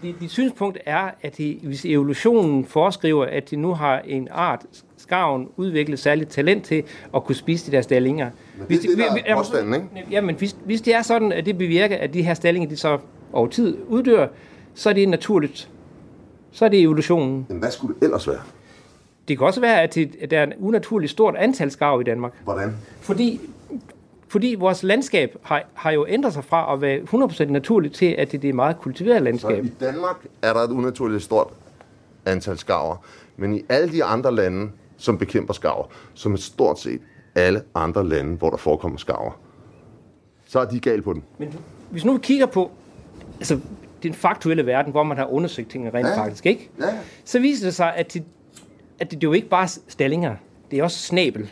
[0.05, 4.65] Dit, dit synspunkt er, at det, hvis evolutionen foreskriver, at de nu har en art,
[4.97, 6.83] skarven, udviklet særligt talent til
[7.15, 8.29] at kunne spise de der stallinger.
[8.57, 10.07] Men det er det, der er påstanden, ikke?
[10.11, 12.97] Jamen, hvis, hvis det er sådan, at det bevirker, at de her stallinger, de så
[13.33, 14.27] over tid uddør,
[14.73, 15.69] så er det naturligt.
[16.51, 17.45] Så er det evolutionen.
[17.49, 18.41] Men hvad skulle det ellers være?
[19.27, 19.97] Det kan også være, at,
[20.29, 22.33] der er en unaturligt stort antal skarv i Danmark.
[22.43, 22.75] Hvordan?
[23.01, 23.41] Fordi,
[24.35, 28.31] fordi vores landskab har, har jo ændret sig fra at være 100% naturligt til, at
[28.31, 29.65] det, det er et meget kultiveret Så landskab.
[29.65, 31.47] i Danmark er der et unaturligt stort
[32.25, 32.95] antal skarver,
[33.37, 37.01] men i alle de andre lande, som bekæmper skarver, som er stort set
[37.35, 39.39] alle andre lande, hvor der forekommer skarver,
[40.47, 41.23] så er de galt på den.
[41.37, 41.53] Men
[41.89, 42.71] hvis nu vi kigger på
[43.39, 43.59] altså,
[44.03, 46.13] den faktuelle verden, hvor man har undersøgt tingene rent Ja.
[46.13, 46.21] ja.
[46.23, 46.69] faktisk, ikke?
[46.79, 46.85] Ja.
[47.25, 48.23] så viser det sig, at det,
[48.99, 50.35] at det, det er jo ikke bare stallinger,
[50.71, 51.49] det er også snabel.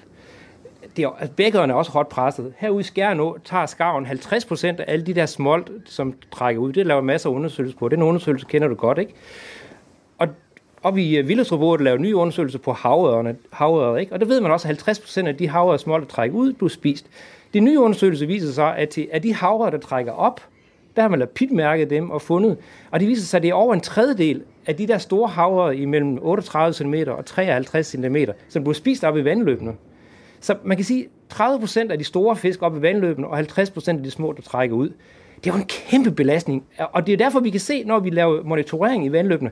[0.97, 2.53] Det er, altså, bækkerne er også hårdt presset.
[2.57, 6.73] Herude i Skjernå tager skarven 50 procent af alle de der smolt, som trækker ud.
[6.73, 7.89] Det laver masser af undersøgelser på.
[7.89, 9.13] Den undersøgelse kender du godt, ikke?
[10.17, 10.27] Og
[10.83, 14.13] op i øh, uh, Vildesruport laver nye undersøgelser på havørerne, havører, ikke?
[14.13, 16.53] Og der ved man også, at 50 procent af de havører smolt, der trækker ud,
[16.53, 17.05] bliver spist.
[17.53, 20.41] De nye undersøgelser viser sig, at til, af de havre, der trækker op,
[20.95, 22.57] der har man lavet pitmærket dem og fundet.
[22.91, 25.77] Og det viser sig, at det er over en tredjedel af de der store havre
[25.77, 28.15] imellem 38 cm og 53 cm,
[28.49, 29.73] som bliver spist op i vandløbene.
[30.43, 33.69] Så man kan sige, 30 procent af de store fisk op i vandløbene og 50
[33.71, 34.89] procent af de små, der trækker ud,
[35.43, 36.63] Det er jo en kæmpe belastning.
[36.79, 39.51] Og det er derfor, vi kan se, når vi laver monitorering i vandløbene,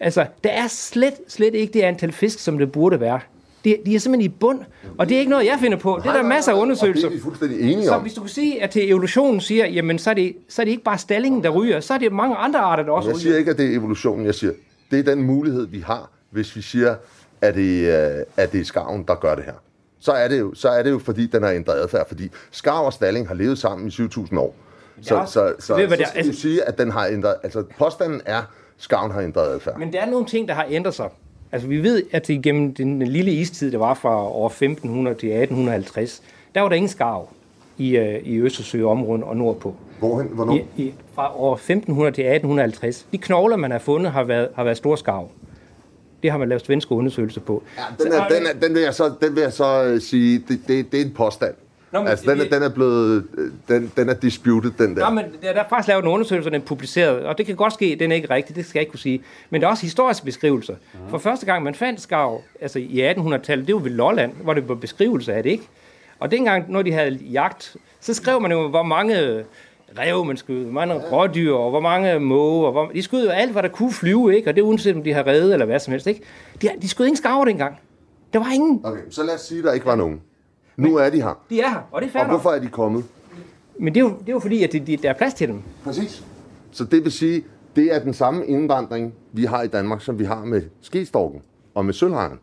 [0.00, 3.20] altså, der er slet, slet ikke det antal fisk, som det burde være.
[3.64, 4.60] De, de er simpelthen i bund,
[4.98, 6.00] og det er ikke noget, jeg finder på.
[6.02, 7.08] Det er der masser af undersøgelser.
[7.08, 8.02] Det er vi fuldstændig enige Så om.
[8.02, 10.70] hvis du kan sige, at til evolutionen siger, jamen så er det, så er det
[10.70, 13.22] ikke bare stallingen, der ryger, så er det mange andre arter, der også Jeg ryger.
[13.22, 14.26] siger ikke, at det er evolutionen.
[14.26, 14.52] Jeg siger,
[14.90, 16.94] det er den mulighed, vi har, hvis vi siger,
[17.40, 19.52] at det, øh, at det er skarven, der gør det her.
[20.00, 22.08] Så er det jo, så er det jo fordi den har ændret adfærd.
[22.08, 24.54] Fordi skarv og stalling har levet sammen i 7.000 år.
[25.02, 26.06] Så, Ja, så, så, du, så det er?
[26.06, 27.34] skal vi sige, at den har ændret...
[27.42, 28.42] Altså, påstanden er,
[28.78, 29.78] skarven har ændret adfærd.
[29.78, 31.08] Men der er nogle ting, der har ændret sig.
[31.52, 35.28] Altså vi ved, at det gennem den lille istid, der var fra år 1500 til
[35.28, 36.22] 1850,
[36.54, 37.28] der var der ingen skarv
[37.78, 39.74] i, øh, i Østersøområdet og nordpå.
[39.98, 40.54] Hvorhen, hvornår?
[40.54, 43.06] I, i, fra år 1500 til 1850.
[43.12, 45.28] De knogler, man har fundet, har været, har været store skarv.
[46.26, 47.62] Det har man lavet svenske undersøgelser på.
[47.78, 50.38] Ja, den, er, den, er, den vil jeg så, den vil jeg så øh, sige,
[50.48, 51.54] det, det, det er en påstand.
[51.92, 55.08] Nå, men- altså, den er, den er blevet, øh, den, den er disputed, den der.
[55.08, 57.56] Nå, men der, der er faktisk lavet en undersøgelse, den er publiceret, og det kan
[57.56, 59.22] godt ske, den er ikke rigtig, det skal jeg ikke kunne sige.
[59.50, 60.74] Men der er også historiske beskrivelser.
[61.10, 64.68] For første gang, man fandt skarv, altså i 1800-tallet, det var ved Lolland, hvor det
[64.68, 65.68] var beskrivelser af det, ikke?
[66.18, 69.44] Og dengang, når de havde jagt, så skrev man jo, hvor mange
[69.98, 72.70] rev man skød, hvor mange rådyr, og hvor mange måger.
[72.70, 72.86] Hvor...
[72.86, 74.50] De skød jo alt, hvad der kunne flyve, ikke?
[74.50, 76.22] Og det uanset, om de har reddet eller hvad som helst, ikke?
[76.62, 77.76] De, de skød ingen skarver dengang.
[78.32, 78.80] Der var ingen.
[78.84, 80.20] Okay, så lad os sige, at der ikke var nogen.
[80.76, 81.44] Nu er de her.
[81.50, 83.04] De er her, og det er fair Og hvorfor er de kommet?
[83.78, 85.48] Men det er, jo, det er jo fordi, at det, de, der er plads til
[85.48, 85.62] dem.
[85.84, 86.24] Præcis.
[86.70, 87.44] Så det vil sige,
[87.76, 91.42] det er den samme indvandring, vi har i Danmark, som vi har med skestorken
[91.74, 92.38] og med sølvhangen.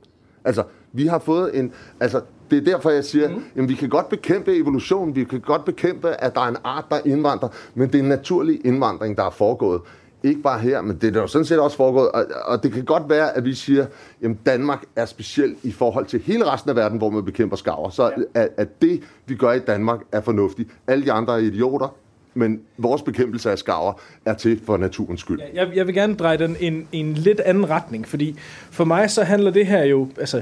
[0.45, 1.73] Altså, vi har fået en...
[1.99, 2.21] Altså,
[2.53, 3.43] det er derfor, jeg siger, mm.
[3.55, 6.85] jamen, vi kan godt bekæmpe evolution, vi kan godt bekæmpe, at der er en art,
[6.89, 9.81] der indvandrer, men det er en naturlig indvandring, der er foregået.
[10.23, 12.11] Ikke bare her, men det er jo sådan set også foregået.
[12.11, 13.85] Og, og det kan godt være, at vi siger,
[14.23, 17.89] at Danmark er speciel i forhold til hele resten af verden, hvor man bekæmper skarver.
[17.89, 18.41] Så ja.
[18.41, 20.69] at, at det, vi gør i Danmark, er fornuftigt.
[20.87, 21.95] Alle de andre er idioter,
[22.33, 23.93] men vores bekæmpelse af skarver
[24.25, 25.39] er til for naturens skyld.
[25.39, 25.63] Ja.
[25.65, 28.35] Jeg, jeg vil gerne dreje den en, en lidt anden retning, fordi
[28.71, 30.41] for mig så handler det her jo, altså,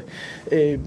[0.52, 0.80] øh,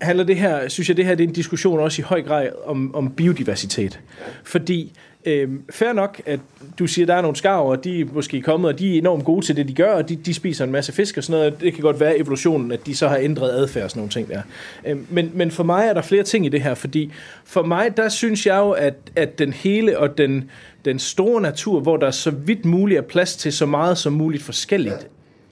[0.00, 2.48] handler det her, synes jeg, det her det er en diskussion også i høj grad
[2.64, 4.00] om, om biodiversitet.
[4.44, 4.92] Fordi
[5.24, 6.40] øh, fair nok, at
[6.78, 9.24] du siger, at der er nogle skarver, de er måske kommet, og de er enormt
[9.24, 11.60] gode til det, de gør, og de, de spiser en masse fisk og sådan noget.
[11.60, 14.28] Det kan godt være evolutionen, at de så har ændret adfærd og sådan nogle ting
[14.28, 14.42] der.
[14.86, 17.12] Øh, men, men for mig er der flere ting i det her, fordi
[17.44, 20.50] for mig, der synes jeg jo, at, at den hele og den,
[20.84, 24.42] den store natur, hvor der så vidt muligt er plads til så meget som muligt
[24.42, 25.08] forskelligt,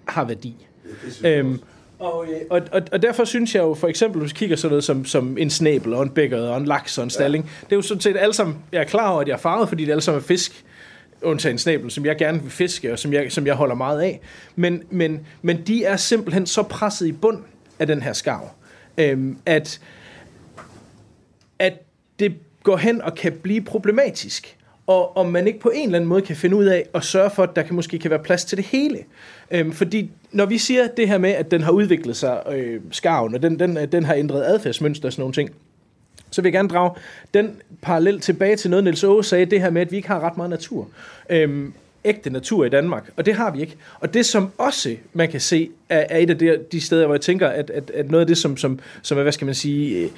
[0.08, 0.66] har værdi.
[1.24, 1.60] Øhm,
[1.98, 4.70] og, øh, og, og, og derfor synes jeg jo, for eksempel, hvis vi kigger sådan
[4.70, 7.72] noget som, som en snabel og en bækker og en laks og en stalling, det
[7.72, 9.84] er jo sådan set alle sammen, jeg er klar over, at jeg er farvet, fordi
[9.84, 10.64] det alle sammen er fisk,
[11.22, 14.20] undtagen snabel, som jeg gerne vil fiske, og som jeg, som jeg holder meget af.
[14.56, 17.38] Men, men, men de er simpelthen så presset i bund
[17.78, 18.50] af den her skarv,
[18.98, 19.80] øhm, at,
[21.58, 21.72] at
[22.18, 24.55] det går hen og kan blive problematisk.
[24.86, 27.30] Og om man ikke på en eller anden måde kan finde ud af at sørge
[27.30, 28.98] for, at der kan, måske kan være plads til det hele.
[29.50, 33.34] Øhm, fordi når vi siger det her med, at den har udviklet sig, øh, skarven,
[33.34, 35.50] og den, den, øh, den har ændret adfærdsmønster og sådan nogle ting,
[36.30, 36.90] så vil jeg gerne drage
[37.34, 40.20] den parallel tilbage til noget, Niels Aage sagde, det her med, at vi ikke har
[40.20, 40.88] ret meget natur.
[41.30, 41.72] Øhm,
[42.04, 43.76] ægte natur i Danmark, og det har vi ikke.
[44.00, 47.14] Og det, som også man kan se, er, er et af de, de steder, hvor
[47.14, 49.54] jeg tænker, at, at, at noget af det, som, som, som er, hvad skal man
[49.54, 50.10] sige, øh,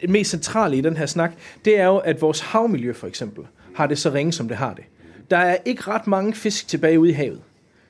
[0.00, 1.32] det mest centrale i den her snak,
[1.64, 3.44] det er jo, at vores havmiljø for eksempel
[3.76, 4.84] har det så ringe, som det har det.
[5.30, 7.40] Der er ikke ret mange fisk tilbage ude i havet.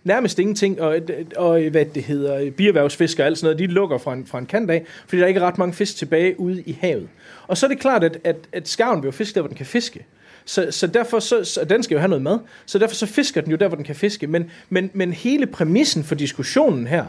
[0.05, 1.01] Nærmest ingenting, og,
[1.37, 4.47] og hvad det hedder, bierhvervsfisk og alt sådan noget, de lukker fra en, fra en
[4.47, 7.09] kant af, fordi der er ikke ret mange fisk tilbage ude i havet.
[7.47, 9.57] Og så er det klart, at, at, at skarven vil jo fiske der, hvor den
[9.57, 10.07] kan fiske.
[10.45, 13.41] Så, så derfor, så, så, den skal jo have noget mad, så derfor så fisker
[13.41, 14.27] den jo der, hvor den kan fiske.
[14.27, 17.05] Men, men, men hele præmissen for diskussionen her,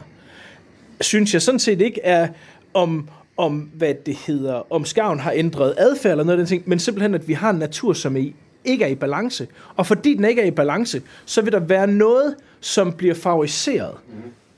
[1.02, 2.28] synes jeg sådan set ikke er
[2.74, 6.64] om, om hvad det hedder, om skarven har ændret adfærd eller noget af den ting,
[6.66, 8.36] men simpelthen, at vi har en natur, som er i,
[8.68, 9.48] ikke er i balance.
[9.76, 13.92] Og fordi den ikke er i balance, så vil der være noget, som bliver favoriseret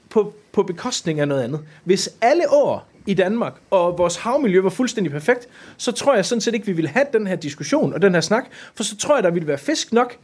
[0.10, 1.60] på, på bekostning af noget andet.
[1.84, 6.42] Hvis alle år i Danmark, og vores havmiljø var fuldstændig perfekt, så tror jeg sådan
[6.42, 8.46] set ikke, vi ville have den her diskussion og den her snak,
[8.76, 10.16] for så tror jeg, der ville være fisk nok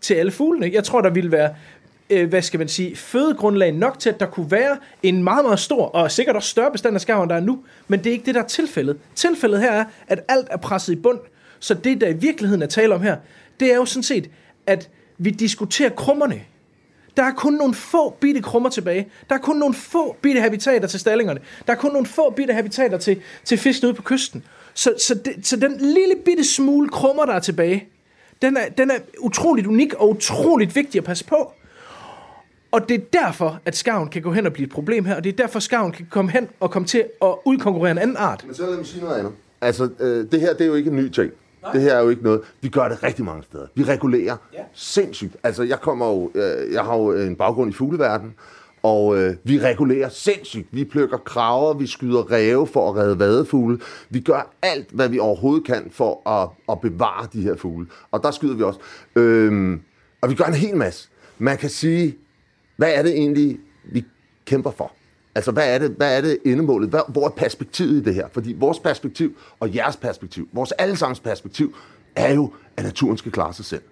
[0.00, 0.70] til alle fuglene.
[0.72, 1.54] Jeg tror, der ville være
[2.10, 5.60] øh, hvad skal man sige, fødegrundlag nok til, at der kunne være en meget, meget
[5.60, 7.58] stor, og sikkert også større bestand af skarven, der er nu.
[7.88, 8.96] Men det er ikke det, der er tilfældet.
[9.14, 11.18] Tilfældet her er, at alt er presset i bund.
[11.60, 13.16] Så det, der i virkeligheden er tale om her,
[13.60, 14.30] det er jo sådan set,
[14.66, 16.42] at vi diskuterer krummerne.
[17.16, 19.08] Der er kun nogle få bitte krummer tilbage.
[19.28, 21.40] Der er kun nogle få bitte habitater til stallingerne.
[21.66, 24.44] Der er kun nogle få bitte habitater til, til fiskene ude på kysten.
[24.74, 27.88] Så, så, det, så den lille bitte smule krummer, der er tilbage,
[28.42, 31.52] den er, den er utroligt unik og utroligt vigtig at passe på.
[32.70, 35.24] Og det er derfor, at skaven kan gå hen og blive et problem her, og
[35.24, 38.44] det er derfor, skarven kan komme hen og komme til at udkonkurrere en anden art.
[38.46, 39.32] Men så lad mig sige noget andet.
[39.60, 41.32] Altså, øh, det her, det er jo ikke en ny ting.
[41.72, 42.40] Det her er jo ikke noget.
[42.60, 43.66] Vi gør det rigtig mange steder.
[43.74, 44.62] Vi regulerer ja.
[44.74, 45.36] sindssygt.
[45.42, 48.34] Altså, jeg kommer jo, øh, jeg har jo en baggrund i fugleverdenen,
[48.82, 50.68] og øh, vi regulerer sindssygt.
[50.70, 53.80] Vi plukker kraver, vi skyder ræve for at redde vadefugle.
[54.10, 57.86] Vi gør alt, hvad vi overhovedet kan for at, at bevare de her fugle.
[58.10, 58.80] Og der skyder vi også.
[59.16, 59.80] Øhm,
[60.20, 61.08] og vi gør en hel masse.
[61.38, 62.16] Man kan sige,
[62.76, 64.04] hvad er det egentlig, vi
[64.44, 64.92] kæmper for?
[65.34, 66.88] Altså, hvad er det, hvad er det endemålet?
[66.88, 68.28] Hvor, hvor er perspektivet i det her?
[68.32, 71.74] Fordi vores perspektiv og jeres perspektiv, vores allesammens perspektiv,
[72.16, 73.82] er jo, at naturen skal klare sig selv.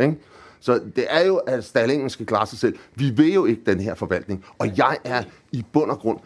[0.00, 0.16] Ikke?
[0.60, 2.78] Så det er jo, at stallingen skal klare sig selv.
[2.94, 4.44] Vi vil jo ikke den her forvaltning.
[4.58, 5.22] Og jeg er
[5.52, 6.18] i bund og grund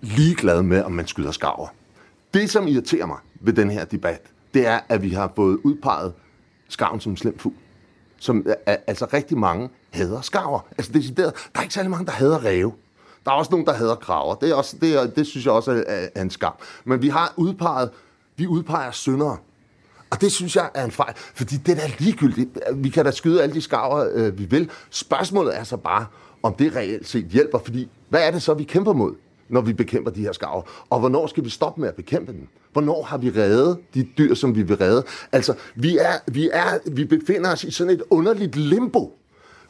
[0.00, 1.66] ligeglad med, om man skyder skarver.
[2.34, 4.20] Det, som irriterer mig ved den her debat,
[4.54, 6.12] det er, at vi har fået udpeget
[6.68, 7.54] skarven som slem fugl.
[8.18, 10.60] Som, altså rigtig mange hader skarver.
[10.78, 12.72] Altså decideret, der er ikke særlig mange, der hader ræve.
[13.24, 14.34] Der er også nogen, der hader kraver.
[14.34, 16.52] Det, er også, det, er, det synes jeg også er, er en skam.
[16.84, 17.90] Men vi har udpeget,
[18.36, 19.36] vi udpeger syndere.
[20.10, 22.58] Og det synes jeg er en fejl, fordi det er da ligegyldigt.
[22.74, 24.70] Vi kan da skyde alle de skarver, øh, vi vil.
[24.90, 26.06] Spørgsmålet er så bare,
[26.42, 29.14] om det reelt set hjælper, fordi hvad er det så, vi kæmper mod,
[29.48, 30.62] når vi bekæmper de her skarver?
[30.90, 32.48] Og hvornår skal vi stoppe med at bekæmpe dem?
[32.72, 35.04] Hvornår har vi reddet de dyr, som vi vil redde?
[35.32, 39.19] Altså, vi, er, vi, er, vi befinder os i sådan et underligt limbo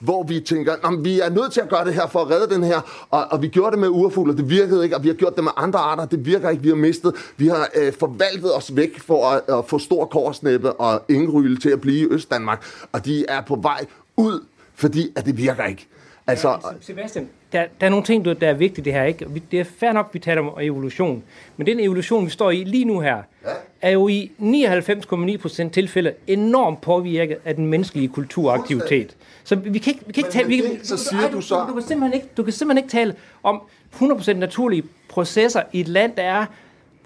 [0.00, 2.64] hvor vi tænker, vi er nødt til at gøre det her for at redde den
[2.64, 5.36] her, og, og vi gjorde det med urfugle, det virkede ikke, og vi har gjort
[5.36, 7.14] det med andre arter, det virker ikke, vi har mistet.
[7.36, 11.70] Vi har øh, forvaltet os væk for at, at få stor korsnæppe og ingryle til
[11.70, 13.86] at blive i Østdanmark, og de er på vej
[14.16, 14.44] ud,
[14.74, 15.86] fordi at det virker ikke.
[16.26, 19.04] Altså, ja, Sebastian, der, der er nogle ting, der er vigtige det her.
[19.04, 19.26] Ikke?
[19.50, 21.22] Det er fair nok, vi taler om evolution.
[21.56, 23.50] Men den evolution, vi står i lige nu her, ja.
[23.82, 29.16] Er jo i 99,9% tilfælde enormt påvirket af den menneskelige kulturaktivitet.
[29.44, 30.48] Så vi kan ikke, vi kan ikke tale...
[30.48, 31.64] Vi, så siger du, du så...
[31.68, 33.62] Du, kan simpelthen ikke, du kan simpelthen ikke tale om
[33.94, 36.46] 100% naturlige processer i et land, der er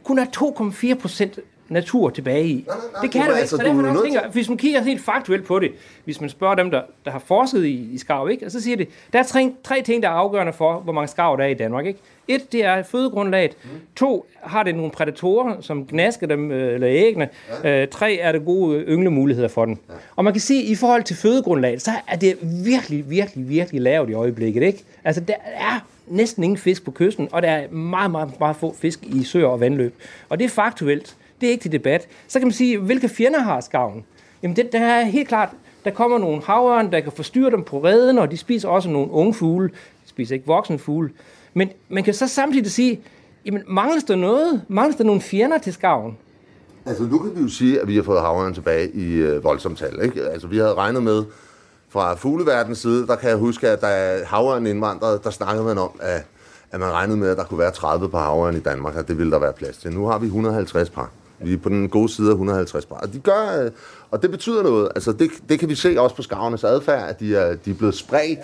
[0.04, 0.24] kun er
[1.36, 2.64] 2,4% natur tilbage i.
[2.66, 5.04] Nej, nej, nej, det kan jo ikke, altså, så derfor tænker, hvis man kigger helt
[5.04, 5.72] faktuelt på det,
[6.04, 8.46] hvis man spørger dem, der, der har forsket i, i skarv, ikke?
[8.46, 11.08] og så siger det, der er tre, tre ting, der er afgørende for, hvor mange
[11.08, 11.86] skarv der er i Danmark.
[11.86, 12.00] Ikke?
[12.28, 13.56] Et, det er fødegrundlaget.
[13.64, 13.70] Mm.
[13.96, 17.28] To, har det nogle prædatorer, som gnasker dem, øh, eller æggene.
[17.64, 17.82] Ja.
[17.82, 19.78] Øh, tre, er det gode ynglemuligheder for dem.
[19.88, 19.94] Ja.
[20.16, 23.80] Og man kan sige, at i forhold til fødegrundlaget, så er det virkelig, virkelig, virkelig
[23.80, 24.62] lavt i øjeblikket.
[24.62, 24.84] Ikke?
[25.04, 28.74] Altså, der er næsten ingen fisk på kysten, og der er meget, meget, meget få
[28.78, 29.94] fisk i søer og vandløb.
[30.28, 31.16] Og det er faktuelt.
[31.44, 32.08] Det er ikke til debat.
[32.28, 34.04] Så kan man sige, hvilke fjender har skarven?
[34.42, 35.48] Jamen, det, der er helt klart,
[35.84, 39.10] der kommer nogle havørn, der kan forstyrre dem på redden, og de spiser også nogle
[39.10, 39.68] unge fugle.
[39.68, 41.10] De spiser ikke voksne fugle.
[41.54, 43.00] Men man kan så samtidig sige,
[43.46, 44.62] jamen, mangles der noget?
[44.68, 46.16] Mangles der nogle fjender til skarven?
[46.86, 49.78] Altså, nu kan vi jo sige, at vi har fået havørn tilbage i øh, voldsomt
[49.78, 49.98] tal.
[50.02, 50.22] Ikke?
[50.22, 51.24] Altså, vi havde regnet med,
[51.88, 55.90] fra fugleverdens side, der kan jeg huske, at da havørn indvandrede, der snakkede man om,
[56.00, 56.26] at,
[56.72, 59.18] at man regnede med, at der kunne være 30 par havørn i Danmark, og det
[59.18, 59.92] ville der være plads til.
[59.92, 61.10] Nu har vi 150 par.
[61.38, 62.96] Vi er på den gode side af 150 par.
[62.96, 63.70] Og, de gør, øh,
[64.10, 64.88] og det betyder noget.
[64.94, 67.74] Altså det, det kan vi se også på skarvenes adfærd, at de er, de er
[67.74, 68.38] blevet spredt.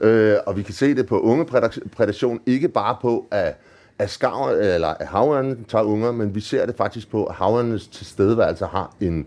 [0.00, 3.56] Øh, og vi kan se det på ungeprædation, ikke bare på, at,
[3.98, 7.88] at skarver, eller at havørne tager unger, men vi ser det faktisk på, at havørnenes
[7.88, 9.26] tilstedeværelse har en,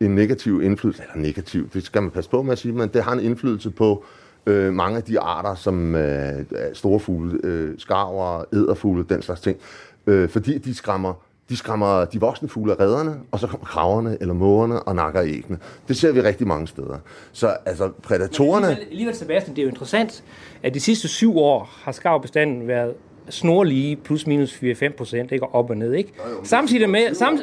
[0.00, 3.02] en negativ indflydelse, eller negativ, det skal man passe på med at sige, men det
[3.02, 4.04] har en indflydelse på
[4.46, 9.58] øh, mange af de arter, som øh, store fugle, øh, skarver, æderfugle, den slags ting,
[10.06, 11.14] øh, fordi de skræmmer
[11.48, 15.22] de skræmmer de voksne fugle af redderne, og så kommer kraverne eller mågerne og nakker
[15.22, 15.58] æggene.
[15.88, 16.98] Det ser vi rigtig mange steder.
[17.32, 18.66] Så altså, prædatorerne...
[18.66, 20.24] alligevel, alligevel, Sebastian, det er jo interessant,
[20.62, 22.94] at de sidste syv år har skarvbestanden været
[23.28, 25.54] snorlige plus minus 4-5 procent, ikke?
[25.54, 26.12] op og ned, ikke?
[26.18, 27.14] Jo, jo, Samtidig med...
[27.14, 27.40] Samt,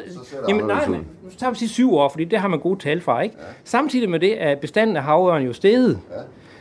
[0.48, 3.00] jamen, nej, men, nu tager vi sige syv år, fordi det har man gode tal
[3.00, 3.36] fra, ikke?
[3.38, 3.44] Ja.
[3.64, 6.00] Samtidig med det er bestanden af havørn jo steget.
[6.10, 6.16] Ja.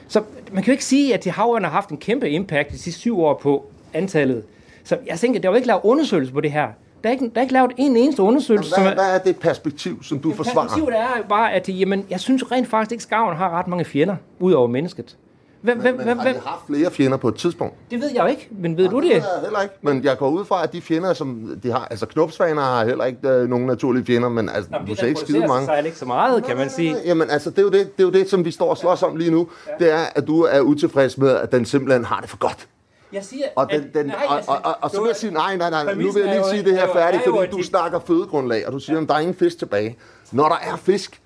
[0.07, 2.79] Så man kan jo ikke sige, at de havørn har haft en kæmpe impact de
[2.79, 4.43] sidste syv år på antallet.
[4.83, 6.67] Så jeg tænker, der var ikke lavet undersøgelse på det her.
[7.03, 8.73] Der er ikke, der er ikke lavet en eneste undersøgelse.
[8.77, 10.67] Jamen, hvad, som er, hvad er det perspektiv, som du forsvarer?
[10.67, 13.85] Perspektivet er jo bare, at jamen, jeg synes rent faktisk ikke, skarven har ret mange
[13.85, 15.17] fjender, ud over mennesket.
[15.61, 17.75] Hvem, men, hvem, men hvem, har de haft flere fjender på et tidspunkt?
[17.91, 19.03] Det ved jeg jo ikke, men ved ja, du det?
[19.03, 21.71] Det ved jeg heller ikke, men jeg går ud fra, at de fjender, som de
[21.71, 25.07] har, altså knopsvaner har heller ikke øh, nogen naturlige fjender, men altså, Nå, du ser
[25.07, 25.65] ikke skide mange.
[25.65, 26.95] Sig ikke så meget, kan man sige.
[27.05, 29.03] Jamen altså, det er jo det, det, er jo det som vi står og slås
[29.03, 29.47] om lige nu.
[29.67, 29.85] Ja.
[29.85, 32.67] Det er, at du er utilfreds med, at den simpelthen har det for godt.
[33.13, 35.57] Jeg siger, og, den, den, nej, og, og, og, og så vil jeg sige, nej,
[35.57, 38.73] nej, nej, nu vil jeg lige sige det her færdigt, fordi du snakker fødegrundlag, og
[38.73, 39.97] du siger, at der er ingen fisk tilbage.
[40.31, 41.21] Når der er fisk,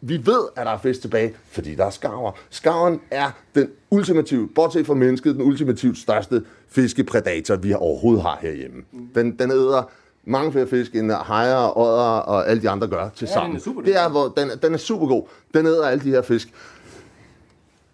[0.00, 2.32] vi ved, at der er fisk tilbage, fordi der er skarver.
[2.50, 8.82] Skarven er den ultimative, bortset fra mennesket, den ultimativt største fiskepredator, vi overhovedet har herhjemme.
[9.14, 9.90] Den, den æder
[10.26, 13.60] mange flere fisk, end hajer, odder og alle de andre gør til sammen.
[13.66, 15.28] Ja, det er, hvor, den, den er super god.
[15.54, 16.48] Den æder alle de her fisk.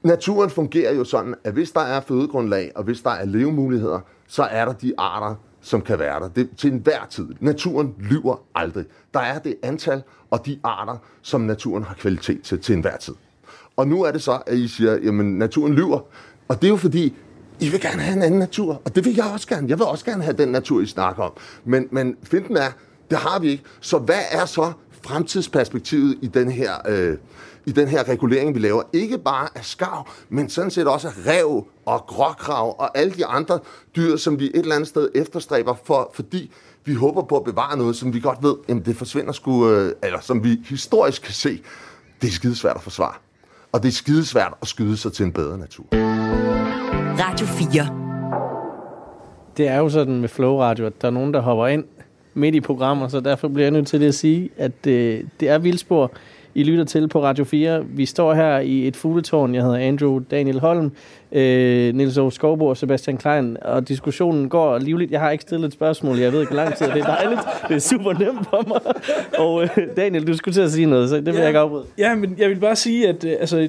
[0.02, 4.43] Naturen fungerer jo sådan, at hvis der er fødegrundlag, og hvis der er levemuligheder, så
[4.43, 6.28] er der de arter, som kan være der.
[6.28, 7.28] Det, til enhver tid.
[7.40, 8.85] Naturen lyver aldrig.
[9.14, 13.14] Der er det antal og de arter, som naturen har kvalitet til til enhver tid.
[13.77, 16.01] Og nu er det så, at I siger, jamen naturen lyver.
[16.48, 17.14] Og det er jo fordi,
[17.60, 19.68] I vil gerne have en anden natur, og det vil jeg også gerne.
[19.68, 21.32] Jeg vil også gerne have den natur, I snakker om.
[21.64, 22.70] Men, men finden er,
[23.10, 23.64] det har vi ikke.
[23.81, 24.72] Så hvad er så
[25.02, 27.16] fremtidsperspektivet i den her, øh,
[27.66, 28.82] i den her regulering, vi laver?
[28.93, 33.27] Ikke bare af skav, men sådan set også af rev og gråkrav og alle de
[33.27, 33.59] andre
[33.97, 36.51] dyr, som vi et eller andet sted efterstræber, for, fordi
[36.85, 39.93] vi håber på at bevare noget, som vi godt ved, jamen det forsvinder sgu, øh,
[40.03, 41.62] eller som vi historisk kan se,
[42.23, 43.15] det er skidesvært at forsvare.
[43.73, 45.85] Og det er skidesvært at skyde sig til en bedre natur.
[47.20, 48.11] Radio 4.
[49.57, 51.85] Det er jo sådan med Flow Radio, at der er nogen, der hopper ind
[52.35, 55.59] midt i programmer, så derfor bliver jeg nødt til at sige, at øh, det er
[55.59, 56.12] Vildspor,
[56.55, 57.85] I lytter til på Radio 4.
[57.86, 59.55] Vi står her i et fugletårn.
[59.55, 60.93] Jeg hedder Andrew Daniel Holm,
[61.32, 65.10] øh, Nils Aarhus Skovbo og Sebastian Klein, og diskussionen går livligt.
[65.10, 67.40] Jeg har ikke stillet et spørgsmål, jeg ved ikke, hvor lang tid det er dejligt.
[67.68, 68.94] Det er super nemt for mig.
[69.39, 71.40] Og øh, Daniel, du skulle til at sige noget, så det vil Ja.
[71.40, 71.85] jeg ikke afbryde.
[71.98, 73.68] Ja, men jeg vil bare sige, at øh, altså,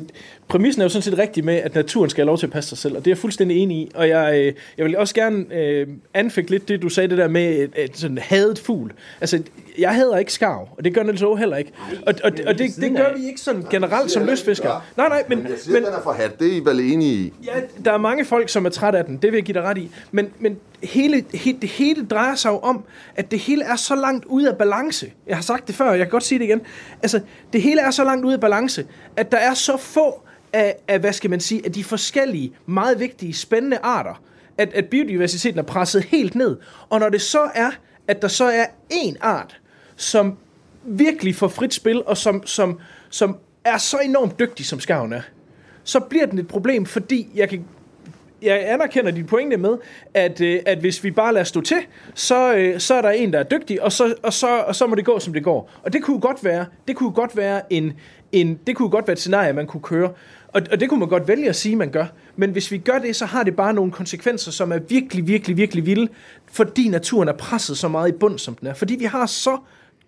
[0.52, 2.70] præmissen er jo sådan set rigtig med, at naturen skal have lov til at passe
[2.70, 3.92] sig selv, og det er jeg fuldstændig enig i.
[3.96, 7.28] Og jeg, øh, jeg vil også gerne øh, anfægte lidt det, du sagde, det der
[7.28, 8.92] med et, et sådan hadet fugl.
[9.22, 9.44] Altså,
[9.78, 11.72] jeg hader ikke skarv, og det gør Niels Aage heller ikke.
[12.08, 14.82] Og, og, og det, det gør vi ikke sådan generelt som lystfiskere.
[14.98, 16.40] Nej, nej, men, Men jeg siger, men, den er for hat.
[16.40, 17.34] Det er I vel enige i?
[17.46, 17.52] Ja,
[17.86, 19.18] der er mange folk, som er trætte af den.
[19.18, 19.92] Det vil jeg give dig ret i.
[20.12, 22.84] Men, men hele, he, det hele drejer sig jo om,
[23.16, 25.12] at det hele er så langt ude af balance.
[25.28, 26.62] Jeg har sagt det før, og jeg kan godt sige det igen.
[27.04, 27.20] Altså,
[27.54, 30.22] det hele er så langt ude af balance, at der er så få
[30.54, 34.22] af, af hvad skal man sige, af de forskellige, meget vigtige, spændende arter,
[34.58, 36.58] at, at biodiversiteten er presset helt ned.
[36.90, 37.72] Og når det så er,
[38.08, 39.60] at der så er én art,
[39.96, 40.38] som
[40.84, 42.80] virkelig får frit spil, og som, som,
[43.10, 45.22] som er så enormt dygtig, som skarven er,
[45.84, 47.66] så bliver den et problem, fordi jeg kan
[48.42, 49.78] jeg anerkender din pointe med,
[50.14, 51.78] at, øh, at hvis vi bare lader stå til,
[52.14, 54.88] så, øh, så er der en, der er dygtig, og så, og, så, og så
[54.88, 55.72] må det gå, som det går.
[55.84, 57.94] Og det kunne godt være, det kunne godt være en,
[58.32, 60.12] en, det kunne godt være et scenarie, man kunne køre.
[60.54, 62.06] Og, og det kunne man godt vælge at sige, man gør.
[62.36, 65.58] Men hvis vi gør det, så har det bare nogle konsekvenser, som er virkelig, virkelig,
[65.58, 66.08] virkelig vilde,
[66.52, 68.74] fordi naturen er presset så meget i bund, som den er.
[68.74, 69.58] Fordi vi har så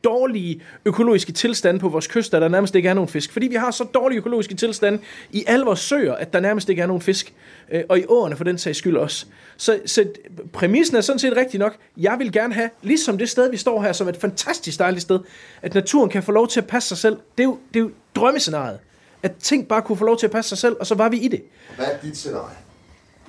[0.04, 3.32] dårlige økologiske tilstande på vores kyster, at der nærmest ikke er nogen fisk.
[3.32, 5.00] Fordi vi har så dårlige økologiske tilstande
[5.32, 7.34] i alle vores søer, at der nærmest ikke er nogen fisk.
[7.72, 9.26] Øh, og i åerne for den sags skyld også.
[9.58, 10.06] Så, så
[10.54, 11.76] præmissen er sådan set rigtig nok.
[11.98, 15.20] Jeg vil gerne have, ligesom det sted, vi står her, som et fantastisk dejligt sted,
[15.62, 17.18] at naturen kan få lov til at passe sig selv.
[17.38, 18.80] Det er jo, det er jo drømmescenariet.
[19.24, 21.18] At ting bare kunne få lov til at passe sig selv, og så var vi
[21.18, 21.44] i det.
[21.76, 22.58] Hvad er dit scenarie?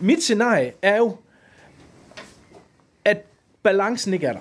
[0.00, 1.16] Mit scenarie er jo,
[3.04, 3.24] at
[3.62, 4.40] balancen ikke er der.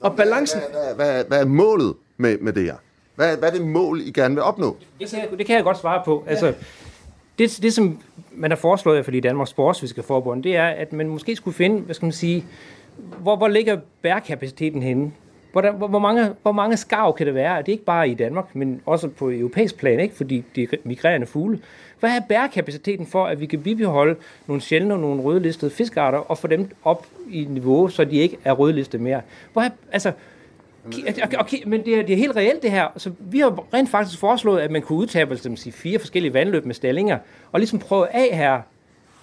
[0.00, 0.60] Og balancen...
[0.60, 2.76] Hvad, hvad, hvad, hvad er målet med, med det her?
[3.14, 4.76] Hvad, hvad er det mål, I gerne vil opnå?
[5.00, 6.24] Det kan, jeg, det kan jeg godt svare på.
[6.26, 6.54] Altså,
[7.38, 8.02] det, det, som
[8.32, 11.94] man har foreslået for de Danmarks Sportsfiskerforbund, det er, at man måske skulle finde, hvad
[11.94, 12.46] skal man sige,
[12.96, 15.12] hvor, hvor ligger bærekapaciteten henne?
[15.52, 17.58] Hvordan, hvor, hvor, mange, hvor mange skarv kan det være?
[17.58, 20.14] Det er ikke bare i Danmark, men også på europæisk plan, ikke?
[20.14, 21.60] fordi de er migrerende fugle.
[22.00, 24.16] Hvad er bærekapaciteten for, at vi kan bibeholde
[24.46, 28.36] nogle sjældne og nogle rødlistede fiskarter og få dem op i niveau, så de ikke
[28.44, 29.20] er rødlistet mere?
[29.52, 30.12] Hvor er, altså,
[30.86, 32.88] Okay, okay, men det er, det er helt reelt det her.
[32.96, 36.74] Så vi har rent faktisk foreslået, at man kunne udtage sige, fire forskellige vandløb med
[36.74, 37.18] stallinger,
[37.52, 38.60] og ligesom prøve af her,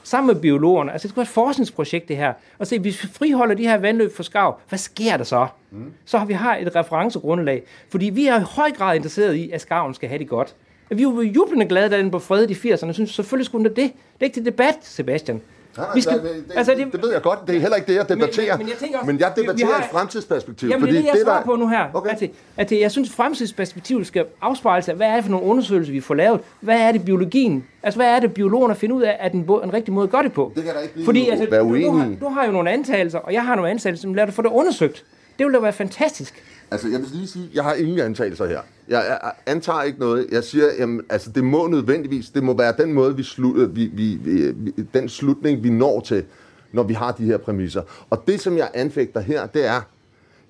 [0.08, 0.92] sammen med biologerne.
[0.92, 2.34] Altså det skulle være et forskningsprojekt det her.
[2.60, 5.48] Og se, hvis vi friholder de her vandløb for skav, hvad sker der så?
[5.72, 5.94] Mm.
[6.06, 7.64] Så har vi har et referencegrundlag.
[7.90, 10.56] Fordi vi er i høj grad interesseret i, at skaven skal have det godt.
[10.90, 12.86] Vi var jublende glade, da den blev fredet i 80'erne.
[12.86, 13.94] Jeg synes selvfølgelig skulle den det.
[13.94, 15.42] Det er ikke til debat, Sebastian.
[15.78, 17.40] Nej, Vi skal- det, det, altså, det, det- ved jeg godt.
[17.48, 18.58] Det er heller ikke det, jeg debatterer.
[18.58, 20.70] Men- men jeg tænker også, men jeg vi- vi debatterer har- et fremtidsperspektiv.
[20.70, 21.86] Jamen, det er det, jeg der- svarer på nu her.
[21.94, 22.10] Okay.
[22.10, 24.96] At, at det, jeg synes, fremtidsperspektivet skal afspejle sig.
[24.96, 26.40] Hvad er det for nogle undersøgelser, vi får lavet?
[26.62, 27.66] Hvad er det biologien?
[27.84, 30.24] Altså, hvad er det, biologerne finder ud af, at en, en rigtig måde at gøre
[30.24, 30.52] det på?
[30.56, 32.52] Det kan der ikke blive Fordi altså, være du, du, uenig har, du har jo
[32.52, 35.04] nogle antagelser, og jeg har nogle antagelser, men lad dig få det undersøgt.
[35.38, 36.44] Det ville da være fantastisk.
[36.72, 38.60] Altså, jeg vil lige sige, jeg har ingen antagelser her.
[38.90, 40.28] Jeg, jeg antager ikke noget.
[40.32, 43.86] Jeg siger, jamen, altså, det må nødvendigvis, det må være den måde, vi, slu, vi,
[43.86, 46.26] vi, vi, vi den slutning, vi når til,
[46.72, 47.82] når vi har de her præmisser.
[48.10, 49.82] Og det, som jeg anfægter her, det er,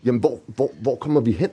[0.05, 1.49] jamen, hvor, hvor, hvor kommer vi hen?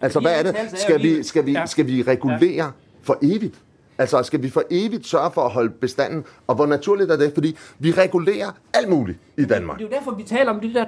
[0.00, 0.56] Altså, hvad er det?
[0.74, 3.54] Skal vi, skal vi, skal vi regulere for evigt?
[3.98, 6.24] Altså, skal vi for evigt sørge for at holde bestanden?
[6.46, 7.34] Og hvor naturligt er det?
[7.34, 9.78] Fordi vi regulerer alt muligt i Danmark.
[9.78, 10.84] Det er jo derfor, vi taler om de der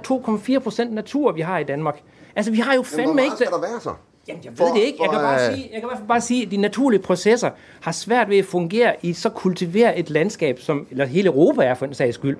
[0.57, 2.03] 2,4 procent natur, vi har i Danmark.
[2.37, 3.37] Altså, vi har jo Men hvor fandme meget ikke...
[3.37, 3.93] skal der være så?
[4.29, 4.99] Jamen, jeg ved For- det ikke.
[5.03, 7.51] Jeg kan, bare sige, jeg kan i hvert fald bare sige, at de naturlige processer
[7.81, 11.75] har svært ved at fungere i så kultiveret et landskab, som eller hele Europa er
[11.75, 12.37] for en sags skyld.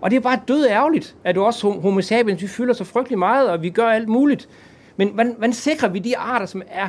[0.00, 2.84] Og det er bare død ærgerligt, at du også hom- homo sapiens, vi fylder så
[2.84, 4.48] frygtelig meget, og vi gør alt muligt.
[4.96, 6.88] Men hvordan, hvordan sikrer vi de arter, som er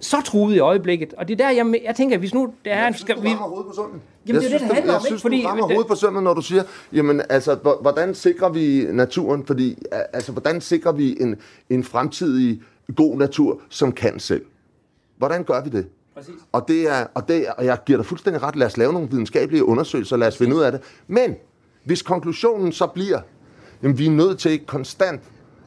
[0.00, 1.14] så truet i øjeblikket.
[1.16, 2.94] Og det er der, jeg, jeg tænker, hvis nu der er en...
[2.94, 4.00] Skal, vi, hovedet på sømmen.
[4.28, 5.20] Jamen, det er det, det handler jeg om, ikke?
[5.22, 6.62] Fordi- du rammer hovedet på sømmen, når du siger,
[6.92, 9.46] jamen, altså, hvor- hvordan sikrer vi naturen?
[9.46, 9.78] Fordi,
[10.12, 11.36] altså, hvordan sikrer vi en,
[11.70, 12.60] en fremtidig
[12.96, 14.44] god natur, som kan selv?
[15.18, 15.86] Hvordan gør vi det?
[16.14, 16.34] Præcis.
[16.52, 18.56] Og, det er, og, det er, og jeg giver dig fuldstændig ret.
[18.56, 20.16] Lad os lave nogle videnskabelige undersøgelser.
[20.16, 20.80] Lad os finde ud af det.
[21.06, 21.34] Men
[21.84, 23.20] hvis konklusionen så bliver,
[23.82, 25.20] at vi er nødt til konstant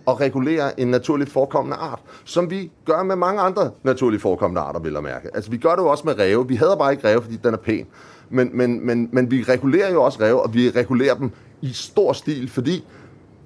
[0.08, 4.80] at regulere en naturligt forekommende art, som vi gør med mange andre naturligt forekommende arter,
[4.80, 5.30] vil jeg mærke.
[5.36, 6.48] Altså, vi gør det jo også med ræve.
[6.48, 7.86] Vi hader bare ikke ræve, fordi den er pæn.
[8.30, 11.32] Men, men, men, men vi regulerer jo også ræve, og vi regulerer dem
[11.62, 12.86] i stor stil, fordi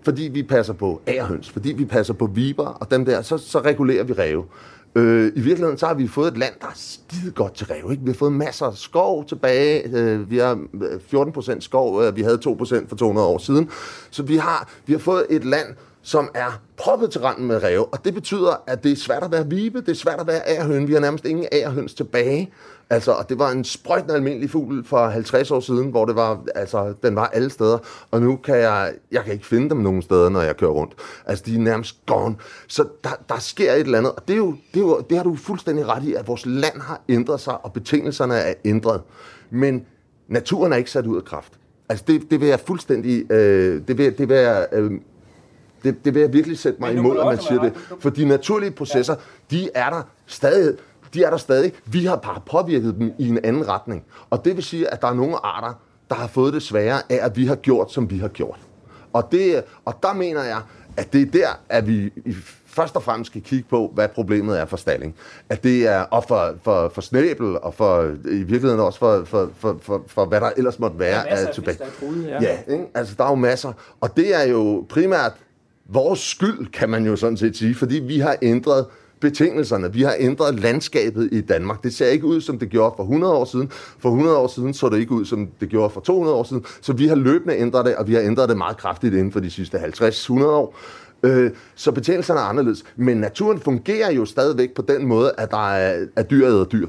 [0.04, 3.60] fordi vi passer på ærhøns, fordi vi passer på viber og dem der, så, så
[3.60, 4.44] regulerer vi ræve.
[4.96, 7.92] Øh, I virkeligheden så har vi fået et land, der er skide godt til ræve.
[7.92, 8.04] Ikke?
[8.04, 9.98] Vi har fået masser af skov tilbage.
[9.98, 12.02] Øh, vi har øh, 14 procent skov.
[12.02, 13.70] Øh, vi havde 2 procent for 200 år siden.
[14.10, 15.68] Så vi har, vi har fået et land,
[16.02, 17.86] som er proppet til randen med ræve.
[17.86, 20.42] Og det betyder, at det er svært at være vibe, det er svært at være
[20.48, 20.88] ærhøn.
[20.88, 22.52] Vi har nærmest ingen ærhøns tilbage.
[22.91, 26.44] Altså, og det var en sprøjtende almindelig fugl for 50 år siden, hvor det var,
[26.56, 27.78] altså, den var alle steder.
[28.11, 30.94] Og nu kan jeg, jeg kan ikke finde dem nogen steder, når jeg kører rundt.
[31.26, 32.36] Altså, de er nærmest gone.
[32.68, 34.11] Så der, der sker et eller andet.
[34.11, 36.45] Og det, er jo, det, er jo, det har du fuldstændig ret i, at vores
[36.45, 39.02] land har ændret sig, og betingelserne er ændret.
[39.49, 39.86] Men
[40.28, 41.53] naturen er ikke sat ud af kraft.
[41.90, 43.32] Altså, det, det vil jeg fuldstændig...
[43.32, 44.68] Øh, det, vil, det vil jeg...
[44.72, 44.91] Øh,
[45.84, 47.74] det, det vil jeg virkelig sætte mig imod, at man siger det.
[47.99, 49.16] For de naturlige processer,
[49.52, 50.78] de er der stadig.
[51.14, 51.73] De er der stadig.
[51.86, 54.03] Vi har bare påvirket dem i en anden retning.
[54.30, 55.73] Og det vil sige, at der er nogle arter,
[56.10, 58.60] der har fået det sværere af, at vi har gjort, som vi har gjort.
[59.14, 60.61] Og, det, og der mener jeg,
[60.98, 62.11] at det er der, at vi
[62.65, 65.15] først og fremmest skal kigge på, hvad problemet er for stalling.
[65.49, 69.49] At det er, og for, for, for snæbel, og for, i virkeligheden også for, for,
[69.56, 71.77] for, for, for hvad der ellers måtte være masser af tilbage.
[71.77, 72.41] der er ja.
[72.41, 72.86] ja ikke?
[72.94, 73.73] altså der er jo masser.
[74.02, 75.31] Og det er jo primært
[75.86, 78.86] vores skyld, kan man jo sådan set sige, fordi vi har ændret
[79.20, 79.94] betingelserne.
[79.94, 81.84] Vi har ændret landskabet i Danmark.
[81.84, 83.72] Det ser ikke ud, som det gjorde for 100 år siden.
[84.00, 86.66] For 100 år siden så det ikke ud, som det gjorde for 200 år siden.
[86.82, 89.40] Så vi har løbende ændret det, og vi har ændret det meget kraftigt inden for
[89.40, 90.76] de sidste 50-100 år.
[91.24, 92.84] Øh, så betingelserne er anderledes.
[92.96, 96.88] Men naturen fungerer jo stadigvæk på den måde, at der er, er dyr æder dyr.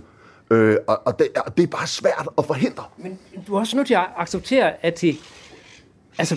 [0.50, 2.84] Øh, og, og, det, og det er bare svært at forhindre.
[2.96, 5.16] Men du er også nødt til at acceptere, at det,
[6.18, 6.36] altså,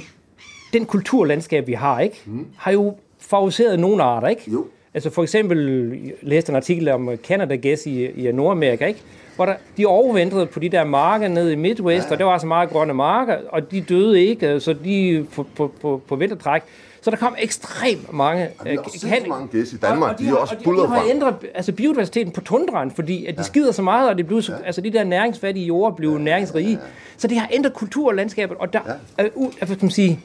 [0.73, 2.47] den kulturlandskab, vi har, ikke, mm.
[2.57, 4.51] har jo favoriseret nogle arter, ikke?
[4.51, 4.67] Jo.
[4.93, 9.01] Altså for eksempel, læste en artikel om Canada Gæs i, i Nordamerika, ikke?
[9.35, 12.11] Hvor der, de overvintrede på de der marker nede i Midwest, ja.
[12.13, 15.71] og der var så meget grønne marker, og de døde ikke, så de på, på,
[15.81, 16.61] på, på vintertræk.
[17.01, 18.47] Så der kom ekstremt mange...
[18.63, 20.11] vi har øh, også kan- sindssygt mange gæs i Danmark.
[20.13, 23.37] og De er også og de, de har ændret altså biodiversiteten på tundraen, fordi at
[23.37, 26.79] de skider så meget, og det blev så, altså de der næringsfattige jorder blev næringsrige.
[27.17, 28.79] Så det har ændret kultur og landskabet, og der
[29.17, 30.19] er, u- altså, hvad skal man sige,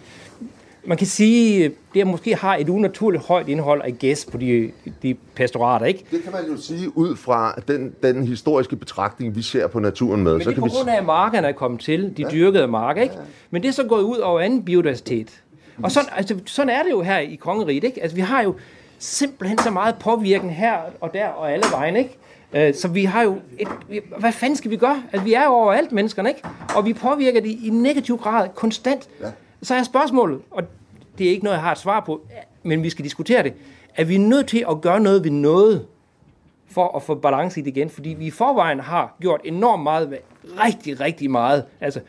[0.89, 4.71] man kan sige, det måske har et unaturligt højt indhold af gæs på de,
[5.03, 6.05] de pastorater, ikke?
[6.11, 10.23] Det kan man jo sige ud fra den, den historiske betragtning, vi ser på naturen
[10.23, 10.33] med.
[10.33, 13.03] Men så det er på grund af, at markerne er kommet til, de dyrkede marker,
[13.03, 13.15] ikke?
[13.51, 15.43] Men det er så gået ud over anden biodiversitet.
[15.83, 18.03] Og sådan, altså, sådan er det jo her i kongeriget, ikke?
[18.03, 18.55] Altså, vi har jo
[18.99, 22.19] simpelthen så meget påvirkning her og der og alle vejen, ikke?
[22.53, 23.69] Øh, Så vi har jo et,
[24.19, 25.03] hvad fanden skal vi gøre?
[25.13, 26.43] Altså, vi er jo overalt, menneskerne, ikke?
[26.77, 29.09] Og vi påvirker det i negativ grad, konstant.
[29.21, 29.27] Ja.
[29.63, 30.63] Så er spørgsmålet, og
[31.19, 32.21] det er ikke noget, jeg har et svar på,
[32.63, 33.53] men vi skal diskutere det.
[33.97, 35.87] Er vi nødt til at gøre noget ved noget,
[36.71, 40.19] for at få balance i det igen, fordi vi i forvejen har gjort enormt meget,
[40.65, 41.65] rigtig, rigtig meget.
[41.81, 42.01] Altså,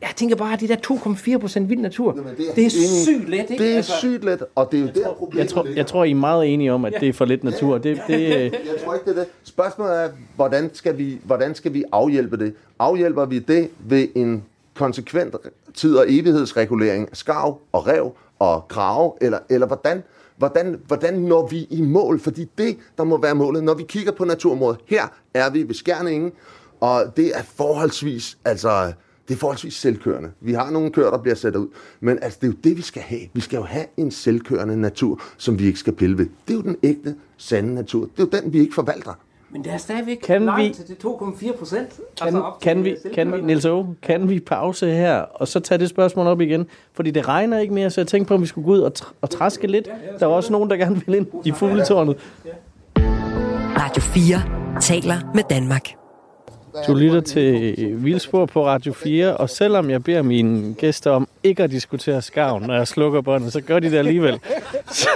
[0.00, 2.66] jeg tænker bare, at det der 2,4 procent vild natur, Jamen, det er, jeg det
[2.66, 2.70] er
[3.04, 3.62] sygt let, ikke?
[3.64, 5.76] Det er altså, sygt let, og det er jo der problemet Jeg tror, ligger.
[5.78, 7.78] jeg tror, I er meget enige om, at det er for lidt natur.
[7.78, 8.52] Det, det, øh, Jeg
[8.84, 9.26] tror ikke, det er det.
[9.44, 12.54] Spørgsmålet er, hvordan skal vi, hvordan skal vi afhjælpe det?
[12.78, 14.44] Afhjælper vi det ved en
[14.74, 15.34] konsekvent
[15.74, 20.02] tid- og evighedsregulering af skarv og rev og grave, eller, eller hvordan,
[20.36, 22.20] hvordan, hvordan når vi i mål?
[22.20, 25.74] Fordi det, der må være målet, når vi kigger på naturområdet, her er vi ved
[25.74, 26.32] Skærningen,
[26.80, 28.92] og det er forholdsvis, altså,
[29.28, 30.32] det er forholdsvis selvkørende.
[30.40, 31.68] Vi har nogle køer, der bliver sat ud,
[32.00, 33.20] men altså, det er jo det, vi skal have.
[33.34, 36.26] Vi skal jo have en selvkørende natur, som vi ikke skal pille ved.
[36.48, 38.00] Det er jo den ægte, sande natur.
[38.16, 39.14] Det er jo den, vi ikke forvalter
[39.52, 42.00] men der er stadigvæk Kan langt vi- til det 2,4 procent.
[42.22, 45.88] kan, kan, vi, kan vi, Niels Aage, kan vi pause her, og så tage det
[45.88, 46.66] spørgsmål op igen?
[46.92, 48.92] Fordi det regner ikke mere, så jeg tænkte på, om vi skulle gå ud og,
[48.98, 49.88] tr- og træske lidt.
[50.20, 52.16] Der er også nogen, der gerne vil ind i fugletårnet.
[53.78, 54.42] Radio 4
[54.80, 55.84] taler med Danmark.
[56.86, 57.74] Du lytter til
[58.04, 62.62] Vildspor på Radio 4, og selvom jeg beder mine gæster om ikke at diskutere skarven,
[62.62, 64.40] når jeg slukker båndet, så gør de det alligevel.
[64.90, 65.08] Så,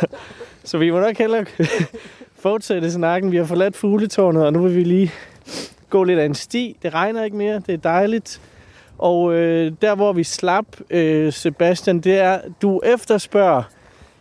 [0.65, 1.45] så vi må nok hellere
[2.45, 3.33] fortsætte snakken.
[3.33, 5.13] Vi har forladt fugletårnet, og nu vil vi lige
[5.91, 6.77] gå lidt af en sti.
[6.83, 8.41] Det regner ikke mere, det er dejligt.
[8.99, 13.63] Og øh, der, hvor vi slap, øh, Sebastian, det er, du efterspørger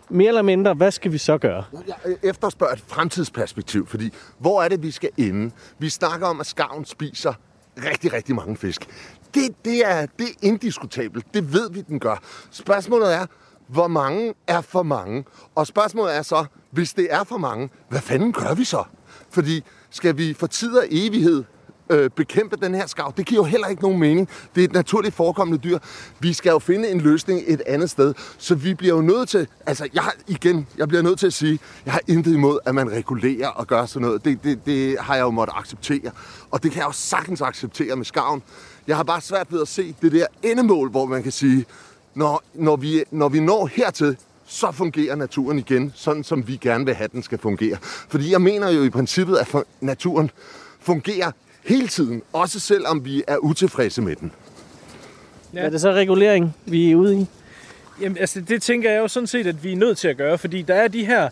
[0.09, 1.63] mere eller mindre, hvad skal vi så gøre?
[1.87, 5.51] Jeg efterspørger et fremtidsperspektiv, fordi hvor er det, vi skal ende?
[5.79, 7.33] Vi snakker om, at skarven spiser
[7.77, 8.87] rigtig, rigtig mange fisk.
[9.33, 11.25] Det, det, er, det er indiskutabelt.
[11.33, 12.23] Det ved vi, den gør.
[12.51, 13.25] Spørgsmålet er,
[13.67, 15.25] hvor mange er for mange?
[15.55, 18.83] Og spørgsmålet er så, hvis det er for mange, hvad fanden gør vi så?
[19.29, 21.43] Fordi skal vi for tid og evighed
[21.89, 23.13] øh, bekæmpe den her skav.
[23.17, 24.29] Det giver jo heller ikke nogen mening.
[24.55, 25.79] Det er et naturligt forekommende dyr.
[26.19, 28.13] Vi skal jo finde en løsning et andet sted.
[28.37, 29.47] Så vi bliver jo nødt til...
[29.65, 32.91] Altså, jeg igen, jeg bliver nødt til at sige, jeg har intet imod, at man
[32.91, 34.25] regulerer og gør sådan noget.
[34.25, 36.11] Det, det, det har jeg jo måttet acceptere.
[36.51, 38.43] Og det kan jeg jo sagtens acceptere med skaven.
[38.87, 41.65] Jeg har bare svært ved at se det der endemål, hvor man kan sige,
[42.15, 46.85] når, når, vi, når vi når hertil, så fungerer naturen igen, sådan som vi gerne
[46.85, 47.77] vil have, den skal fungere.
[47.81, 50.31] Fordi jeg mener jo i princippet, at naturen
[50.79, 51.31] fungerer
[51.65, 54.31] hele tiden, også selvom vi er utilfredse med den.
[55.53, 55.59] Ja.
[55.59, 57.25] Er det så regulering, vi er ude i?
[58.01, 60.37] Jamen, altså, det tænker jeg jo sådan set, at vi er nødt til at gøre,
[60.37, 61.29] fordi der er de her,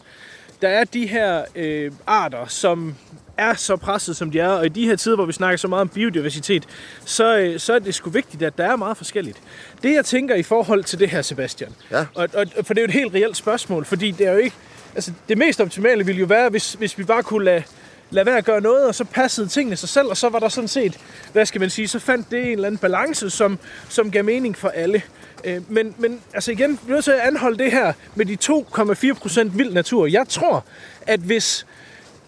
[0.61, 2.95] der er de her øh, arter, som
[3.41, 5.67] er så presset, som de er, og i de her tider, hvor vi snakker så
[5.67, 6.67] meget om biodiversitet,
[7.05, 9.37] så, øh, så er det sgu vigtigt, at der er meget forskelligt.
[9.83, 12.05] Det, jeg tænker i forhold til det her, Sebastian, ja.
[12.15, 14.55] og, og, for det er jo et helt reelt spørgsmål, fordi det er jo ikke,
[14.95, 17.63] altså det mest optimale ville jo være, hvis, hvis vi bare kunne lade
[18.11, 20.49] lade være at gøre noget, og så passede tingene sig selv, og så var der
[20.49, 20.99] sådan set,
[21.31, 23.59] hvad skal man sige, så fandt det en eller anden balance, som,
[23.89, 25.01] som gav mening for alle.
[25.43, 28.37] Øh, men, men altså igen, vi er nødt til at anholde det her med de
[28.43, 30.07] 2,4 procent vild natur.
[30.07, 30.65] Jeg tror,
[31.07, 31.65] at hvis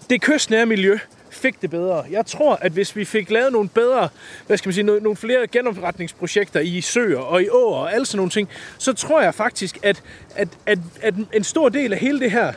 [0.09, 0.97] det kystnære miljø
[1.29, 2.03] fik det bedre.
[2.11, 4.09] Jeg tror, at hvis vi fik lavet nogle bedre,
[4.47, 8.17] hvad skal man sige, nogle flere genopretningsprojekter i søer og i åer og alle sådan
[8.17, 10.03] nogle ting, så tror jeg faktisk, at,
[10.35, 12.53] at, at, at en stor del af hele det her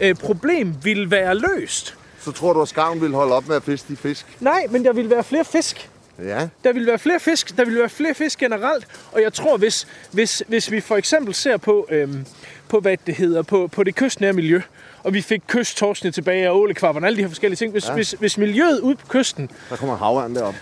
[0.00, 1.94] øh, problem ville være løst.
[2.20, 4.26] Så tror du, at skarven vil holde op med at fiske de fisk?
[4.40, 5.90] Nej, men der vil være flere fisk.
[6.24, 6.48] Ja.
[6.64, 9.86] Der vil være flere fisk, der vil være flere fisk generelt, og jeg tror, hvis,
[10.12, 12.26] hvis, hvis vi for eksempel ser på, øhm,
[12.68, 14.60] på hvad det hedder, på, på det kystnære miljø,
[15.02, 17.72] og vi fik kysttorskene tilbage og ålekvaberne, alle de her forskellige ting.
[17.72, 17.94] Hvis, ja.
[17.94, 19.50] hvis, hvis miljøet ude på kysten...
[19.70, 20.54] Der kommer havand derop.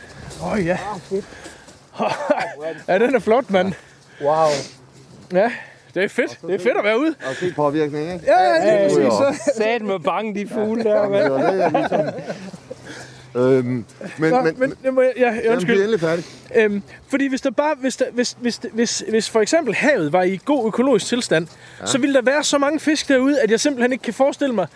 [0.42, 0.78] Åh oh, ja.
[2.88, 3.72] ja, den er flot, mand.
[4.20, 4.48] Wow.
[5.32, 5.52] Ja,
[5.94, 6.38] det er fedt.
[6.42, 7.14] Det er fedt at være ude.
[7.28, 8.24] Og se påvirkning, ikke?
[8.26, 11.02] Ja, ja, ja, ja, så sat med bange, de fugle der.
[11.02, 12.00] Det var det, jeg ligesom...
[13.36, 13.84] Øhm,
[14.18, 15.74] men, Nå, men, men, jeg må, ja, jeg Jamen, undskyld.
[15.74, 16.24] bliv endelig færdig.
[16.54, 20.22] Øhm, fordi hvis der bare, hvis, der, hvis, hvis, hvis, hvis for eksempel havet var
[20.22, 21.46] i god økologisk tilstand,
[21.80, 21.86] ja.
[21.86, 24.66] så ville der være så mange fisk derude, at jeg simpelthen ikke kan forestille mig,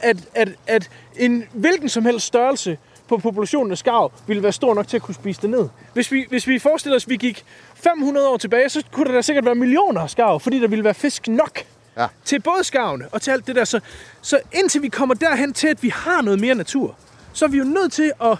[0.00, 2.78] at, at, at en hvilken som helst størrelse
[3.08, 5.68] på populationen af skarv ville være stor nok til at kunne spise det ned.
[5.92, 7.44] Hvis vi, hvis vi forestiller os, at vi gik
[7.74, 10.84] 500 år tilbage, så kunne der da sikkert være millioner af skarv, fordi der ville
[10.84, 11.58] være fisk nok
[11.96, 12.06] Ja.
[12.24, 13.64] til både skarvene og til alt det der.
[13.64, 13.80] Så,
[14.22, 16.96] så indtil vi kommer derhen til, at vi har noget mere natur,
[17.32, 18.38] så er vi jo nødt til at,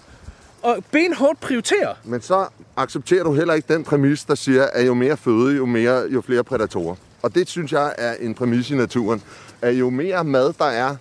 [0.67, 1.95] at benhårdt prioritere.
[2.05, 2.47] Men så
[2.77, 6.21] accepterer du heller ikke den præmis, der siger, at jo mere føde, jo, mere, jo
[6.21, 6.95] flere prædatorer.
[7.23, 9.23] Og det synes jeg er en præmis i naturen.
[9.63, 10.97] At jo mere mad der er,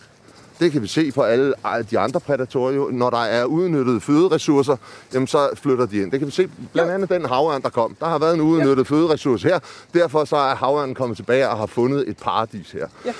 [0.60, 1.54] det kan vi se på alle
[1.92, 4.76] de andre prædatorer jo, når der er udnyttede føderessourcer,
[5.14, 6.12] jamen så flytter de ind.
[6.12, 7.96] Det kan vi se blandt andet den havørn, der kom.
[8.00, 8.96] Der har været en udnyttet ja.
[8.96, 9.60] føderessource her,
[9.94, 12.88] derfor så er havørnen kommet tilbage og har fundet et paradis her.
[13.06, 13.14] Ja.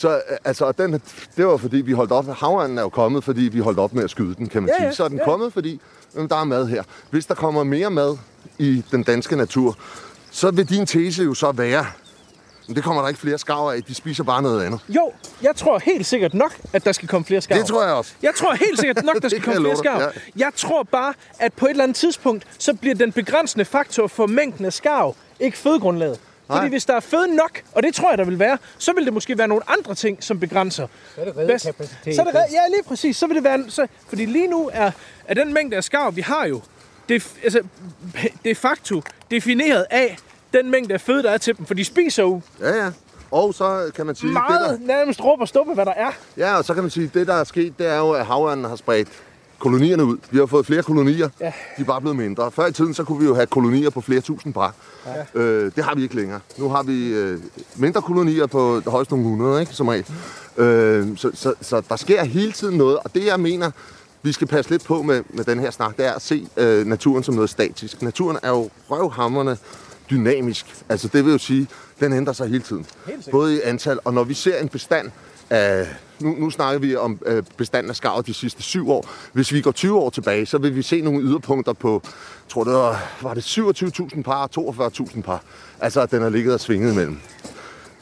[0.00, 0.92] Så øh, altså, den,
[1.36, 2.26] det var fordi, vi holdt op.
[2.26, 4.76] Havørnen er jo kommet, fordi vi holdt op med at skyde den, kan man Ja,
[4.76, 4.86] sige.
[4.86, 5.24] ja, Så er den ja.
[5.24, 5.80] kommet, fordi
[6.14, 6.82] jamen, der er mad her.
[7.10, 8.16] Hvis der kommer mere mad
[8.58, 9.76] i den danske natur,
[10.30, 11.86] så vil din tese jo så være,
[12.66, 14.80] men det kommer der ikke flere skarver af, de spiser bare noget andet.
[14.88, 15.12] Jo,
[15.42, 17.58] jeg tror helt sikkert nok, at der skal komme flere skarv.
[17.58, 18.12] Det tror jeg også.
[18.22, 20.00] Jeg tror helt sikkert nok, der skal komme flere love skarv.
[20.00, 24.06] dig, Jeg tror bare, at på et eller andet tidspunkt, så bliver den begrænsende faktor
[24.06, 26.20] for mængden af skarv ikke fødegrundlaget.
[26.56, 29.04] Fordi hvis der er føde nok, og det tror jeg, der vil være, så vil
[29.04, 30.86] det måske være nogle andre ting, som begrænser.
[31.14, 32.14] Så er det redekapacitet.
[32.14, 33.16] Så er det red, ja, lige præcis.
[33.16, 33.64] Så vil det være...
[33.68, 34.90] Så, fordi lige nu er,
[35.24, 36.60] er den mængde af skarv, vi har jo,
[37.08, 37.62] det, altså,
[38.44, 40.16] de facto defineret af
[40.52, 41.66] den mængde af føde, der er til dem.
[41.66, 42.90] For de spiser jo Ja, ja.
[43.30, 46.10] Og så kan man sige, det meget der, nærmest råb og stuppe, hvad der er.
[46.36, 48.64] ja, og så kan man sige, det der er sket, det er jo, at havørnen
[48.64, 49.08] har spredt
[49.60, 50.16] kolonierne ud.
[50.30, 51.28] Vi har fået flere kolonier.
[51.40, 51.52] Ja.
[51.76, 52.50] De er bare blevet mindre.
[52.50, 54.74] Før i tiden, så kunne vi jo have kolonier på flere tusind par.
[55.34, 55.40] Ja.
[55.40, 56.40] Øh, det har vi ikke længere.
[56.58, 57.38] Nu har vi øh,
[57.76, 60.06] mindre kolonier på højst nogle hundrede, ikke, som regel.
[60.56, 63.70] Øh, så, så, så der sker hele tiden noget, og det jeg mener,
[64.22, 66.86] vi skal passe lidt på med, med den her snak, det er at se øh,
[66.86, 68.02] naturen som noget statisk.
[68.02, 69.58] Naturen er jo røvhammerne
[70.10, 70.66] dynamisk.
[70.88, 71.68] Altså det vil jo sige,
[72.00, 72.86] den ændrer sig hele tiden.
[73.30, 75.10] Både i antal, og når vi ser en bestand
[75.50, 75.86] af...
[76.20, 79.10] Nu, nu snakker vi om øh, bestanden af skarv de sidste syv år.
[79.32, 82.02] Hvis vi går 20 år tilbage, så vil vi se nogle yderpunkter på,
[82.48, 85.42] tror det var, var det 27.000 par og 42.000 par.
[85.80, 87.18] Altså, at den har ligget og svinget imellem.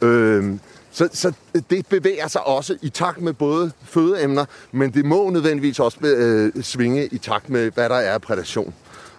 [0.03, 0.59] Øh,
[0.91, 1.33] så, så
[1.71, 6.63] det bevæger sig også i takt med både fødeemner, men det må nødvendigvis også øh,
[6.63, 8.75] svinge i takt med, hvad der er af prædation.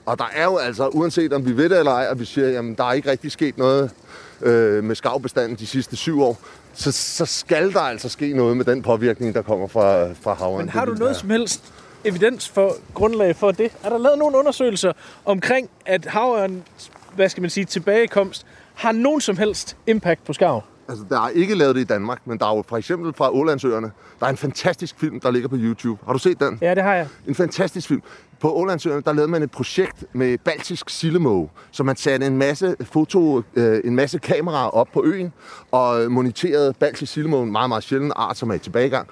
[0.06, 2.50] Og der er jo altså, uanset om vi ved det eller ej, og vi siger,
[2.50, 3.92] jamen der er ikke rigtig sket noget
[4.42, 6.38] øh, med skavbestanden de sidste syv år,
[6.74, 10.58] så, så skal der altså ske noget med den påvirkning, der kommer fra, fra havren.
[10.66, 13.72] Men har du noget som helst evidens for grundlag for det?
[13.84, 14.94] Er der lavet nogle undersøgelser
[15.26, 20.64] omkring, at havørens, hvad skal man sige, tilbagekomst har nogen som helst impact på skarv?
[20.90, 23.34] Altså, der er ikke lavet det i Danmark, men der er jo for eksempel fra
[23.34, 26.06] Ålandsøerne, der er en fantastisk film, der ligger på YouTube.
[26.06, 26.58] Har du set den?
[26.62, 27.08] Ja, det har jeg.
[27.28, 28.02] En fantastisk film.
[28.40, 32.76] På Ålandsøerne, der lavede man et projekt med baltisk sillemåge, så man satte en masse
[32.82, 35.34] foto, øh, en masse kameraer op på øen,
[35.72, 39.08] og moniterede baltisk sillemåge, en meget, meget sjælden art, som er i tilbagegang.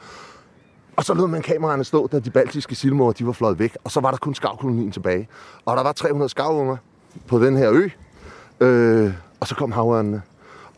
[0.95, 3.91] Og så lod man kameraerne stå, da de baltiske sildemåger, de var fløjet væk, og
[3.91, 5.28] så var der kun skavkolonien tilbage.
[5.66, 6.78] Og der var 300 skavunger
[7.28, 7.90] på den her ø,
[8.66, 10.22] øh, og så kom havørnene.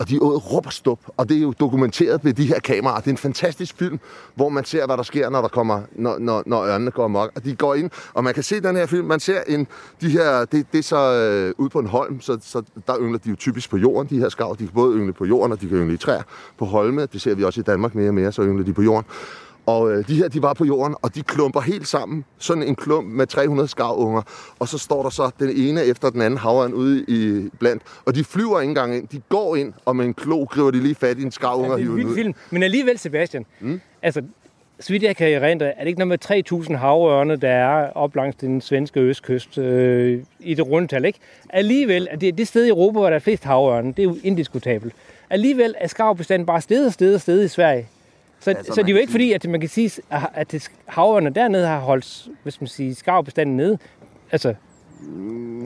[0.00, 3.00] Og de åd råb og stup, og det er jo dokumenteret ved de her kameraer.
[3.00, 4.00] Det er en fantastisk film,
[4.34, 7.32] hvor man ser, hvad der sker, når der kommer, når, når, når ørnene går amok.
[7.34, 9.66] Og de går ind, og man kan se den her film, man ser en,
[10.00, 13.18] de her, det, det er så øh, ude på en holm, så, så der yngler
[13.18, 14.56] de jo typisk på jorden, de her skav.
[14.58, 16.22] De kan både yngle på jorden, og de kan yngle i træer
[16.58, 17.06] på holme.
[17.06, 19.04] Det ser vi også i Danmark mere og mere, så yngler de på jorden.
[19.66, 22.24] Og øh, de her, de var på jorden, og de klumper helt sammen.
[22.38, 24.22] Sådan en klump med 300 skavunger.
[24.58, 27.82] Og så står der så den ene efter den anden havren ude i blandt.
[28.04, 29.08] Og de flyver ikke engang ind.
[29.08, 31.76] De går ind, og med en klo griber de lige fat i en skavunge Ja,
[31.76, 32.34] det er en vild film.
[32.50, 33.80] Men alligevel, Sebastian, mm.
[34.02, 34.22] altså,
[34.80, 38.16] så vidt jeg kan erindre, er det ikke noget med 3.000 havørne, der er op
[38.16, 41.18] langs den svenske østkyst øh, i det rundtal, ikke?
[41.50, 44.16] Alligevel, er det det sted i Europa, hvor der er flest havørne, det er jo
[44.22, 44.94] indiskutabelt.
[45.30, 47.88] Alligevel er skarvbestanden bare sted og sted og sted i Sverige.
[48.40, 51.66] Så, Altså, så det er jo ikke fordi, at man kan sige, at havørne dernede
[51.66, 53.78] har holdt, skal man sige, skarvbestanden nede.
[54.32, 54.54] Altså,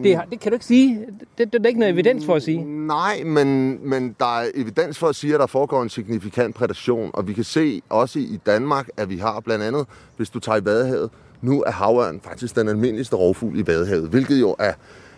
[0.05, 1.07] det, det kan du ikke sige.
[1.21, 2.65] Det, det, det er der ikke noget evidens for at sige.
[2.87, 7.11] Nej, men, men der er evidens for at sige, at der foregår en signifikant prædation.
[7.15, 9.87] Og vi kan se også i Danmark, at vi har blandt andet,
[10.17, 11.11] hvis du tager i Vadehavet,
[11.43, 14.73] nu er havørn faktisk den almindeligste rovfugl i Vadehavet, hvilket jo er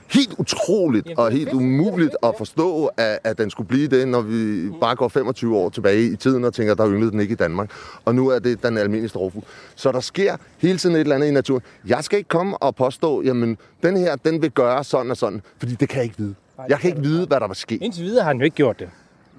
[0.08, 4.08] helt utroligt og er helt er umuligt at forstå, at, at den skulle blive det,
[4.08, 7.32] når vi bare går 25 år tilbage i tiden og tænker, der ynglede den ikke
[7.32, 7.70] i Danmark.
[8.04, 9.44] Og nu er det den almindeligste rovfugl.
[9.74, 11.62] Så der sker hele tiden et eller andet i naturen.
[11.86, 15.42] Jeg skal ikke komme og påstå, jamen, den her, den vil gøre sådan og sådan,
[15.58, 16.34] fordi det kan jeg ikke vide.
[16.68, 17.76] Jeg kan ikke vide, hvad der vil ske.
[17.76, 18.88] Indtil videre har han jo ikke gjort det.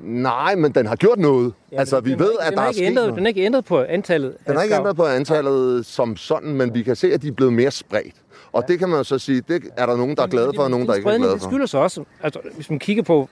[0.02, 1.54] Nej, men den har gjort noget.
[1.72, 3.16] Ja, altså, vi ved, ikke- at der er sket ændret, noget.
[3.16, 6.74] Den har ikke ændret på antallet Den har ikke ændret på antallet som sådan, men
[6.74, 8.16] vi kan se, at de er blevet mere spredt.
[8.58, 10.64] Og det kan man jo så sige, det er der nogen, der er glade for,
[10.64, 11.50] og nogen, der ikke er glade Det for.
[11.50, 13.30] skyldes også, altså, hvis man kigger på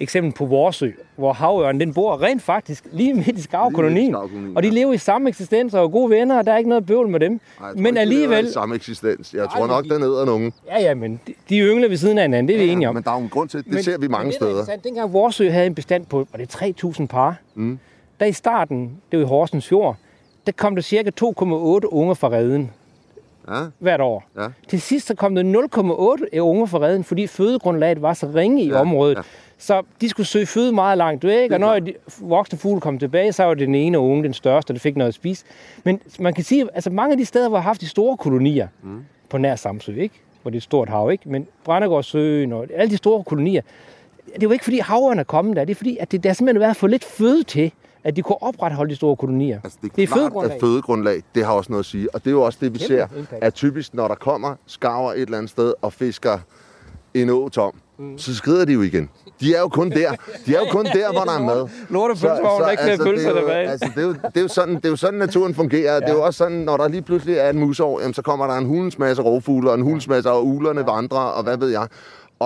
[0.00, 4.14] eksempel på Vorsø, hvor havørnen den bor rent faktisk lige midt i skarvkolonien.
[4.14, 4.74] Og de ja.
[4.74, 7.20] lever i samme eksistens og er gode venner, og der er ikke noget bøvl med
[7.20, 7.40] dem.
[7.58, 9.34] Tror men ikke, alligevel, i samme eksistens.
[9.34, 10.52] Jeg Nej, tror nok, men de- den æder nogen.
[10.66, 12.94] ja ja, men de, de yngler ved siden af hinanden, det er vi enige om.
[12.94, 14.46] men der er jo en grund til, det Men- ser vi mange men det, der
[14.60, 14.76] er steder.
[14.78, 16.54] Dengang Vorsø havde en bestand på, var det
[16.94, 17.78] 3.000 par, mm.
[18.20, 19.96] der i starten, det var i Horsens Fjord,
[20.46, 21.24] der kom der cirka 2,8
[21.86, 22.70] unger fra redden
[23.48, 24.24] Ja, hvert år.
[24.38, 24.46] ja.
[24.68, 25.42] Til sidst så kom der
[26.32, 29.16] 0,8 unger fra redden, fordi fødegrundlaget var så ringe i Ja, området.
[29.16, 29.22] ja.
[29.58, 33.32] Så de skulle søge føde meget langt væk, og når de voksne fugle kom tilbage,
[33.32, 35.44] så var det den ene unge den største, og det fik noget at spise.
[35.84, 38.68] Men man kan sige, altså mange af de steder, hvor har haft de store kolonier,
[38.82, 39.04] mm.
[39.28, 40.14] på nær Samsø, ikke?
[40.42, 41.28] hvor det er et stort hav, ikke?
[41.28, 43.62] men Brændegårdsøen og alle de store kolonier,
[44.26, 46.32] det er jo ikke fordi havørn er kommet der, det er fordi, at det, der
[46.32, 47.72] simpelthen har været for lidt føde til,
[48.04, 49.60] at de kunne opretholde de store kolonier.
[49.64, 50.54] Altså, det er, Det er klart, fødegrundlag.
[50.54, 52.14] at fødegrundlag, det har også noget at sige.
[52.14, 53.44] Og det er jo også det, vi Kæmpe ser, impact.
[53.44, 56.38] at typisk, når der kommer skarver et eller andet sted og fisker
[57.14, 58.18] en å tom, mm.
[58.18, 59.08] så skrider de jo igen.
[59.40, 60.12] De er jo kun der.
[60.46, 61.68] De er jo kun der, hvor der er mad.
[61.94, 63.68] Lortepølsevogn, der er ikke flere det pølser er tilbage.
[63.70, 65.92] Altså, det, er jo, det, er jo sådan, det er jo sådan, naturen fungerer.
[65.94, 66.00] Ja.
[66.00, 68.46] Det er jo også sådan, når der lige pludselig er en musår, jamen, så kommer
[68.46, 71.68] der en hulens masse rovfugle, og en hulens masse, og uglerne vandrer, og hvad ved
[71.68, 71.86] jeg.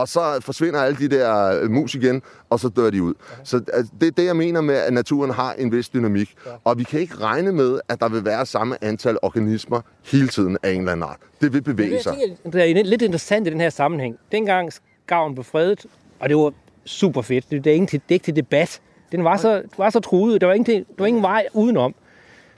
[0.01, 3.15] Og så forsvinder alle de der øh, mus igen, og så dør de ud.
[3.45, 6.35] Så altså, det er det, jeg mener med, at naturen har en vis dynamik.
[6.65, 10.59] Og vi kan ikke regne med, at der vil være samme antal organismer hele tiden
[10.63, 11.19] af en eller anden art.
[11.41, 12.17] Det vil bevæge sig.
[12.53, 14.17] det er lidt interessant i den her sammenhæng.
[14.33, 15.87] Dengang skarven blev fredet,
[16.21, 16.53] og det var
[16.85, 17.51] super fedt.
[17.51, 18.81] Det, det, er, ikke til, det er ikke til debat.
[19.13, 20.41] Den var så, var så truet.
[20.41, 21.95] Der var, ingen, der var ingen vej udenom.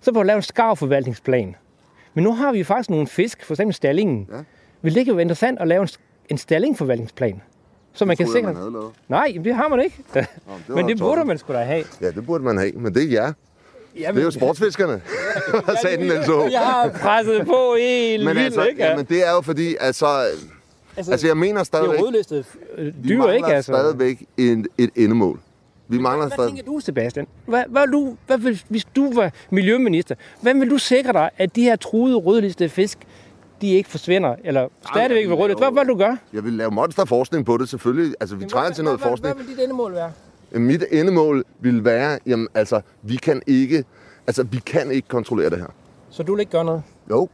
[0.00, 1.56] Så blev der lavet en skarvforvaltningsplan.
[2.14, 4.28] Men nu har vi faktisk nogle fisk, for eksempel stallingen.
[4.32, 4.36] Ja.
[4.82, 5.88] Vil det ikke være interessant at lave en,
[6.28, 7.40] en stallingforvaltningsplan?
[7.92, 8.52] Så man kan sikre...
[8.52, 8.72] man.
[9.08, 9.96] Nej, jamen, det har man ikke.
[10.14, 10.26] var
[10.74, 11.84] Men det burde man sgu da have.
[12.00, 13.32] Ja, det burde man have, men det er jer.
[13.96, 15.00] Jamen, Det er jo sportsfiskerne,
[15.82, 16.52] sagde den Aage.
[16.52, 18.84] Jeg har presset på helt Men vildt, altså, ikke?
[18.84, 20.06] ja, men det er jo fordi, altså,
[20.96, 22.46] altså jeg mener det er stadigvæk, rødlistet
[22.78, 23.46] øh, vi dyr, ikke?
[23.46, 23.72] Altså.
[23.72, 25.40] stadigvæk en, et endemål.
[25.88, 26.48] Vi mangler Hvad stadig...
[26.50, 27.26] tænker du, Sebastian?
[27.46, 31.56] Hvad, hvad, du, hvad vil, hvis du var miljøminister, hvordan vil du sikre dig, at
[31.56, 32.98] de her truede rødlistede fisk,
[33.60, 35.58] de ikke forsvinder, eller stadigvæk vil jamen, rødliste?
[35.58, 36.18] Hvad, hvad vil du gøre?
[36.32, 38.14] Jeg vil lave monsterforskning på det, selvfølgelig.
[38.20, 39.34] Altså, vi trænger til noget hvad, forskning.
[39.34, 40.12] Hvad, hvad vil dit endemål være?
[40.52, 43.84] Mit endemål vil være, jamen altså, vi kan ikke,
[44.26, 45.66] altså, vi kan ikke kontrollere det her.
[46.10, 46.82] Så du vil ikke gøre noget?
[47.10, 47.28] Jo,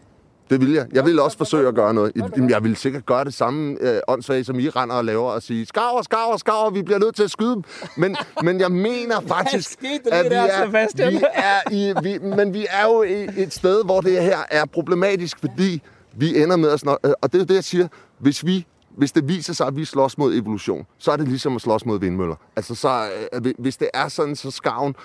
[0.51, 0.87] Det vil jeg.
[0.93, 2.13] Jeg vil også forsøge at gøre noget.
[2.37, 5.43] Jamen, Jeg vil sikkert gøre det samme øh, åndssvagt, som I render og laver og
[5.43, 7.63] sige, skarver, skarver, skarver, vi bliver nødt til at skyde dem.
[7.97, 9.79] Men, men jeg mener faktisk,
[10.13, 11.13] at vi der, er, Sebastian?
[11.13, 14.65] vi er i, vi, men vi er jo i et sted, hvor det her er
[14.65, 15.83] problematisk, fordi
[16.17, 17.89] vi ender med at snå, øh, og det er det, jeg siger,
[18.19, 18.67] hvis vi
[18.97, 21.87] hvis det viser sig, at vi slås mod evolution, så er det ligesom at slås
[21.87, 22.37] mod vindmøller.
[22.57, 24.97] Altså, så, øh, hvis det er sådan, så skarven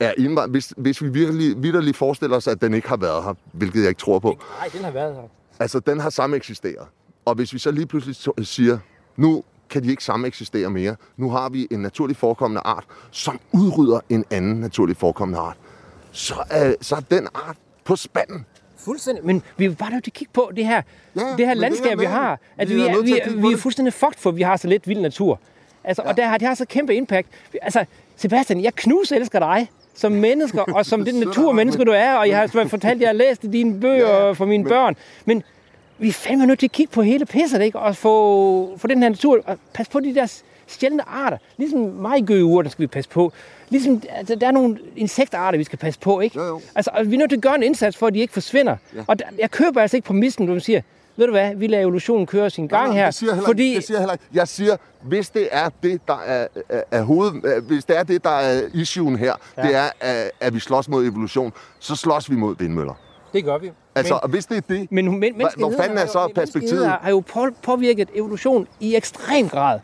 [0.00, 0.50] er indvandret.
[0.50, 3.88] Hvis, hvis vi virkelig, virkelig forestiller os, at den ikke har været her, hvilket jeg
[3.88, 5.22] ikke tror på, Nej, den har været her.
[5.58, 6.86] Altså, den har samme eksisteret.
[7.24, 8.16] Og hvis vi så lige pludselig
[8.46, 8.78] siger,
[9.16, 10.96] nu kan de ikke samme eksistere mere.
[11.16, 15.56] Nu har vi en naturlig forekommende art, som udrydder en anden naturlig forekommende art.
[16.12, 18.46] Så er, så er den art på spanden.
[18.84, 19.26] Fuldstændig.
[19.26, 20.82] Men vi er bare nødt til at kigge på det her,
[21.16, 22.38] Ja, det her det er landskab, jeg vi har.
[22.58, 23.58] At Vi vi, er vi, er, vi er det.
[23.58, 25.40] fuldstændig fucked, for vi har så lidt vild natur.
[25.84, 26.08] Altså, ja.
[26.08, 27.28] Og der har, det har så kæmpe impact.
[27.62, 27.84] Altså,
[28.16, 32.28] Sebastian, jeg knus elsker dig som mennesker, og som det af naturmenneske, du er, og
[32.28, 34.96] jeg har fortalt, at jeg har læst dine bøger Ja, for mine men- børn.
[35.24, 35.42] Men
[35.98, 37.78] vi er fandme nødt til at kigge på hele pisset, ikke?
[37.78, 41.36] Og få, få den her natur, og passe på de der sjældne arter.
[41.56, 43.32] Ligesom majgøgeurter skal vi passe på.
[43.70, 46.38] Ligesom, altså, der er nogle insektarter, vi skal passe på, ikke?
[46.38, 46.60] Jo, jo.
[46.74, 48.76] Altså, vi er nødt til at gøre en indsats, for at de ikke forsvinder.
[48.96, 49.00] Ja.
[49.06, 50.80] Og der, jeg køber altså ikke præmissen, når man siger,
[51.16, 53.10] ved du hvad, vi lader evolutionen køre sin gang Nej, nej, her.
[53.10, 54.24] Siger jeg heller, fordi, det siger jeg heller ikke.
[54.34, 58.02] Jeg siger, hvis det er det, der er, er, er hoved, øh, hvis det er
[58.02, 59.62] det, der er issuen her, ja.
[59.62, 62.94] det er, at, at vi slås mod evolution, så slås vi mod vindmøller.
[63.32, 63.70] det gør vi.
[63.94, 66.86] Altså, men, og hvis det er det, men, men hvor fanden er så perspektivet?
[66.88, 69.80] har jo på- påvirket evolution i ekstrem grad.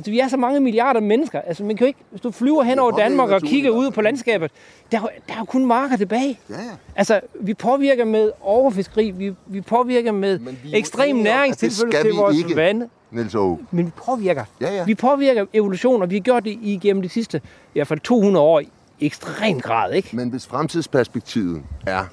[0.00, 1.40] Altså, vi er så mange milliarder mennesker.
[1.40, 4.00] Altså, man kan jo ikke, hvis du flyver hen over Danmark og kigger ud på
[4.00, 4.50] landskabet,
[4.92, 6.38] der, er der er jo kun marker tilbage.
[6.50, 6.60] Ja, ja.
[6.96, 12.38] Altså, vi påvirker med overfiskeri, vi, vi påvirker med vi ekstrem næringstilførsel skal til vores
[12.38, 12.56] ikke.
[12.56, 12.88] vande.
[13.10, 13.58] Niels Aage.
[13.70, 14.44] Men vi påvirker.
[14.60, 14.84] Ja, ja.
[14.84, 18.44] Vi påvirker evolution, og vi har gjort det igennem de sidste, i hvert fald 200
[18.44, 18.68] år, i
[19.00, 20.16] ekstrem grad, ikke?
[20.16, 22.04] Men hvis fremtidsperspektivet er,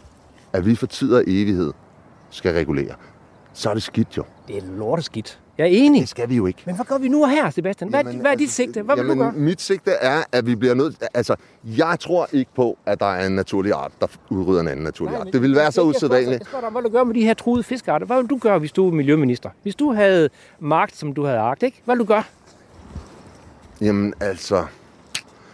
[0.54, 1.74] at vi for tid og evighed
[2.30, 2.96] skal regulere,
[3.54, 4.24] så er det skidt jo.
[4.48, 5.40] Det er lorteskidt.
[5.58, 6.02] Jeg er enig.
[6.02, 6.60] Det skal vi jo ikke.
[6.66, 7.90] Men hvad gør vi nu og her, Sebastian?
[7.90, 8.82] Hvad, Jamen, hvad er dit altså, sigte?
[8.82, 9.32] Hvad vil jamen, du gøre?
[9.36, 10.96] Mit sigte er, at vi bliver nødt...
[11.14, 14.84] Altså, jeg tror ikke på, at der er en naturlig art, der udrydder en anden
[14.84, 15.28] naturlig art.
[15.34, 16.40] Det ville være så usædvanligt.
[16.40, 18.06] Jeg spørger dig, hvad vil du gøre med de her truede fiskearter?
[18.06, 19.50] Hvad vil du gøre, hvis du er miljøminister?
[19.64, 20.30] Hvis du havde
[20.60, 21.82] magt, som du havde agt, ikke?
[21.86, 22.24] Hvad vil du gøre?
[23.82, 24.66] Jamen, altså...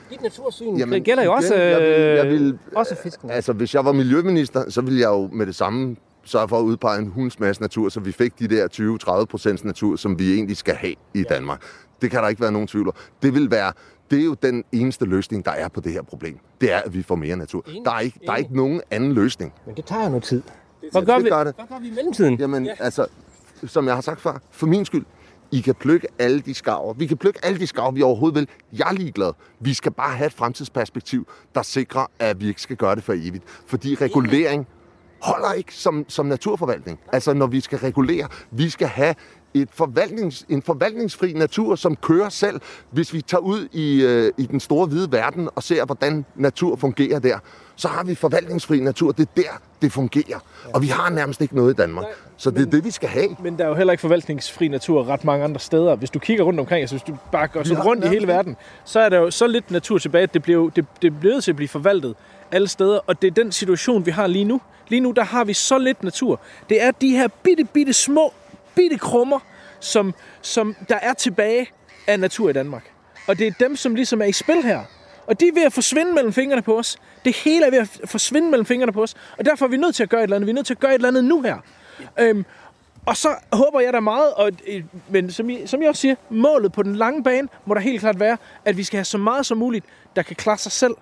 [0.09, 3.29] Dit natursyn Jamen, det gælder jo igen, også, jeg vil- jeg øh, vil- også fisken.
[3.31, 6.63] Altså, hvis jeg var miljøminister, så ville jeg jo med det samme sørge for at
[6.63, 10.33] udpege en hunds masse natur, så vi fik de der 20-30 procents natur, som vi
[10.33, 11.23] egentlig skal have i ja.
[11.23, 11.61] Danmark.
[12.01, 12.93] Det kan der ikke være nogen tvivl om.
[13.21, 13.73] Det vil være
[14.11, 16.39] det er jo den eneste løsning, der er på det her problem.
[16.61, 17.63] Det er, at vi får mere natur.
[17.67, 17.85] Enig.
[17.85, 19.53] Der er ikke, der er ikke nogen anden løsning.
[19.65, 20.41] Men det tager jo noget tid.
[20.91, 21.55] Hvad gør, vi, gør det.
[21.55, 22.39] hvad gør vi i mellemtiden?
[22.39, 22.73] Jamen, ja.
[22.79, 23.05] altså,
[23.67, 25.05] som jeg har sagt før, for min skyld,
[25.51, 26.93] I kan plukke alle de skarver.
[26.93, 28.47] Vi kan plukke alle de skarver, vi overhovedet vil.
[28.79, 29.33] Jeg er ligeglad.
[29.59, 33.13] Vi skal bare have et fremtidsperspektiv, der sikrer, at vi ikke skal gøre det for
[33.13, 33.43] evigt.
[33.65, 34.67] Fordi regulering
[35.23, 36.99] holder ikke som, som naturforvaltning.
[37.13, 39.15] Altså, når vi skal regulere, vi skal have
[39.53, 42.61] et forvaltnings, en forvaltningsfri natur, som kører selv.
[42.91, 46.75] Hvis vi tager ud i, øh, i den store hvide verden og ser, hvordan natur
[46.75, 47.39] fungerer der,
[47.75, 49.11] så har vi forvaltningsfri natur.
[49.11, 50.39] Det er der, det fungerer.
[50.73, 52.05] Og vi har nærmest ikke noget i Danmark.
[52.37, 53.35] Så det er det, vi skal have.
[53.39, 55.95] Men der er jo heller ikke forvaltningsfri natur ret mange andre steder.
[55.95, 58.55] Hvis du kigger rundt omkring, altså hvis du bare går sådan rundt i hele verden,
[58.85, 61.43] så er der jo så lidt natur tilbage, at det, bliver, det, det er blevet
[61.43, 62.15] til at blive forvaltet
[62.51, 62.99] alle steder.
[63.07, 64.61] Og det er den situation, vi har lige nu.
[64.93, 66.39] Lige nu, der har vi så lidt natur.
[66.69, 68.33] Det er de her bitte, bitte små,
[68.75, 69.39] bitte krummer,
[69.79, 71.69] som, som der er tilbage
[72.07, 72.91] af natur i Danmark.
[73.27, 74.81] Og det er dem, som ligesom er i spil her.
[75.27, 76.97] Og de er ved at forsvinde mellem fingrene på os.
[77.25, 79.15] Det hele er ved at forsvinde mellem fingrene på os.
[79.37, 80.47] Og derfor er vi nødt til at gøre et eller andet.
[80.47, 81.57] Vi er nødt til at gøre et eller andet nu her.
[82.19, 82.45] Øhm,
[83.05, 86.15] og så håber jeg da meget, og, øh, men som I, som jeg også siger,
[86.29, 89.17] målet på den lange bane må da helt klart være, at vi skal have så
[89.17, 90.93] meget som muligt, der kan klare sig selv,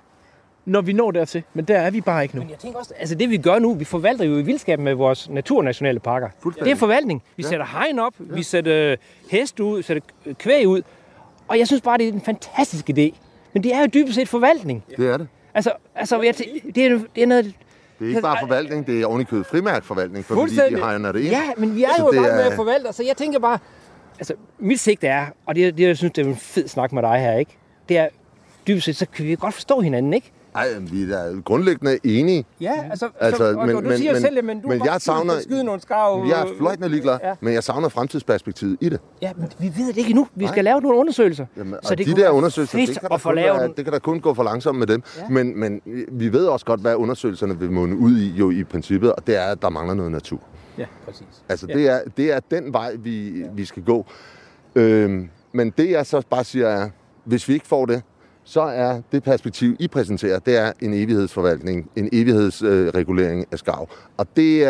[0.66, 1.44] når vi når dertil.
[1.54, 2.42] Men der er vi bare ikke nu.
[2.42, 4.94] Men jeg tænker også, altså det vi gør nu, vi forvalter jo i vildskaben med
[4.94, 6.30] vores naturnationale parker.
[6.64, 7.24] Det er forvaltning.
[7.38, 8.96] Vi sætter hegn op, vi sætter
[9.32, 10.04] hest ud, sætter
[10.40, 10.82] kvæg ud.
[11.48, 13.16] Og jeg synes bare, det er en fantastisk idé.
[13.54, 14.84] Men det er jo dybest set forvaltning.
[14.98, 15.28] Det er det.
[15.54, 17.46] Altså, altså jeg det, er, det er noget...
[17.46, 21.30] Det er ikke bare forvaltning, det er ovenikøbet frimærk forvaltning, fordi de hegner det ind.
[21.30, 23.18] Ja, men vi er Så jo i det gang med er- at forvalte, så jeg
[23.18, 23.60] tænker bare...
[24.20, 27.02] Altså, mit sigte er, og det, det jeg synes, det er en fed snak med
[27.02, 27.58] dig her, ikke?
[27.90, 28.08] Det er,
[28.68, 30.32] dybest set, så kan vi godt forstå hinanden, ikke?
[30.56, 32.46] Ej, vi er da grundlæggende enige.
[32.62, 34.86] Ja, altså, Altså, så, og, men- og du men- siger men- selv, men du men
[34.86, 36.26] jeg savner- skyde- nogle skarv.
[36.30, 37.34] Jeg er fløjtende ligeglad, Ja.
[37.42, 39.00] men jeg savner fremtidsperspektivet i det.
[39.22, 40.28] Ja, men vi ved det ikke endnu.
[40.36, 41.46] Vi skal lave nogle undersøgelser.
[41.58, 44.34] Jamen, så det de der undersøgelser, det kan, kun være, det kan der kun gå
[44.34, 45.04] for langsomt med dem.
[45.18, 45.30] Ja.
[45.30, 49.14] Men, men vi ved også godt, hvad undersøgelserne vil munde ud i, jo i princippet,
[49.14, 50.40] og det er, at der mangler noget natur.
[50.78, 51.26] Ja, præcis.
[51.50, 51.74] Altså, Ja.
[51.74, 54.06] det, er, det er den vej, vi, vi skal gå.
[54.76, 56.90] Øhm, men det, jeg så bare siger, er,
[57.26, 58.02] hvis vi ikke får det,
[58.44, 63.90] så er det perspektiv, I præsenterer, det er en evighedsforvaltning, en evighedsregulering øh, af skarv.
[64.18, 64.68] Og det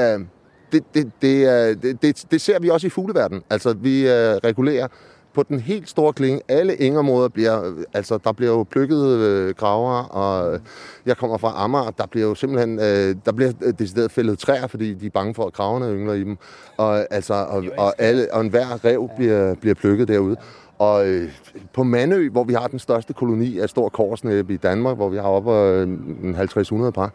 [0.71, 3.43] det, det, det, det, det, det ser vi også i fugleverdenen.
[3.49, 4.87] Altså, vi uh, regulerer
[5.33, 6.41] på den helt store klinge.
[6.47, 10.59] Alle engområder bliver, altså, der bliver jo plukket øh, graver, og øh,
[11.05, 14.67] jeg kommer fra Amager, der bliver jo simpelthen, øh, der bliver øh, decideret fældet træer,
[14.67, 16.37] fordi de er bange for, at kraverne yngler i dem.
[16.77, 20.35] Og, altså, og, og, alle, og enhver rev bliver, bliver plukket derude.
[20.81, 21.31] Og øh,
[21.73, 25.17] på Mandø, hvor vi har den største koloni af stor korsnæb i Danmark, hvor vi
[25.17, 25.87] har op øh,
[26.23, 27.13] en 50-100 par,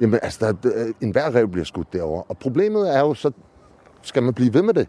[0.00, 2.22] jamen altså, der, der, enhver rev bliver skudt derovre.
[2.22, 3.30] Og problemet er jo, så
[4.02, 4.88] skal man blive ved med det?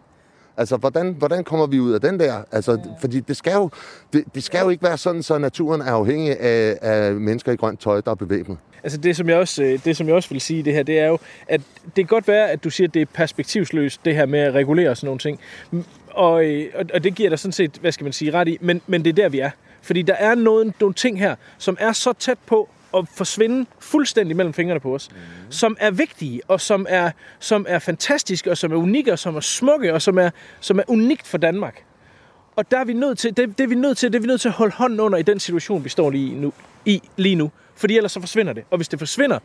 [0.57, 2.33] Altså, hvordan, hvordan kommer vi ud af den der?
[2.51, 3.69] Altså, fordi det skal, jo,
[4.13, 7.55] det, det skal jo ikke være sådan, så naturen er afhængig af, af mennesker i
[7.55, 8.57] grønt tøj, der er bevæbnet.
[8.83, 10.99] Altså det som, jeg også, øh, det, som jeg også vil sige det her, det
[10.99, 11.17] er jo,
[11.47, 14.39] at det kan godt være, at du siger, at det er perspektivsløst, det her med
[14.39, 15.39] at regulere og sådan nogle ting.
[16.13, 18.57] Og, øh, og, og det giver dig sådan set, hvad skal man sige, ret i,
[18.61, 19.49] men, men det er der, vi er.
[19.81, 24.37] Fordi der er noget, nogle ting her, som er så tæt på at forsvinde fuldstændig
[24.37, 25.51] mellem fingrene på os, mm.
[25.51, 29.35] som er vigtige, og som er, som er fantastiske, og som er unikke, og som
[29.35, 30.29] er smukke, og som er,
[30.59, 31.83] som er unikt for Danmark.
[32.55, 34.27] Og der er vi nødt til, det, det er vi nødt til, det er vi
[34.27, 36.53] nødt til at holde hånden under i den situation, vi står lige nu,
[36.85, 37.51] i lige nu.
[37.75, 38.63] Fordi ellers så forsvinder det.
[38.69, 39.39] Og hvis det forsvinder,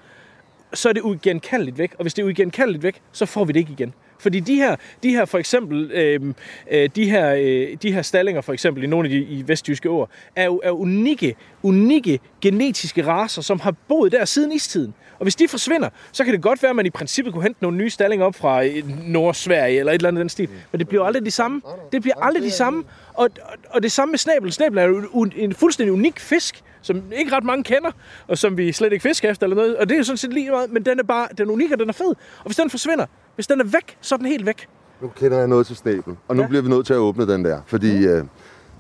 [0.75, 1.95] så er det uigenkaldeligt væk.
[1.99, 3.95] Og hvis det er uigenkaldeligt væk, så får vi det ikke igen.
[4.19, 6.35] Fordi de her, de her for eksempel, øh,
[6.71, 9.91] øh, de, her, øh, de her stallinger for eksempel i nogle af de i vestjyske
[9.91, 14.95] år, er jo er unikke, unikke genetiske raser, som har boet der siden istiden.
[15.19, 17.63] Og hvis de forsvinder, så kan det godt være, at man i princippet kunne hente
[17.63, 20.49] nogle nye stallinger op fra øh, Nordsverige eller et eller andet den stil.
[20.73, 21.63] Men det bliver aldrig de samme.
[21.93, 22.85] Det bliver aldrig de samme.
[23.15, 24.53] Og, og, og det samme med snabel.
[24.53, 27.91] Snabel er jo en, en fuldstændig unik fisk, som ikke ret mange kender,
[28.29, 29.77] og som vi slet ikke fisker efter eller noget.
[29.77, 31.73] Og det er jo sådan set lige meget, men den er bare, den er unik,
[31.73, 32.09] og den er fed.
[32.39, 33.07] Og hvis den forsvinder,
[33.39, 34.67] hvis den er væk, så er den helt væk.
[35.03, 36.49] Nu kender jeg noget til snæbel, og nu Ja.
[36.49, 38.25] bliver vi nødt til at åbne den der, fordi øh,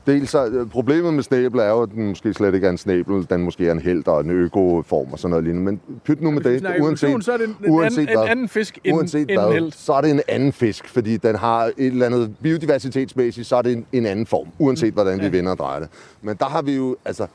[0.07, 2.79] dels så, øh, problemet med snæbel er jo, at den måske slet ikke er en
[2.79, 6.23] snæbel, den måske er en held og en økoform og sådan noget lignende, men pyt
[6.23, 8.29] nu med det, evolution, så er det en, en, uanset anden, en hvad.
[8.31, 9.73] anden fisk end, Uanset end en hvad, held.
[9.73, 13.63] så er det en anden fisk, fordi den har et eller andet biodiversitetsmæssigt, så er
[13.63, 15.31] det en, en anden form, uanset hvordan vi Ja.
[15.31, 15.89] vender og drejer det.
[16.23, 17.27] Men der har vi jo, altså,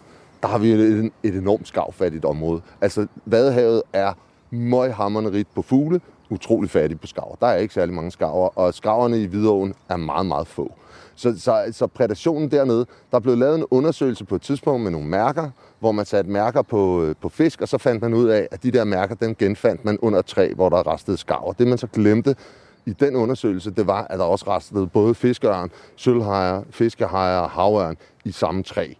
[0.41, 2.62] der har vi et, et enormt skavfattigt område.
[2.82, 4.14] Altså, Vadehavet er
[4.52, 6.02] møghammerende rigt på fugle,
[6.34, 7.35] utrolig fattig på skarver.
[7.35, 10.73] Der er ikke særlig mange skarver, og skarverne i Hvidovren er meget, meget få.
[11.15, 15.07] Så, så, så prædationen dernede, der blev lavet en undersøgelse på et tidspunkt med nogle
[15.07, 15.49] mærker,
[15.80, 18.64] hvor man satte mærker på, øh, på fisk, og så fandt man ud af, at
[18.64, 21.53] de der mærker, dem genfandt man under træ, hvor der restede skarver.
[21.53, 22.35] Det man så glemte
[22.85, 27.97] i den undersøgelse, det var, at der også restede både fiskeørn, sølvhajer, fiskehajer og havørn
[28.26, 28.93] i samme træ.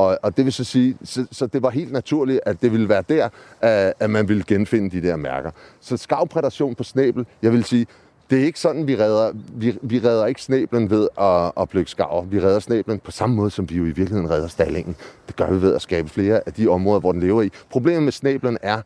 [0.00, 2.88] Og, og det vil så sige, så, så det var helt naturligt, at det ville
[2.88, 3.28] være der,
[3.60, 5.50] at, at man ville genfinde de der mærker.
[5.80, 7.86] Så skavprædation på snæbel, jeg vil sige,
[8.30, 11.90] det er ikke sådan, vi redder, vi, vi redder ikke snæblen ved at, at plukke
[11.90, 12.24] skarver.
[12.24, 14.96] Vi redder snæblen på samme måde, som vi jo i virkeligheden redder stallingen.
[15.26, 17.50] Det gør vi ved at skabe flere af de områder, hvor den lever i.
[17.70, 18.82] Problemet med snæblen er,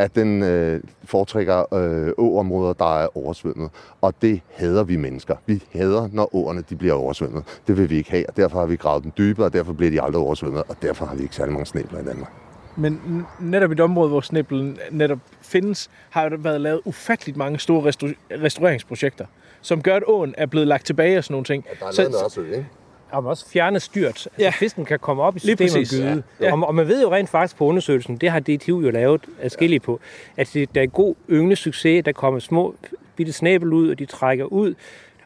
[0.00, 3.70] at den øh, foretrækker øh, åområder, der er oversvømmet.
[4.00, 5.36] Og det hader vi mennesker.
[5.46, 7.44] Vi hader, når åerne de bliver oversvømmet.
[7.66, 9.90] Det vil vi ikke have, og derfor har vi gravet dem dybere, og derfor bliver
[9.90, 12.32] de aldrig oversvømmet, og derfor har vi ikke særlig mange snæbler i Danmark.
[12.76, 13.00] Men
[13.40, 17.90] netop i et område, hvor snæblen netop findes, har der været lavet ufatteligt mange store
[17.90, 19.26] restau- restaureringsprojekter,
[19.60, 21.64] som gør, at åen er blevet lagt tilbage og sådan nogle ting.
[21.80, 22.66] Der er Så- lavet en Øresø, ikke?
[23.12, 24.06] Og man også fjerne styrt.
[24.06, 24.44] Altså, Ja.
[24.44, 24.50] ja.
[24.50, 26.22] fisken kan komme op i systemet og gyde.
[26.40, 26.46] Ja.
[26.46, 26.52] Ja.
[26.52, 29.82] Og, og man ved jo rent faktisk på undersøgelsen, det har DTU jo lavet adskilligt
[29.84, 30.00] på,
[30.36, 32.74] at det, der er god ynglesucces, der kommer små
[33.16, 34.74] bitte snæbel ud, og de trækker ud.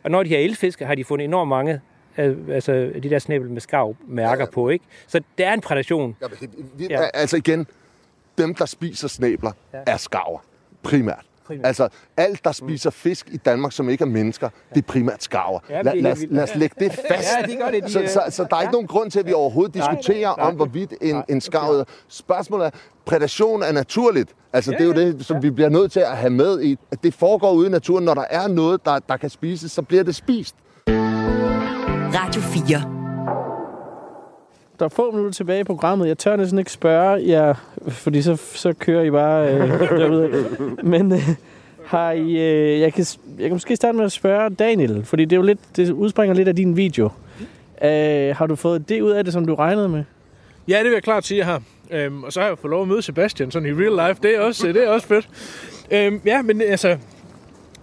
[0.03, 1.81] Og når de her elfisker, har de fundet enormt mange
[2.17, 4.85] af, altså de der snæbel med skarv mærker på, ikke?
[5.07, 6.17] Så der er en prædation.
[6.23, 6.47] Ja, vi,
[6.77, 7.01] vi, Ja.
[7.03, 7.09] ja.
[7.15, 7.67] Altså igen,
[8.39, 9.79] dem, der spiser snæbler, ja.
[9.87, 10.39] er skarver.
[10.83, 11.25] Primært.
[11.47, 11.67] Primært.
[11.67, 15.61] Altså, alt, der spiser fisk i Danmark, som ikke er mennesker, det er primært skarver.
[15.71, 17.29] Ja, lad, det lad, lad os lægge det fast.
[17.41, 17.85] Ja, det gør det.
[17.85, 19.91] De, Så, øh, så, så der er ikke nogen grund til, at vi overhovedet Nej,
[19.91, 21.85] diskuterer nej, om, hvorvidt en, nej, en skarv er.
[22.09, 22.71] Spørgsmålet er,
[23.07, 24.31] prædation er naturligt.
[24.53, 26.79] Altså, det er jo det, som vi bliver nødt til at have med i.
[26.93, 28.05] At det foregår ude i naturen.
[28.05, 30.55] Når der er noget, der, der kan spises, så bliver det spist.
[32.15, 32.94] Radio 4.
[34.79, 36.09] Der er få minutter tilbage i programmet.
[36.09, 37.55] Jeg tør næsten ikke spørge jer,
[37.89, 39.69] fordi så, så kører I bare øh,
[40.01, 40.45] derudad.
[40.83, 41.29] Men øh,
[41.85, 42.37] har I...
[42.37, 43.07] Øh, jeg, kan,
[43.39, 46.35] jeg kan måske starte med at spørge Daniel, fordi det, er jo lidt, det udspringer
[46.35, 47.11] lidt af din video.
[47.85, 50.05] Øh, har du fået det ud af det, som du regnede med?
[50.69, 51.63] Ja, det vil jeg klart sige, jeg har.
[51.91, 54.23] Øhm, og så har jeg fået lov at møde Sebastian sådan i real life.
[54.23, 55.29] Det er også, det er også fedt.
[55.91, 56.97] Øhm, ja, men altså...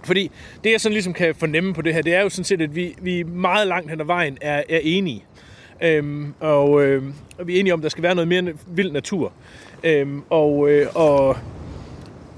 [0.04, 0.32] Fordi
[0.64, 2.76] det, jeg sådan ligesom kan fornemme på det her, det er jo sådan set, at
[2.76, 5.26] vi, vi meget langt hen ad vejen er, er enige.
[5.82, 7.04] Øhm, og, øh,
[7.38, 9.34] og vi er enige om, at der skal være noget mere vild natur.
[9.84, 11.38] Øhm, og, øh, og,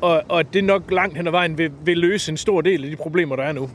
[0.01, 2.89] og, og det nok langt hen ad vejen vil, vil løse en stor del af
[2.89, 3.69] de problemer, der er nu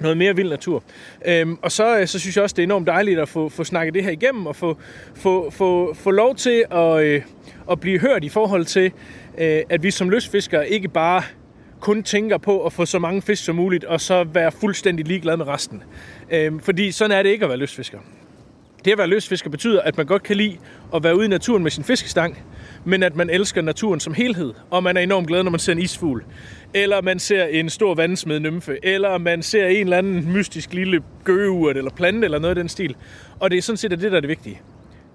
[0.00, 0.82] noget mere vild natur.
[1.26, 3.64] Øhm, og så, øh, så synes jeg også, det er enormt dejligt at få, få
[3.64, 4.76] snakket det her igennem, og få,
[5.14, 7.22] få, få, få lov til at, øh,
[7.70, 8.92] at blive hørt i forhold til,
[9.38, 11.22] øh, at vi som lystfiskere ikke bare
[11.80, 15.36] kun tænker på at få så mange fisk som muligt, og så være fuldstændig ligeglad
[15.36, 15.82] med resten.
[16.30, 17.98] Øhm, fordi sådan er det ikke at være lystfisker.
[18.86, 20.58] Det at være lystfisker betyder, at man godt kan lide
[20.94, 22.42] at være ude i naturen med sin fiskestang,
[22.84, 25.72] men at man elsker naturen som helhed, og man er enormt glad, når man ser
[25.72, 26.24] en isfugl,
[26.74, 31.02] eller man ser en stor vandsmed nymfe, eller man ser en eller anden mystisk lille
[31.24, 32.96] gøgeurt eller plante eller noget af den stil.
[33.40, 34.60] Og det er sådan set det, der er det vigtige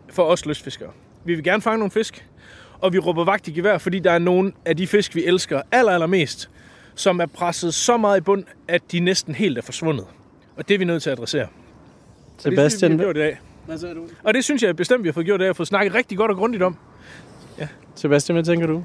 [0.09, 0.89] for os lystfiskere.
[1.25, 2.25] Vi vil gerne fange nogle fisk,
[2.79, 5.61] og vi råber vagt i gevær, fordi der er nogle af de fisk, vi elsker
[5.71, 6.49] aller, allermest,
[6.95, 10.05] som er presset så meget i bund, at de næsten helt er forsvundet.
[10.55, 11.47] Og det er vi nødt til at adressere.
[12.37, 13.37] Sebastian, det, synes, vi, vi har gjort i dag.
[13.65, 14.07] Hvad sagde du?
[14.23, 16.31] Og det synes jeg bestemt, vi har fået gjort dag, og fået snakket rigtig godt
[16.31, 16.75] og grundigt om.
[17.95, 18.83] Sebastian, hvad tænker du?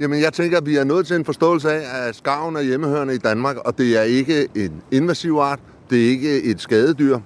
[0.00, 3.14] Jamen, jeg tænker, at vi er nødt til en forståelse af, at skarven er hjemmehørende
[3.14, 5.60] i Danmark, og det er ikke en invasiv art,
[5.90, 7.18] det er ikke et skadedyr.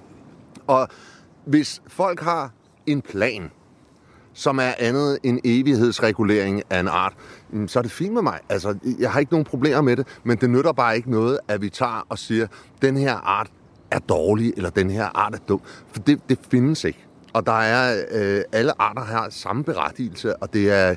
[0.67, 0.87] Og
[1.45, 2.51] hvis folk har
[2.85, 3.51] en plan,
[4.33, 7.13] som er andet end evighedsregulering af en art,
[7.53, 8.39] jamen, så er det fint med mig.
[8.49, 11.61] Altså, jeg har ikke nogen problemer med det, men det nytter bare ikke noget, at
[11.61, 12.47] vi tager og siger,
[12.81, 13.47] den her art
[13.93, 15.61] er dårlig, eller den her art er dum.
[15.91, 17.05] For det, det findes ikke.
[17.33, 20.95] Og der er, øh, alle arter har samme berettigelse, og det er,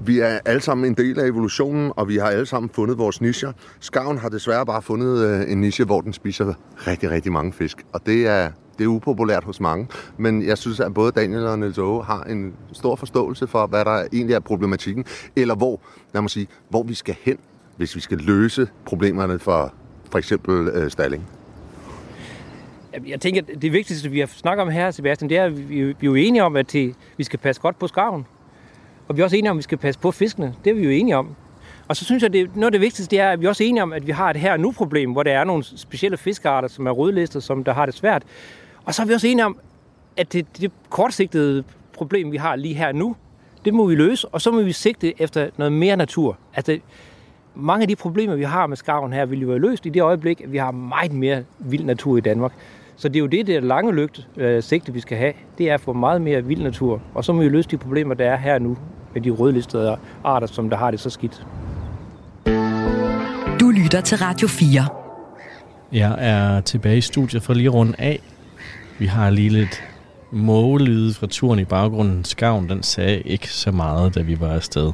[0.00, 3.20] vi er alle sammen en del af evolutionen, og vi har alle sammen fundet vores
[3.20, 3.52] nischer.
[3.80, 6.54] Skarven har desværre bare fundet øh, en niche, hvor den spiser
[6.86, 7.86] rigtig, rigtig mange fisk.
[7.92, 9.88] Og det er, det er upopulært hos mange.
[10.18, 13.84] Men jeg synes, at både Daniel og Niels Aage har en stor forståelse for, hvad
[13.84, 15.04] der egentlig er problematikken,
[15.36, 15.80] eller hvor,
[16.14, 17.38] lad mig sige, hvor vi skal hen,
[17.76, 19.74] hvis vi skal løse problemerne for
[20.10, 21.28] for eksempel øh, stalling.
[23.06, 25.80] Jeg tænker, at det vigtigste, vi har snakket om her, Sebastian, det er, at vi,
[25.80, 26.74] er jo enige om, at
[27.16, 28.26] vi skal passe godt på skarven.
[29.08, 30.54] Og vi er også enige om, at vi skal passe på fiskene.
[30.64, 31.34] Det er vi jo enige om.
[31.88, 33.64] Og så synes jeg, at noget af det vigtigste det er, at vi er også
[33.64, 36.68] enige om, at vi har et her og nu-problem, hvor der er nogle specielle fiskearter,
[36.68, 38.22] som er rødlistet, som der har det svært.
[38.84, 39.58] Og så er vi også enige om,
[40.16, 43.16] at det, det kortsigtede problem, vi har lige her nu,
[43.64, 46.38] det må vi løse, og så må vi sigte efter noget mere natur.
[46.54, 46.78] Altså,
[47.54, 50.02] mange af de problemer, vi har med skarven her, vil jo være løst i det
[50.02, 52.52] øjeblik, at vi har meget mere vild natur i Danmark.
[53.00, 55.32] Så det er jo det, det lange lygt øh, sigte, vi skal have.
[55.58, 57.02] Det er at få meget mere vild natur.
[57.14, 58.76] Og så må vi løse de problemer, der er her nu
[59.14, 61.46] med de rødlistede arter, som der har det så skidt.
[63.60, 64.86] Du lytter til Radio 4.
[65.92, 68.20] Jeg er tilbage i studiet for lige at runde af.
[68.98, 69.82] Vi har lige lidt
[70.30, 72.24] mågelyde fra turen i baggrunden.
[72.24, 74.92] Skavn, den sagde ikke så meget, da vi var afsted.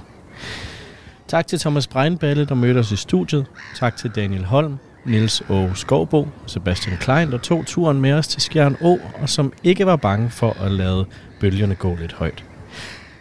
[1.29, 3.47] Tak til Thomas Breinballe, der mødte os i studiet.
[3.77, 8.29] Tak til Daniel Holm, Nils og Skovbo og Sebastian Klein, der tog turen med os
[8.29, 11.07] til Skjern Å, og som ikke var bange for at lade
[11.41, 12.45] bølgerne gå lidt højt.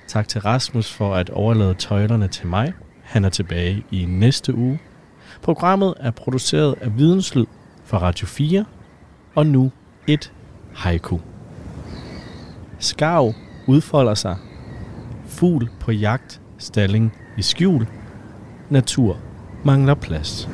[0.07, 2.73] Tak til Rasmus for at overlade tøjlerne til mig.
[3.03, 4.79] Han er tilbage i næste uge.
[5.41, 7.45] Programmet er produceret af Videnslyd
[7.83, 8.65] for Radio 4,
[9.35, 9.71] og nu
[10.07, 10.31] et
[10.75, 11.19] haiku.
[12.79, 13.33] Skarv
[13.67, 14.37] udfolder sig.
[15.27, 17.87] Fugl på jagt, stalling i skjul.
[18.69, 19.17] Natur
[19.63, 20.49] mangler plads.